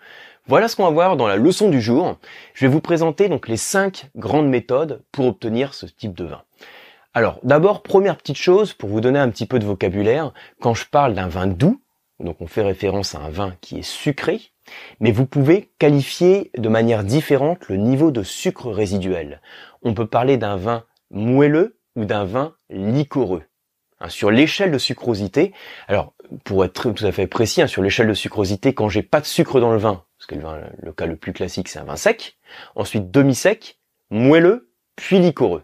Voilà 0.45 0.67
ce 0.67 0.75
qu'on 0.75 0.83
va 0.83 0.91
voir 0.91 1.17
dans 1.17 1.25
la 1.25 1.35
leçon 1.35 1.69
du 1.69 1.81
jour. 1.81 2.19
Je 2.53 2.63
vais 2.63 2.71
vous 2.71 2.79
présenter 2.79 3.27
donc 3.27 3.47
les 3.47 3.57
cinq 3.57 4.11
grandes 4.15 4.49
méthodes 4.49 5.01
pour 5.11 5.25
obtenir 5.25 5.73
ce 5.73 5.87
type 5.87 6.13
de 6.13 6.25
vin. 6.25 6.43
Alors, 7.15 7.39
d'abord, 7.41 7.81
première 7.81 8.15
petite 8.15 8.37
chose 8.37 8.73
pour 8.73 8.89
vous 8.89 9.01
donner 9.01 9.17
un 9.17 9.29
petit 9.29 9.47
peu 9.47 9.57
de 9.57 9.65
vocabulaire, 9.65 10.31
quand 10.61 10.75
je 10.75 10.85
parle 10.85 11.15
d'un 11.15 11.27
vin 11.27 11.47
doux, 11.47 11.81
donc 12.19 12.39
on 12.39 12.45
fait 12.45 12.61
référence 12.61 13.15
à 13.15 13.19
un 13.19 13.31
vin 13.31 13.55
qui 13.61 13.79
est 13.79 13.81
sucré, 13.81 14.41
mais 14.99 15.11
vous 15.11 15.25
pouvez 15.25 15.71
qualifier 15.79 16.51
de 16.55 16.69
manière 16.69 17.03
différente 17.03 17.67
le 17.67 17.77
niveau 17.77 18.11
de 18.11 18.21
sucre 18.21 18.69
résiduel. 18.69 19.41
On 19.81 19.95
peut 19.95 20.05
parler 20.05 20.37
d'un 20.37 20.55
vin 20.55 20.83
moelleux 21.11 21.79
ou 21.95 22.05
d'un 22.05 22.25
vin 22.25 22.55
liquoreux. 22.69 23.43
Hein, 24.01 24.09
sur 24.09 24.31
l'échelle 24.31 24.71
de 24.71 24.77
sucrosité, 24.77 25.53
alors 25.87 26.13
pour 26.45 26.63
être 26.63 26.91
tout 26.91 27.05
à 27.05 27.11
fait 27.11 27.27
précis, 27.27 27.61
hein, 27.61 27.67
sur 27.67 27.81
l'échelle 27.81 28.07
de 28.07 28.13
sucrosité, 28.13 28.73
quand 28.73 28.87
j'ai 28.87 29.03
pas 29.03 29.19
de 29.19 29.25
sucre 29.25 29.59
dans 29.59 29.71
le 29.71 29.77
vin, 29.77 30.03
parce 30.17 30.27
que 30.27 30.35
le 30.35 30.41
vin, 30.41 30.61
le 30.81 30.93
cas 30.93 31.05
le 31.05 31.17
plus 31.17 31.33
classique, 31.33 31.67
c'est 31.67 31.79
un 31.79 31.83
vin 31.83 31.97
sec, 31.97 32.37
ensuite 32.75 33.11
demi-sec, 33.11 33.77
moelleux, 34.09 34.71
puis 34.95 35.19
liquoreux. 35.19 35.63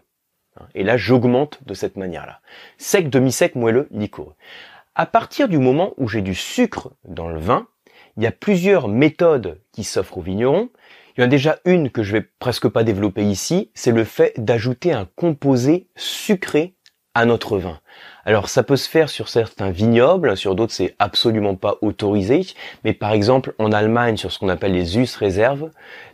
Hein, 0.60 0.66
et 0.74 0.84
là, 0.84 0.96
j'augmente 0.98 1.60
de 1.64 1.72
cette 1.72 1.96
manière-là. 1.96 2.40
Sec, 2.76 3.08
demi-sec, 3.08 3.54
moelleux, 3.54 3.88
liquoreux. 3.90 4.34
À 4.94 5.06
partir 5.06 5.48
du 5.48 5.58
moment 5.58 5.94
où 5.96 6.08
j'ai 6.08 6.22
du 6.22 6.34
sucre 6.34 6.90
dans 7.04 7.28
le 7.28 7.38
vin, 7.38 7.68
il 8.16 8.22
y 8.22 8.26
a 8.26 8.32
plusieurs 8.32 8.88
méthodes 8.88 9.60
qui 9.72 9.84
s'offrent 9.84 10.18
aux 10.18 10.22
vignerons. 10.22 10.70
Il 11.16 11.22
y 11.22 11.24
en 11.24 11.28
a 11.28 11.30
déjà 11.30 11.60
une 11.64 11.90
que 11.90 12.02
je 12.02 12.12
vais 12.12 12.28
presque 12.38 12.68
pas 12.68 12.84
développer 12.84 13.24
ici, 13.24 13.70
c'est 13.72 13.90
le 13.90 14.04
fait 14.04 14.34
d'ajouter 14.36 14.92
un 14.92 15.08
composé 15.16 15.88
sucré 15.96 16.74
à 17.14 17.24
notre 17.24 17.56
vin. 17.56 17.80
Alors 18.26 18.50
ça 18.50 18.62
peut 18.62 18.76
se 18.76 18.86
faire 18.86 19.08
sur 19.08 19.30
certains 19.30 19.70
vignobles, 19.70 20.36
sur 20.36 20.54
d'autres 20.54 20.74
c'est 20.74 20.94
absolument 20.98 21.54
pas 21.54 21.78
autorisé, 21.80 22.42
mais 22.84 22.92
par 22.92 23.12
exemple 23.12 23.54
en 23.58 23.72
Allemagne 23.72 24.18
sur 24.18 24.30
ce 24.30 24.38
qu'on 24.38 24.50
appelle 24.50 24.72
les 24.72 24.98
us 24.98 25.16
réserves, 25.16 25.70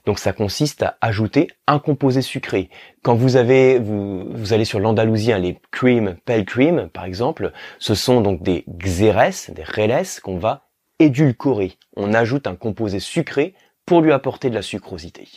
donc 0.07 0.20
ça 0.20 0.32
consiste 0.32 0.84
à 0.84 0.96
ajouter 1.00 1.48
un 1.66 1.80
composé 1.80 2.22
sucré. 2.22 2.70
Quand 3.03 3.16
vous 3.16 3.34
avez 3.34 3.80
vous, 3.80 4.53
allez 4.53 4.64
sur 4.64 4.78
l'Andalousie, 4.78 5.32
les 5.40 5.59
cream, 5.72 6.14
pale 6.24 6.44
cream 6.44 6.88
par 6.92 7.07
exemple, 7.07 7.50
ce 7.80 7.96
sont 7.96 8.20
donc 8.20 8.44
des 8.44 8.64
xérès, 8.68 9.50
des 9.50 9.64
reles 9.64 10.07
qu'on 10.22 10.38
va 10.38 10.68
édulcorer. 11.00 11.72
On 11.96 12.14
ajoute 12.14 12.46
un 12.46 12.55
composé 12.55 13.00
sucré 13.00 13.55
pour 13.87 14.01
lui 14.01 14.12
apporter 14.12 14.51
de 14.51 14.55
la 14.55 14.62
sucrosité. 14.62 15.28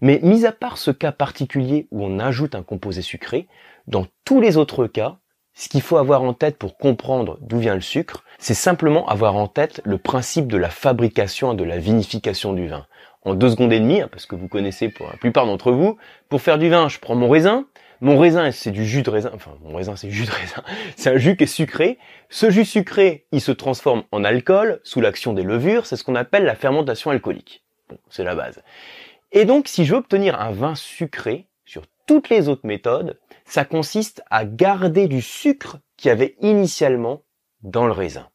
Mais 0.00 0.20
mis 0.22 0.46
à 0.46 0.52
part 0.52 0.78
ce 0.78 0.90
cas 0.90 1.12
particulier 1.12 1.88
où 1.90 2.04
on 2.04 2.18
ajoute 2.18 2.54
un 2.54 2.62
composé 2.62 3.02
sucré, 3.02 3.48
dans 3.86 4.06
tous 4.24 4.40
les 4.40 4.56
autres 4.56 4.86
cas, 4.86 5.18
ce 5.54 5.68
qu'il 5.68 5.80
faut 5.80 5.96
avoir 5.96 6.22
en 6.22 6.34
tête 6.34 6.58
pour 6.58 6.76
comprendre 6.76 7.38
d'où 7.40 7.58
vient 7.58 7.74
le 7.74 7.80
sucre, 7.80 8.24
c'est 8.38 8.54
simplement 8.54 9.08
avoir 9.08 9.36
en 9.36 9.48
tête 9.48 9.80
le 9.84 9.96
principe 9.96 10.48
de 10.48 10.58
la 10.58 10.68
fabrication 10.68 11.54
et 11.54 11.56
de 11.56 11.64
la 11.64 11.78
vinification 11.78 12.52
du 12.52 12.68
vin. 12.68 12.86
En 13.22 13.34
deux 13.34 13.50
secondes 13.50 13.72
et 13.72 13.80
demie, 13.80 14.02
hein, 14.02 14.08
parce 14.12 14.26
que 14.26 14.36
vous 14.36 14.48
connaissez 14.48 14.88
pour 14.88 15.06
la 15.08 15.16
plupart 15.16 15.46
d'entre 15.46 15.72
vous, 15.72 15.96
pour 16.28 16.42
faire 16.42 16.58
du 16.58 16.68
vin, 16.68 16.88
je 16.88 16.98
prends 16.98 17.16
mon 17.16 17.28
raisin. 17.28 17.66
Mon 18.02 18.18
raisin, 18.18 18.50
c'est 18.52 18.70
du 18.70 18.84
jus 18.84 19.02
de 19.02 19.08
raisin. 19.08 19.30
Enfin, 19.34 19.52
mon 19.62 19.74
raisin, 19.74 19.96
c'est 19.96 20.10
jus 20.10 20.26
de 20.26 20.30
raisin. 20.30 20.62
C'est 20.96 21.10
un 21.10 21.16
jus 21.16 21.36
qui 21.36 21.44
est 21.44 21.46
sucré. 21.46 21.98
Ce 22.28 22.50
jus 22.50 22.66
sucré, 22.66 23.26
il 23.32 23.40
se 23.40 23.52
transforme 23.52 24.04
en 24.12 24.22
alcool 24.22 24.80
sous 24.84 25.00
l'action 25.00 25.32
des 25.32 25.42
levures. 25.42 25.86
C'est 25.86 25.96
ce 25.96 26.04
qu'on 26.04 26.14
appelle 26.14 26.44
la 26.44 26.54
fermentation 26.54 27.10
alcoolique. 27.10 27.65
Bon, 27.88 27.98
c'est 28.10 28.24
la 28.24 28.34
base. 28.34 28.62
Et 29.32 29.44
donc, 29.44 29.68
si 29.68 29.84
je 29.84 29.92
veux 29.92 29.98
obtenir 29.98 30.40
un 30.40 30.50
vin 30.50 30.74
sucré, 30.74 31.46
sur 31.64 31.82
toutes 32.06 32.30
les 32.30 32.48
autres 32.48 32.66
méthodes, 32.66 33.18
ça 33.44 33.64
consiste 33.64 34.22
à 34.30 34.44
garder 34.44 35.08
du 35.08 35.20
sucre 35.20 35.78
qu'il 35.96 36.08
y 36.08 36.12
avait 36.12 36.36
initialement 36.40 37.22
dans 37.62 37.86
le 37.86 37.92
raisin. 37.92 38.28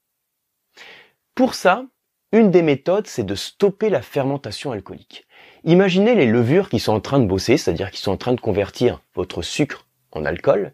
Pour 1.33 1.55
ça, 1.55 1.85
une 2.33 2.51
des 2.51 2.61
méthodes, 2.61 3.07
c'est 3.07 3.25
de 3.25 3.35
stopper 3.35 3.89
la 3.89 4.01
fermentation 4.01 4.71
alcoolique. 4.71 5.25
Imaginez 5.63 6.15
les 6.15 6.25
levures 6.25 6.69
qui 6.69 6.79
sont 6.79 6.93
en 6.93 6.99
train 6.99 7.19
de 7.19 7.25
bosser, 7.25 7.57
c'est-à-dire 7.57 7.91
qui 7.91 8.01
sont 8.01 8.11
en 8.11 8.17
train 8.17 8.33
de 8.33 8.41
convertir 8.41 9.01
votre 9.15 9.41
sucre 9.41 9.87
en 10.11 10.25
alcool, 10.25 10.73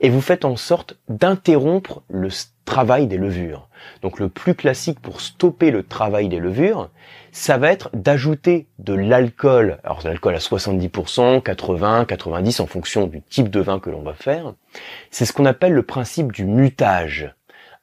et 0.00 0.08
vous 0.08 0.20
faites 0.20 0.44
en 0.44 0.56
sorte 0.56 0.96
d'interrompre 1.08 2.02
le 2.08 2.28
travail 2.64 3.06
des 3.06 3.16
levures. 3.16 3.68
Donc 4.02 4.18
le 4.18 4.28
plus 4.28 4.54
classique 4.54 5.00
pour 5.00 5.20
stopper 5.20 5.70
le 5.70 5.82
travail 5.82 6.28
des 6.28 6.38
levures, 6.38 6.90
ça 7.32 7.58
va 7.58 7.70
être 7.70 7.90
d'ajouter 7.94 8.66
de 8.78 8.94
l'alcool, 8.94 9.78
alors 9.84 10.00
l'alcool 10.04 10.34
à 10.34 10.38
70%, 10.38 11.42
80, 11.42 12.04
90 12.06 12.60
en 12.60 12.66
fonction 12.66 13.06
du 13.06 13.22
type 13.22 13.50
de 13.50 13.60
vin 13.60 13.78
que 13.78 13.90
l'on 13.90 14.02
va 14.02 14.14
faire. 14.14 14.54
C'est 15.10 15.24
ce 15.24 15.32
qu'on 15.32 15.44
appelle 15.44 15.72
le 15.72 15.82
principe 15.82 16.32
du 16.32 16.44
mutage. 16.44 17.34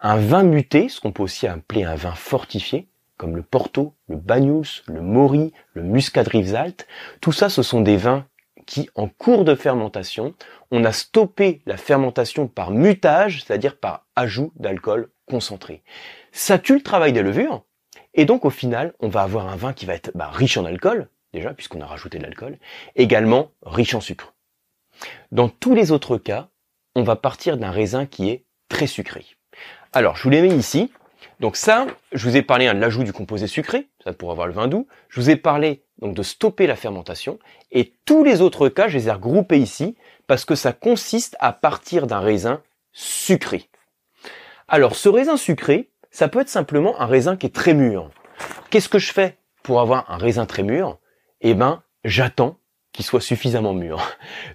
Un 0.02 0.18
vin 0.18 0.44
muté, 0.44 0.90
ce 0.90 1.00
qu'on 1.00 1.12
peut 1.12 1.24
aussi 1.24 1.48
appeler 1.48 1.84
un 1.84 1.96
vin 1.96 2.14
fortifié, 2.14 2.88
comme 3.18 3.36
le 3.36 3.44
Porto, 3.44 3.94
le 4.10 4.18
Banyuls, 4.18 4.82
le 4.88 5.02
Mori, 5.02 5.54
le 5.74 5.84
Muscat 5.84 6.24
Rivesalt, 6.24 6.88
tout 7.22 7.32
ça 7.32 7.48
ce 7.48 7.64
sont 7.64 7.82
des 7.82 7.96
vins 7.96 8.26
qui, 8.66 8.90
en 8.96 9.08
cours 9.08 9.46
de 9.46 9.56
fermentation, 9.56 10.34
on 10.72 10.84
a 10.84 10.92
stoppé 10.92 11.62
la 11.66 11.78
fermentation 11.78 12.48
par 12.48 12.72
mutage, 12.72 13.44
c'est-à-dire 13.44 13.78
par 13.78 14.06
ajout 14.16 14.52
d'alcool 14.56 15.10
concentré. 15.28 15.84
Ça 16.32 16.58
tue 16.58 16.76
le 16.76 16.82
travail 16.82 17.14
des 17.14 17.22
levures, 17.22 17.64
et 18.14 18.26
donc 18.26 18.46
au 18.46 18.50
final, 18.50 18.94
on 19.00 19.08
va 19.08 19.22
avoir 19.22 19.48
un 19.48 19.56
vin 19.56 19.74
qui 19.74 19.86
va 19.86 19.94
être 19.94 20.12
bah, 20.16 20.30
riche 20.32 20.58
en 20.58 20.66
alcool, 20.66 21.10
déjà, 21.34 21.54
puisqu'on 21.54 21.82
a 21.82 21.86
rajouté 21.86 22.18
de 22.18 22.24
l'alcool, 22.24 22.58
également 22.96 23.52
riche 23.66 23.96
en 23.96 24.02
sucre. 24.02 24.34
Dans 25.32 25.50
tous 25.50 25.74
les 25.74 25.92
autres 25.92 26.18
cas, 26.18 26.50
on 26.96 27.04
va 27.04 27.16
partir 27.16 27.58
d'un 27.58 27.72
raisin 27.72 28.06
qui 28.06 28.30
est 28.30 28.46
très 28.70 28.88
sucré. 28.88 29.26
Alors, 29.92 30.16
je 30.16 30.24
vous 30.24 30.30
l'ai 30.30 30.42
mis 30.42 30.54
ici. 30.54 30.92
Donc 31.40 31.58
ça, 31.58 31.88
je 32.12 32.28
vous 32.28 32.38
ai 32.38 32.42
parlé 32.42 32.68
hein, 32.68 32.74
de 32.74 32.80
l'ajout 32.80 33.04
du 33.04 33.14
composé 33.14 33.48
sucré, 33.48 33.88
pour 34.12 34.32
avoir 34.32 34.48
le 34.48 34.54
vin 34.54 34.68
doux. 34.68 34.88
Je 35.10 35.20
vous 35.20 35.30
ai 35.30 35.36
parlé 35.36 35.84
donc 36.00 36.16
de 36.16 36.24
stopper 36.24 36.68
la 36.68 36.76
fermentation. 36.76 37.40
Et 37.72 37.94
tous 38.06 38.24
les 38.24 38.42
autres 38.42 38.70
cas, 38.70 38.88
je 38.88 38.98
les 38.98 39.08
ai 39.08 39.12
regroupés 39.12 39.60
ici 39.60 39.96
parce 40.28 40.46
que 40.46 40.56
ça 40.56 40.74
consiste 40.74 41.36
à 41.40 41.54
partir 41.54 42.08
d'un 42.08 42.20
raisin 42.20 42.62
sucré. 42.92 43.70
Alors 44.68 44.96
ce 44.96 45.10
raisin 45.10 45.38
sucré, 45.38 45.90
ça 46.12 46.28
peut 46.28 46.42
être 46.42 46.50
simplement 46.50 47.00
un 47.00 47.06
raisin 47.06 47.38
qui 47.38 47.48
est 47.48 47.56
très 47.56 47.74
mûr. 47.74 48.10
Qu'est-ce 48.70 48.90
que 48.90 49.00
je 49.00 49.12
fais 49.12 49.38
pour 49.62 49.82
avoir 49.82 50.10
un 50.12 50.18
raisin 50.18 50.46
très 50.46 50.64
mûr? 50.64 50.98
Eh 51.42 51.54
ben, 51.54 51.84
j'attends 52.04 52.58
qu'il 52.92 53.06
soit 53.06 53.22
suffisamment 53.22 53.74
mûr. 53.74 54.02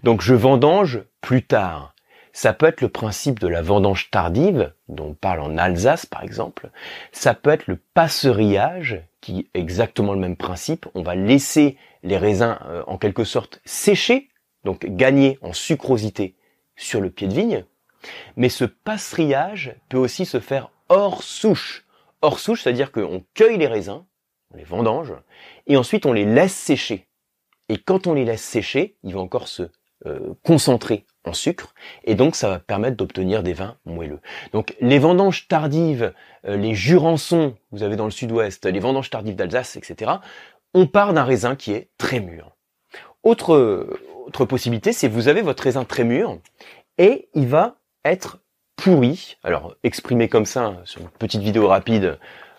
Donc 0.02 0.22
je 0.22 0.34
vendange 0.34 1.02
plus 1.20 1.44
tard. 1.44 1.94
Ça 2.32 2.52
peut 2.52 2.66
être 2.66 2.80
le 2.80 2.88
principe 2.88 3.40
de 3.40 3.48
la 3.48 3.62
vendange 3.62 4.10
tardive, 4.10 4.72
dont 4.88 5.08
on 5.08 5.14
parle 5.14 5.40
en 5.40 5.58
Alsace 5.58 6.06
par 6.06 6.22
exemple. 6.22 6.70
Ça 7.10 7.34
peut 7.34 7.50
être 7.50 7.66
le 7.66 7.80
passerillage, 7.94 9.02
qui 9.20 9.40
est 9.40 9.58
exactement 9.58 10.12
le 10.12 10.20
même 10.20 10.36
principe. 10.36 10.86
On 10.94 11.02
va 11.02 11.14
laisser 11.14 11.76
les 12.02 12.16
raisins 12.16 12.58
euh, 12.66 12.82
en 12.86 12.98
quelque 12.98 13.24
sorte 13.24 13.60
sécher, 13.64 14.28
donc 14.64 14.86
gagner 14.86 15.38
en 15.42 15.52
sucrosité 15.52 16.36
sur 16.76 17.00
le 17.00 17.10
pied 17.10 17.28
de 17.28 17.34
vigne. 17.34 17.64
Mais 18.36 18.48
ce 18.48 18.64
passerillage 18.64 19.74
peut 19.88 19.98
aussi 19.98 20.24
se 20.24 20.40
faire 20.40 20.70
hors 20.88 21.22
souche. 21.22 21.84
Hors 22.22 22.38
souche, 22.38 22.62
c'est-à-dire 22.62 22.92
qu'on 22.92 23.24
cueille 23.34 23.58
les 23.58 23.66
raisins, 23.66 24.04
on 24.52 24.56
les 24.56 24.64
vendange, 24.64 25.14
et 25.66 25.76
ensuite 25.76 26.06
on 26.06 26.12
les 26.12 26.24
laisse 26.24 26.54
sécher. 26.54 27.08
Et 27.68 27.78
quand 27.78 28.06
on 28.06 28.14
les 28.14 28.24
laisse 28.24 28.42
sécher, 28.42 28.96
ils 29.02 29.14
vont 29.14 29.22
encore 29.22 29.48
se 29.48 29.64
euh, 30.06 30.34
concentrer 30.44 31.04
sucre 31.32 31.74
et 32.04 32.14
donc 32.14 32.36
ça 32.36 32.48
va 32.48 32.58
permettre 32.58 32.96
d'obtenir 32.96 33.42
des 33.42 33.52
vins 33.52 33.76
moelleux. 33.84 34.20
Donc 34.52 34.74
les 34.80 34.98
vendanges 34.98 35.48
tardives, 35.48 36.12
euh, 36.46 36.56
les 36.56 36.74
jurançons, 36.74 37.54
vous 37.72 37.82
avez 37.82 37.96
dans 37.96 38.04
le 38.04 38.10
sud-ouest, 38.10 38.66
les 38.66 38.80
vendanges 38.80 39.10
tardives 39.10 39.36
d'Alsace, 39.36 39.76
etc. 39.76 40.12
On 40.74 40.86
part 40.86 41.14
d'un 41.14 41.24
raisin 41.24 41.56
qui 41.56 41.72
est 41.72 41.90
très 41.98 42.20
mûr. 42.20 42.56
Autre, 43.22 43.88
autre 44.26 44.44
possibilité, 44.44 44.92
c'est 44.92 45.08
vous 45.08 45.28
avez 45.28 45.42
votre 45.42 45.62
raisin 45.64 45.84
très 45.84 46.04
mûr 46.04 46.38
et 46.98 47.28
il 47.34 47.46
va 47.46 47.76
être 48.04 48.38
pourri. 48.76 49.36
Alors 49.42 49.74
exprimé 49.82 50.28
comme 50.28 50.46
ça 50.46 50.80
sur 50.84 51.00
une 51.00 51.08
petite 51.08 51.42
vidéo 51.42 51.68
rapide, 51.68 52.18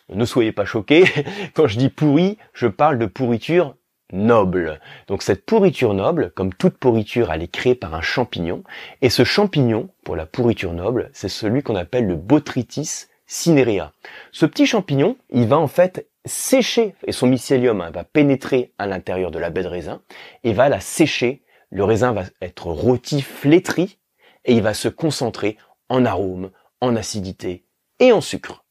ne 0.09 0.25
soyez 0.25 0.51
pas 0.51 0.65
choqués. 0.65 1.05
Quand 1.53 1.67
je 1.67 1.77
dis 1.77 1.89
pourri, 1.89 2.37
je 2.53 2.67
parle 2.67 2.97
de 2.97 3.05
pourriture 3.05 3.75
noble. 4.11 4.79
Donc 5.07 5.23
cette 5.23 5.45
pourriture 5.45 5.93
noble, 5.93 6.31
comme 6.31 6.53
toute 6.53 6.77
pourriture, 6.77 7.31
elle 7.31 7.43
est 7.43 7.51
créée 7.51 7.75
par 7.75 7.93
un 7.93 8.01
champignon. 8.01 8.63
Et 9.01 9.09
ce 9.09 9.23
champignon, 9.23 9.89
pour 10.03 10.15
la 10.15 10.25
pourriture 10.25 10.73
noble, 10.73 11.09
c'est 11.13 11.29
celui 11.29 11.63
qu'on 11.63 11.75
appelle 11.75 12.07
le 12.07 12.15
Botrytis 12.15 13.05
cinerea. 13.25 13.93
Ce 14.31 14.45
petit 14.45 14.65
champignon, 14.65 15.17
il 15.29 15.47
va 15.47 15.57
en 15.57 15.67
fait 15.67 16.07
sécher, 16.25 16.95
et 17.05 17.11
son 17.11 17.27
mycélium 17.27 17.79
hein, 17.81 17.91
va 17.91 18.03
pénétrer 18.03 18.73
à 18.77 18.87
l'intérieur 18.87 19.31
de 19.31 19.39
la 19.39 19.49
baie 19.49 19.63
de 19.63 19.67
raisin, 19.67 20.01
et 20.43 20.53
va 20.53 20.67
la 20.67 20.79
sécher. 20.79 21.43
Le 21.69 21.83
raisin 21.83 22.11
va 22.11 22.23
être 22.41 22.67
rôti, 22.67 23.21
flétri, 23.21 23.99
et 24.45 24.53
il 24.53 24.63
va 24.63 24.73
se 24.73 24.87
concentrer 24.87 25.57
en 25.89 26.05
arôme, 26.05 26.49
en 26.81 26.95
acidité 26.95 27.65
et 27.99 28.11
en 28.11 28.21
sucre. 28.21 28.65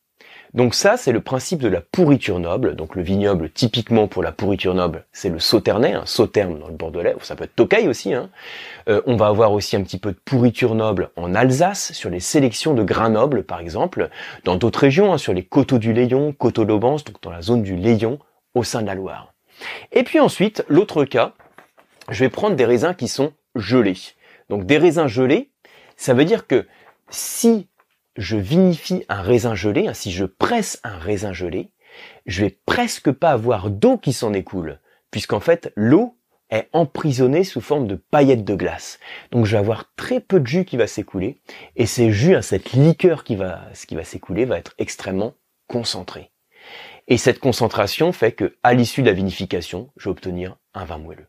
Donc 0.55 0.75
ça, 0.75 0.97
c'est 0.97 1.13
le 1.13 1.21
principe 1.21 1.61
de 1.61 1.69
la 1.69 1.81
pourriture 1.81 2.39
noble. 2.39 2.75
Donc 2.75 2.97
le 2.97 3.03
vignoble, 3.03 3.51
typiquement 3.51 4.09
pour 4.09 4.23
la 4.23 4.33
pourriture 4.33 4.75
noble, 4.75 5.05
c'est 5.13 5.29
le 5.29 5.39
sauternais, 5.39 5.93
un 5.93 6.07
sauterne 6.07 6.59
dans 6.59 6.69
le 6.69 6.75
Bordelais, 6.75 7.15
ça 7.23 7.37
peut 7.37 7.45
être 7.45 7.55
Tokai 7.55 7.89
aussi. 7.89 8.15
Hein. 8.15 8.31
Euh, 8.89 9.03
on 9.07 9.17
va 9.17 9.27
avoir 9.27 9.53
aussi 9.53 9.77
un 9.77 9.83
petit 9.83 9.99
peu 9.99 10.13
de 10.13 10.19
pourriture 10.25 10.75
noble 10.75 11.11
en 11.17 11.35
Alsace, 11.35 11.93
sur 11.93 12.11
les 12.11 12.21
sélections 12.21 12.75
de 12.75 12.83
grains 12.83 13.11
nobles, 13.11 13.45
par 13.45 13.61
exemple. 13.61 14.09
Dans 14.45 14.57
d'autres 14.57 14.81
régions, 14.81 15.13
hein, 15.13 15.19
sur 15.19 15.35
les 15.35 15.45
coteaux 15.45 15.79
du 15.79 15.93
Layon, 15.93 16.33
coteaux 16.33 16.65
d'Aubance, 16.65 17.05
donc 17.05 17.21
dans 17.23 17.31
la 17.31 17.43
zone 17.43 17.63
du 17.63 17.77
Layon, 17.77 18.19
au 18.55 18.65
sein 18.65 18.83
de 18.83 18.87
la 18.87 18.95
Loire. 18.95 19.35
Et 19.93 20.03
puis 20.03 20.21
ensuite, 20.21 20.65
l'autre 20.69 21.05
cas, 21.05 21.35
je 22.11 22.25
vais 22.25 22.31
prendre 22.31 22.57
des 22.57 22.65
raisins 22.65 22.95
qui 22.95 23.09
sont 23.09 23.33
gelés. 23.55 23.97
Donc 24.49 24.65
des 24.65 24.79
raisins 24.79 25.07
gelés, 25.07 25.51
ça 25.97 26.15
veut 26.15 26.25
dire 26.25 26.47
que 26.47 26.67
si 27.11 27.69
je 28.19 28.37
vinifie 28.37 29.05
un 29.09 29.23
raisin 29.23 29.55
gelé, 29.55 29.87
hein, 29.87 29.95
si 29.95 30.11
je 30.11 30.25
presse 30.25 30.81
un 30.83 30.99
raisin 30.99 31.33
gelé, 31.33 31.71
je 32.27 32.45
vais 32.45 32.59
presque 32.67 33.13
pas 33.13 33.31
avoir 33.31 33.71
d'eau 33.71 33.97
qui 33.97 34.13
s'en 34.13 34.33
écoule, 34.33 34.81
puisqu'en 35.13 35.41
fait 35.41 35.73
l'eau 35.77 36.17
est 36.51 36.69
emprisonnée 36.73 37.45
sous 37.45 37.61
forme 37.61 37.87
de 37.87 37.95
paillettes 37.95 38.45
de 38.45 38.57
glace. 38.57 38.99
Donc 39.31 39.47
je 39.47 39.53
vais 39.53 39.59
avoir 39.59 39.95
très 39.95 40.21
peu 40.21 40.41
de 40.41 40.47
jus 40.47 40.65
qui 40.65 40.77
va 40.77 40.89
s'écouler, 40.89 41.41
et 41.77 41.87
ces 41.87 42.11
jus, 42.11 42.35
hein, 42.35 42.43
cette 42.43 42.73
liqueur 42.73 43.23
qui 43.23 43.37
va, 43.37 43.63
qui 43.87 43.95
va 43.95 44.05
s'écouler 44.05 44.45
va 44.45 44.59
être 44.59 44.75
extrêmement 44.79 45.35
concentré. 45.69 46.33
Et 47.07 47.19
cette 47.19 47.39
concentration 47.39 48.13
fait 48.13 48.33
que, 48.33 48.57
à 48.65 48.75
l'issue 48.75 49.03
de 49.03 49.07
la 49.07 49.13
vinification, 49.13 49.91
je 49.97 50.09
vais 50.09 50.11
obtenir 50.11 50.57
un 50.75 50.85
vin 50.85 50.99
moelleux. 50.99 51.29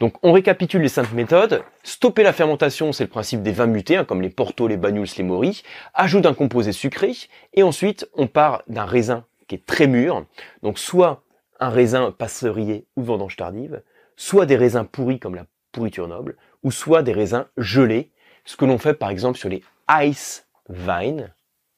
Donc 0.00 0.14
on 0.22 0.32
récapitule 0.32 0.82
les 0.82 0.88
cinq 0.88 1.12
méthodes. 1.12 1.62
Stopper 1.82 2.22
la 2.22 2.32
fermentation, 2.32 2.92
c'est 2.92 3.04
le 3.04 3.10
principe 3.10 3.42
des 3.42 3.52
vins 3.52 3.66
mutés, 3.66 3.96
hein, 3.96 4.04
comme 4.04 4.22
les 4.22 4.30
Porto, 4.30 4.68
les 4.68 4.76
Banyuls, 4.76 5.08
les 5.16 5.24
Mori. 5.24 5.62
Ajoute 5.94 6.26
un 6.26 6.34
composé 6.34 6.72
sucré. 6.72 7.12
Et 7.52 7.62
ensuite, 7.62 8.08
on 8.14 8.26
part 8.26 8.62
d'un 8.68 8.84
raisin 8.84 9.24
qui 9.48 9.56
est 9.56 9.66
très 9.66 9.86
mûr. 9.86 10.24
Donc 10.62 10.78
soit 10.78 11.22
un 11.60 11.70
raisin 11.70 12.10
passerier 12.10 12.86
ou 12.96 13.02
vendange 13.02 13.36
tardive, 13.36 13.82
soit 14.16 14.46
des 14.46 14.56
raisins 14.56 14.84
pourris 14.84 15.18
comme 15.18 15.34
la 15.34 15.46
pourriture 15.72 16.08
noble, 16.08 16.36
ou 16.62 16.70
soit 16.70 17.02
des 17.02 17.12
raisins 17.12 17.46
gelés, 17.56 18.10
ce 18.44 18.56
que 18.56 18.64
l'on 18.64 18.78
fait 18.78 18.94
par 18.94 19.10
exemple 19.10 19.38
sur 19.38 19.48
les 19.48 19.62
ice 19.90 20.46
vines, 20.68 21.32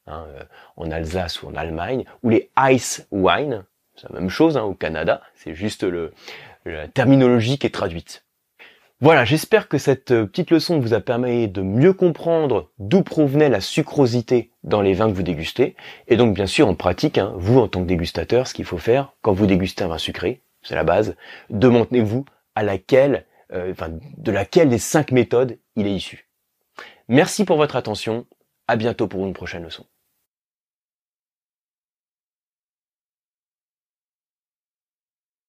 hein, 0.06 0.26
euh, 0.28 0.42
en 0.76 0.90
Alsace 0.90 1.42
ou 1.42 1.48
en 1.48 1.54
Allemagne, 1.54 2.04
ou 2.22 2.30
les 2.30 2.50
ice 2.58 3.06
wine, 3.10 3.64
c'est 3.96 4.08
la 4.10 4.20
même 4.20 4.28
chose 4.28 4.56
hein, 4.56 4.62
au 4.62 4.74
Canada, 4.74 5.22
c'est 5.34 5.54
juste 5.54 5.82
le, 5.82 6.12
la 6.70 6.88
terminologie 6.88 7.58
qui 7.58 7.66
est 7.66 7.70
traduite. 7.70 8.26
Voilà, 9.00 9.26
j'espère 9.26 9.68
que 9.68 9.76
cette 9.76 10.10
euh, 10.12 10.24
petite 10.24 10.50
leçon 10.50 10.78
vous 10.78 10.94
a 10.94 11.00
permis 11.00 11.48
de 11.48 11.60
mieux 11.60 11.92
comprendre 11.92 12.70
d'où 12.78 13.02
provenait 13.02 13.50
la 13.50 13.60
sucrosité 13.60 14.52
dans 14.64 14.80
les 14.80 14.94
vins 14.94 15.10
que 15.10 15.14
vous 15.14 15.22
dégustez. 15.22 15.76
Et 16.08 16.16
donc 16.16 16.34
bien 16.34 16.46
sûr 16.46 16.66
en 16.66 16.74
pratique, 16.74 17.18
hein, 17.18 17.34
vous 17.36 17.58
en 17.58 17.68
tant 17.68 17.82
que 17.82 17.86
dégustateur, 17.86 18.46
ce 18.46 18.54
qu'il 18.54 18.64
faut 18.64 18.78
faire 18.78 19.12
quand 19.20 19.34
vous 19.34 19.46
dégustez 19.46 19.84
un 19.84 19.88
vin 19.88 19.98
sucré, 19.98 20.40
c'est 20.62 20.74
la 20.74 20.82
base, 20.82 21.14
demandez-vous 21.50 22.24
à 22.54 22.62
laquelle, 22.62 23.26
euh, 23.52 23.74
de 24.16 24.32
laquelle 24.32 24.70
des 24.70 24.78
cinq 24.78 25.12
méthodes 25.12 25.58
il 25.76 25.86
est 25.86 25.94
issu. 25.94 26.30
Merci 27.08 27.44
pour 27.44 27.58
votre 27.58 27.76
attention, 27.76 28.26
à 28.66 28.76
bientôt 28.76 29.08
pour 29.08 29.26
une 29.26 29.34
prochaine 29.34 29.62
leçon. 29.62 29.84